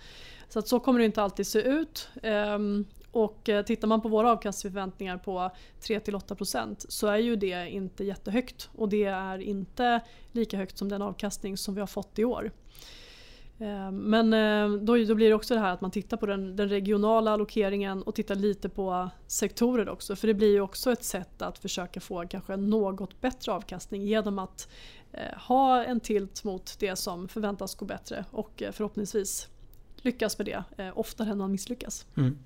Så 0.49 0.59
att 0.59 0.67
så 0.67 0.79
kommer 0.79 0.99
det 0.99 1.05
inte 1.05 1.21
alltid 1.21 1.47
se 1.47 1.59
ut. 1.59 2.09
Ehm, 2.23 2.85
och 3.11 3.49
eh, 3.49 3.65
tittar 3.65 3.87
man 3.87 4.01
på 4.01 4.09
våra 4.09 4.31
avkastningsförväntningar 4.31 5.17
på 5.17 5.51
3-8% 5.81 6.85
så 6.89 7.07
är 7.07 7.17
ju 7.17 7.35
det 7.35 7.69
inte 7.69 8.03
jättehögt 8.03 8.69
och 8.75 8.89
det 8.89 9.03
är 9.03 9.37
inte 9.37 10.01
lika 10.31 10.57
högt 10.57 10.77
som 10.77 10.89
den 10.89 11.01
avkastning 11.01 11.57
som 11.57 11.73
vi 11.73 11.79
har 11.79 11.87
fått 11.87 12.19
i 12.19 12.25
år. 12.25 12.51
Eh, 13.59 13.91
men 13.91 14.33
eh, 14.33 14.79
då, 14.79 14.97
då 14.97 15.15
blir 15.15 15.29
det 15.29 15.33
också 15.35 15.53
det 15.53 15.59
här 15.59 15.73
att 15.73 15.81
man 15.81 15.91
tittar 15.91 16.17
på 16.17 16.25
den, 16.25 16.55
den 16.55 16.69
regionala 16.69 17.31
allokeringen 17.31 18.03
och 18.03 18.15
tittar 18.15 18.35
lite 18.35 18.69
på 18.69 19.09
sektorer 19.27 19.89
också. 19.89 20.15
För 20.15 20.27
det 20.27 20.33
blir 20.33 20.51
ju 20.51 20.61
också 20.61 20.91
ett 20.91 21.03
sätt 21.03 21.41
att 21.41 21.57
försöka 21.57 21.99
få 21.99 22.27
kanske 22.27 22.53
en 22.53 22.69
något 22.69 23.21
bättre 23.21 23.51
avkastning 23.51 24.03
genom 24.03 24.39
att 24.39 24.69
eh, 25.11 25.37
ha 25.37 25.83
en 25.83 25.99
tilt 25.99 26.43
mot 26.43 26.75
det 26.79 26.95
som 26.95 27.27
förväntas 27.27 27.75
gå 27.75 27.85
bättre 27.85 28.25
och 28.31 28.63
förhoppningsvis 28.71 29.47
lyckas 29.97 30.37
med 30.37 30.47
det 30.47 30.91
oftare 30.95 31.29
än 31.29 31.37
man 31.37 31.51
misslyckas. 31.51 32.05
Mm. 32.17 32.37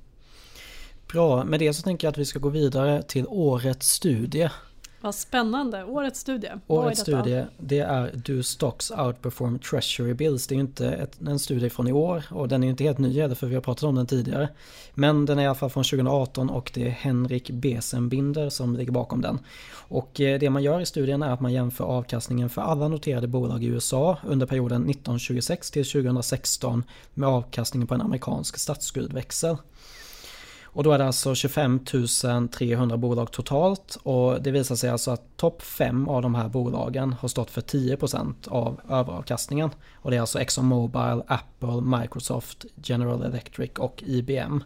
Bra, 1.12 1.44
med 1.44 1.60
det 1.60 1.74
så 1.74 1.82
tänker 1.82 2.08
jag 2.08 2.12
att 2.12 2.18
vi 2.18 2.26
ska 2.26 2.40
gå 2.40 2.50
vidare 2.50 3.04
till 3.04 3.26
årets 3.28 3.88
studie. 3.88 4.50
Vad 5.02 5.16
spännande. 5.16 5.84
Årets 5.84 6.20
studie. 6.20 6.52
Årets 6.68 7.02
studie 7.02 7.46
det 7.58 7.80
är 7.80 8.12
Do 8.16 8.44
Stocks 8.44 8.92
Outperform 8.92 9.60
Treasury 9.60 10.14
Bills. 10.14 10.48
Det 10.48 10.56
är 10.56 10.60
inte 10.60 10.88
ett, 10.92 11.22
en 11.22 11.40
studie 11.40 11.70
från 11.70 11.88
i 11.88 11.92
år 11.92 12.24
och 12.30 12.48
den 12.48 12.64
är 12.64 12.68
inte 12.68 12.84
helt 12.84 12.98
ny 12.98 13.22
heller 13.22 13.36
för 13.36 13.48
vi 13.48 13.56
har 13.56 13.62
pratat 13.62 13.84
om 13.84 13.96
den 13.96 14.08
tidigare. 14.08 14.50
Men 14.94 15.26
den 15.26 15.40
är 15.40 15.44
i 15.44 15.46
alla 15.46 15.56
fall 15.56 15.70
från 15.70 15.84
2018 15.84 16.50
och 16.50 16.72
det 16.74 16.88
är 16.88 16.90
Henrik 16.90 17.50
Besenbinder 17.50 18.50
som 18.50 18.76
ligger 18.76 18.92
bakom 18.92 19.22
den. 19.22 19.40
Och 19.72 20.22
eh, 20.22 20.40
det 20.40 20.50
man 20.50 20.64
gör 20.64 20.82
i 20.82 20.86
studien 20.86 21.22
är 21.22 21.30
att 21.30 21.42
man 21.42 21.54
jämför 21.54 21.84
avkastningen 21.86 22.50
för 22.50 22.62
alla 22.62 22.88
noterade 22.88 23.28
bolag 23.28 23.64
i 23.64 23.68
USA 23.68 24.18
under 24.28 24.46
perioden 24.46 24.82
1926 24.90 25.72
till 25.72 25.86
2016 25.86 26.84
med 27.14 27.30
avkastningen 27.30 27.88
på 27.88 27.94
en 27.94 28.02
amerikansk 28.02 28.58
statsskuldväxel. 28.58 29.58
Och 30.80 30.84
då 30.84 30.92
är 30.92 30.98
det 30.98 31.06
alltså 31.06 31.36
25 31.36 31.80
300 32.52 32.98
bolag 32.98 33.32
totalt 33.32 33.98
och 34.04 34.42
det 34.42 34.52
visar 34.52 34.76
sig 34.76 34.90
alltså 34.90 35.12
att 35.12 35.38
topp 35.38 35.62
5 35.62 36.08
av 36.08 36.22
de 36.22 36.36
här 36.36 36.50
bolagen 36.50 37.14
har 37.14 37.28
stått 37.28 37.52
för 37.52 37.62
10% 37.62 38.34
av 38.48 38.82
överavkastningen. 38.90 39.70
Och 39.96 40.12
det 40.12 40.18
är 40.18 40.22
alltså 40.22 40.40
ExxonMobil, 40.40 41.24
Apple, 41.28 41.82
Microsoft, 41.82 42.66
General 42.84 43.24
Electric 43.24 43.72
och 43.78 44.04
IBM. 44.06 44.64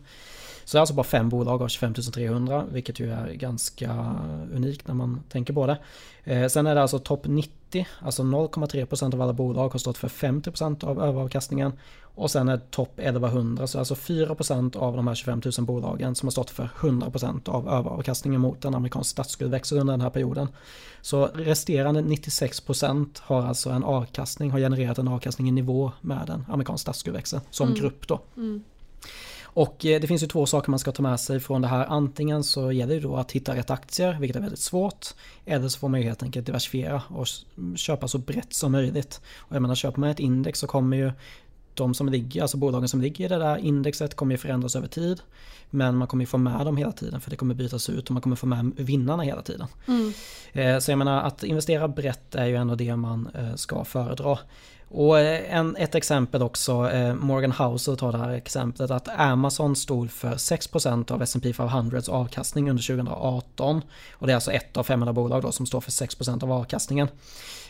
Så 0.64 0.78
det 0.78 0.78
är 0.78 0.80
alltså 0.80 0.96
bara 0.96 1.04
fem 1.04 1.30
bolag 1.30 1.62
av 1.62 1.68
25 1.68 1.94
300 1.94 2.66
vilket 2.72 3.00
ju 3.00 3.12
är 3.12 3.34
ganska 3.34 4.16
unikt 4.54 4.88
när 4.88 4.96
man 4.96 5.24
tänker 5.30 5.54
på 5.54 5.68
det. 5.68 5.78
Eh, 6.24 6.48
sen 6.48 6.68
är 6.68 6.76
det 6.76 6.82
alltså 6.82 7.00
topp 7.00 7.28
90, 7.74 7.88
alltså 8.00 8.24
0,3% 8.24 9.14
av 9.14 9.22
alla 9.22 9.34
bolag 9.34 9.70
har 9.70 9.80
stått 9.80 9.98
för 9.98 10.08
50% 10.08 10.86
av 10.86 11.02
överavkastningen. 11.02 11.74
Och 12.16 12.32
sen 12.32 12.50
är 12.50 12.58
topp 12.58 13.00
1100, 13.00 13.68
så 13.68 13.80
alltså 13.80 13.94
4% 13.94 14.78
av 14.78 14.96
de 14.96 15.08
här 15.08 15.16
25 15.16 15.42
000 15.58 15.66
bolagen 15.66 16.16
som 16.16 16.28
har 16.28 16.32
stått 16.32 16.50
för 16.50 16.70
100% 16.80 17.50
av 17.50 17.68
överavkastningen 17.68 18.42
mot 18.42 18.66
en 18.66 18.76
amerikansk 18.76 19.10
statsskuldväxel 19.10 19.80
under 19.80 19.94
den 19.94 20.02
här 20.02 20.10
perioden. 20.10 20.48
Så 21.02 21.26
resterande 21.26 22.02
96% 22.02 23.08
har 23.22 23.44
alltså 23.44 23.70
en 23.70 23.84
avkastning, 23.84 24.52
har 24.52 24.60
genererat 24.60 24.98
en 24.98 25.08
avkastning 25.08 25.50
i 25.50 25.52
nivå 25.52 25.92
med 26.02 26.30
en 26.30 26.46
amerikansk 26.50 26.82
statsskuldväxel 26.82 27.40
som 27.50 27.68
mm. 27.68 27.80
grupp 27.80 28.08
då. 28.08 28.22
Mm. 28.38 28.64
Och 29.54 29.86
eh, 29.86 30.02
det 30.02 30.08
finns 30.08 30.24
ju 30.24 30.28
två 30.28 30.46
saker 30.46 30.70
man 30.70 30.80
ska 30.80 30.92
ta 30.92 31.04
med 31.04 31.20
sig 31.20 31.40
från 31.40 31.62
det 31.62 31.68
här. 31.68 31.86
Antingen 31.86 32.44
så 32.44 32.72
gäller 32.72 32.96
det 32.96 33.02
då 33.02 33.16
att 33.16 33.32
hitta 33.32 33.56
rätt 33.56 33.70
aktier, 33.70 34.18
vilket 34.20 34.36
är 34.36 34.42
väldigt 34.42 34.60
svårt. 34.60 35.08
Eller 35.46 35.68
så 35.68 35.80
får 35.80 35.90
man 35.90 36.00
ju 36.00 36.06
helt 36.06 36.24
enkelt 36.24 36.46
diversifiera 36.46 37.02
och 37.08 37.28
köpa 37.76 38.08
så 38.08 38.18
brett 38.18 38.54
som 38.54 38.72
möjligt. 38.72 39.22
Och 39.38 39.56
jag 39.56 39.62
menar, 39.62 39.76
köper 39.76 40.00
man 40.00 40.10
ett 40.10 40.20
index 40.20 40.60
så 40.60 40.68
kommer 40.68 40.98
ju 40.98 41.12
de 41.74 41.94
som 41.94 42.10
ligger, 42.10 42.42
alltså 42.42 42.58
bolagen 42.58 42.90
som 42.90 43.02
ligger 43.02 43.26
i 43.26 43.28
det 43.28 43.38
där 43.38 43.58
indexet 43.58 44.16
kommer 44.16 44.34
ju 44.34 44.38
förändras 44.38 44.76
över 44.76 44.88
tid. 44.88 45.22
Men 45.70 45.96
man 45.96 46.08
kommer 46.08 46.22
ju 46.24 46.28
få 46.28 46.38
med 46.38 46.66
dem 46.66 46.78
hela 46.78 46.92
tiden 46.92 47.22
för 47.22 47.30
det 47.30 47.36
kommer 47.36 47.56
bytas 47.56 47.90
ut 47.90 48.08
och 48.08 48.12
man 48.12 48.22
kommer 48.22 48.36
få 48.36 48.46
med 48.46 48.72
vinnarna 48.78 49.24
hela 49.24 49.42
tiden. 49.42 49.68
Mm. 49.88 50.14
Eh, 50.54 50.80
så 50.80 50.92
jag 50.92 50.98
menar 50.98 51.24
att 51.24 51.44
investera 51.44 51.88
brett 51.88 52.36
är 52.36 52.46
ju 52.46 52.56
ändå 52.56 52.76
det 52.76 52.96
man 52.96 53.30
eh, 53.34 53.56
ska 53.56 53.84
föredra. 53.84 54.38
Och 54.96 55.20
eh, 55.20 55.56
en, 55.58 55.76
ett 55.76 55.96
exempel 55.96 56.42
också, 56.42 56.90
eh, 56.92 57.16
Morgan 57.16 57.52
Housel 57.52 57.98
tar 57.98 58.12
det 58.12 58.18
här 58.18 58.30
exemplet 58.30 58.92
att 58.92 59.08
Amazon 59.20 59.76
stod 59.76 60.12
för 60.12 60.34
6% 60.34 61.12
av 61.12 61.22
S&P 61.22 61.52
500s 61.52 62.10
avkastning 62.10 62.70
under 62.70 62.84
2018. 62.84 63.82
Och 64.12 64.28
det 64.28 64.34
är 64.34 64.36
alltså 64.36 64.52
ett 64.52 64.78
av 64.78 64.84
500 64.84 65.14
bolag 65.14 65.42
då 65.42 65.52
som 65.52 65.66
står 65.66 65.82
för 65.82 65.92
6% 65.92 66.44
av 66.44 66.52
avkastningen. 66.52 67.08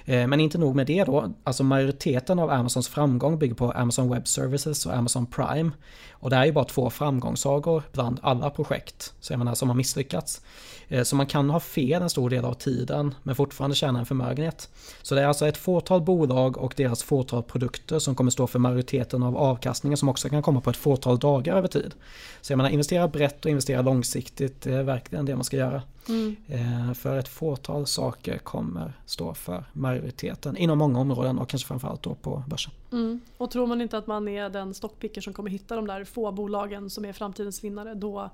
Eh, 0.06 0.28
men 0.28 0.40
inte 0.40 0.58
nog 0.58 0.76
med 0.76 0.88
det 0.88 1.04
då, 1.04 1.34
alltså 1.44 1.64
majoriteten 1.64 2.40
av 2.40 2.50
Amazons 2.50 2.88
framgång 2.88 3.40
bygger 3.40 3.56
på 3.56 3.72
Amazon 3.72 4.10
Web 4.10 4.28
Services 4.28 4.86
och 4.86 4.96
Amazon 4.96 5.26
Prime. 5.26 5.72
Och 6.12 6.30
det 6.30 6.36
är 6.36 6.46
ju 6.46 6.52
bara 6.52 6.66
två 6.66 6.90
framgångssagor 6.90 7.84
bland 7.92 8.20
alla 8.24 8.50
projekt, 8.50 9.14
så 9.20 9.34
jag 9.34 9.40
menar 9.40 9.56
som 9.56 9.70
har 9.70 9.76
misslyckats. 9.76 10.42
Eh, 10.88 11.04
så 11.04 11.16
man 11.16 11.26
kan 11.26 11.50
ha 11.50 11.60
fel 11.60 12.02
en 12.02 12.10
stor 12.10 12.30
del 12.30 12.46
av 12.46 12.54
tiden 12.54 13.16
men 13.24 13.36
fortfarande 13.36 13.76
tjäna 13.76 14.00
en 14.00 14.06
förmögenhet. 14.06 14.70
Så 15.02 15.16
det 15.16 15.22
är 15.22 15.28
alltså 15.28 15.48
ett 15.48 15.58
fåtal 15.58 16.02
bolag 16.02 16.58
och 16.58 16.74
deras 16.78 17.04
fåtal 17.04 17.44
produkter 17.44 18.00
som 18.00 18.16
kommer 18.16 18.32
stå 18.32 18.48
för 18.48 18.60
majoriteten 18.60 19.24
av 19.24 19.38
avkastningen 19.38 19.98
som 19.98 20.10
också 20.10 20.30
kan 20.30 20.42
komma 20.42 20.62
på 20.62 20.70
ett 20.70 20.78
fåtal 20.78 21.20
dagar 21.20 21.56
över 21.56 21.68
tid. 21.68 21.94
Så 22.42 22.52
jag 22.52 22.58
menar 22.58 22.70
investera 22.70 23.08
brett 23.08 23.46
och 23.46 23.52
investera 23.52 23.82
långsiktigt, 23.82 24.62
det 24.62 24.74
är 24.74 24.84
verkligen 24.84 25.26
det 25.26 25.36
man 25.36 25.44
ska 25.44 25.58
göra. 25.58 25.82
Mm. 26.10 26.36
Eh, 26.48 26.94
för 26.94 27.20
ett 27.20 27.28
fåtal 27.28 27.86
saker 27.86 28.38
kommer 28.38 28.94
stå 29.06 29.34
för 29.34 29.64
majoriteten 29.74 30.58
inom 30.58 30.78
många 30.78 31.00
områden 31.00 31.40
och 31.40 31.50
kanske 31.50 31.68
framförallt 31.68 32.04
då 32.04 32.16
på 32.16 32.44
börsen. 32.48 32.74
Mm. 32.92 33.22
Och 33.38 33.52
tror 33.52 33.68
man 33.68 33.82
inte 33.82 33.98
att 33.98 34.08
man 34.08 34.28
är 34.28 34.50
den 34.50 34.74
stockpicker 34.74 35.22
som 35.22 35.34
kommer 35.34 35.50
hitta 35.50 35.76
de 35.76 35.88
där 35.88 36.04
få 36.04 36.32
bolagen 36.32 36.90
som 36.90 37.06
är 37.06 37.14
framtidens 37.14 37.64
vinnare 37.64 37.94
då 37.94 38.30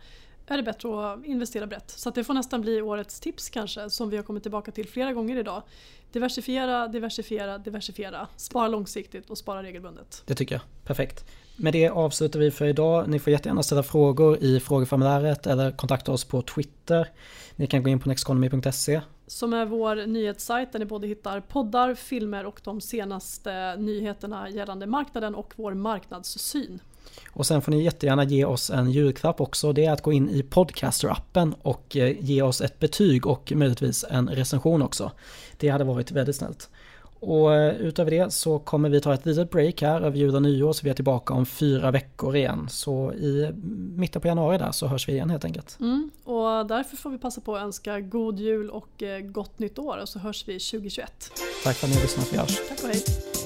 är 0.53 0.57
det 0.57 0.63
bättre 0.63 1.13
att 1.13 1.25
investera 1.25 1.67
brett. 1.67 1.91
Så 1.91 2.09
det 2.09 2.23
får 2.23 2.33
nästan 2.33 2.61
bli 2.61 2.81
årets 2.81 3.19
tips 3.19 3.49
kanske 3.49 3.89
som 3.89 4.09
vi 4.09 4.17
har 4.17 4.23
kommit 4.23 4.43
tillbaka 4.43 4.71
till 4.71 4.87
flera 4.87 5.13
gånger 5.13 5.37
idag. 5.37 5.63
Diversifiera, 6.11 6.87
diversifiera, 6.87 7.57
diversifiera. 7.57 8.27
Spara 8.35 8.67
långsiktigt 8.67 9.29
och 9.29 9.37
spara 9.37 9.63
regelbundet. 9.63 10.23
Det 10.25 10.35
tycker 10.35 10.55
jag. 10.55 10.61
Perfekt. 10.83 11.25
Med 11.55 11.73
det 11.73 11.89
avslutar 11.89 12.39
vi 12.39 12.51
för 12.51 12.65
idag. 12.65 13.09
Ni 13.09 13.19
får 13.19 13.31
jättegärna 13.33 13.63
ställa 13.63 13.83
frågor 13.83 14.37
i 14.37 14.59
frågeformuläret 14.59 15.47
eller 15.47 15.71
kontakta 15.71 16.11
oss 16.11 16.25
på 16.25 16.41
Twitter. 16.41 17.07
Ni 17.55 17.67
kan 17.67 17.83
gå 17.83 17.89
in 17.89 17.99
på 17.99 18.09
nexteconomy.se. 18.09 19.01
Som 19.27 19.53
är 19.53 19.65
vår 19.65 20.07
nyhetssajt 20.07 20.71
där 20.71 20.79
ni 20.79 20.85
både 20.85 21.07
hittar 21.07 21.41
poddar, 21.41 21.95
filmer 21.95 22.45
och 22.45 22.61
de 22.63 22.81
senaste 22.81 23.75
nyheterna 23.75 24.49
gällande 24.49 24.85
marknaden 24.85 25.35
och 25.35 25.53
vår 25.55 25.73
marknadssyn. 25.73 26.79
Och 27.29 27.45
sen 27.45 27.61
får 27.61 27.71
ni 27.71 27.83
jättegärna 27.83 28.23
ge 28.23 28.45
oss 28.45 28.69
en 28.69 28.91
julklapp 28.91 29.41
också. 29.41 29.73
Det 29.73 29.85
är 29.85 29.91
att 29.91 30.01
gå 30.01 30.13
in 30.13 30.29
i 30.29 30.41
Podcaster-appen 30.41 31.53
och 31.61 31.97
eh, 31.97 32.15
ge 32.19 32.41
oss 32.41 32.61
ett 32.61 32.79
betyg 32.79 33.27
och 33.27 33.51
möjligtvis 33.55 34.05
en 34.09 34.29
recension 34.29 34.81
också. 34.81 35.11
Det 35.57 35.69
hade 35.69 35.83
varit 35.83 36.11
väldigt 36.11 36.35
snällt. 36.35 36.69
Och 37.19 37.55
eh, 37.55 37.75
utöver 37.75 38.11
det 38.11 38.33
så 38.33 38.59
kommer 38.59 38.89
vi 38.89 39.01
ta 39.01 39.13
ett 39.13 39.25
litet 39.25 39.51
break 39.51 39.81
här 39.81 40.01
över 40.01 40.17
jul 40.17 40.35
och 40.35 40.41
nyår 40.41 40.73
så 40.73 40.83
vi 40.83 40.89
är 40.89 40.93
tillbaka 40.93 41.33
om 41.33 41.45
fyra 41.45 41.91
veckor 41.91 42.35
igen. 42.35 42.67
Så 42.69 43.13
i 43.13 43.51
mitten 43.95 44.21
på 44.21 44.27
januari 44.27 44.57
där 44.57 44.71
så 44.71 44.87
hörs 44.87 45.07
vi 45.07 45.13
igen 45.13 45.29
helt 45.29 45.45
enkelt. 45.45 45.77
Mm, 45.79 46.09
och 46.23 46.67
därför 46.67 46.97
får 46.97 47.09
vi 47.09 47.17
passa 47.17 47.41
på 47.41 47.55
att 47.55 47.61
önska 47.61 47.99
god 47.99 48.39
jul 48.39 48.69
och 48.69 49.03
eh, 49.03 49.19
gott 49.19 49.59
nytt 49.59 49.79
år 49.79 49.97
och 49.97 50.09
så 50.09 50.19
hörs 50.19 50.47
vi 50.47 50.59
2021. 50.59 51.31
Tack 51.63 51.75
för 51.75 51.87
att 51.87 51.91
ni 51.91 51.95
har 51.95 52.03
lyssnat, 52.03 52.33
vi 52.33 52.37
hörs. 52.37 52.57
Tack 52.69 52.83
och 52.83 52.89
hej. 52.89 53.38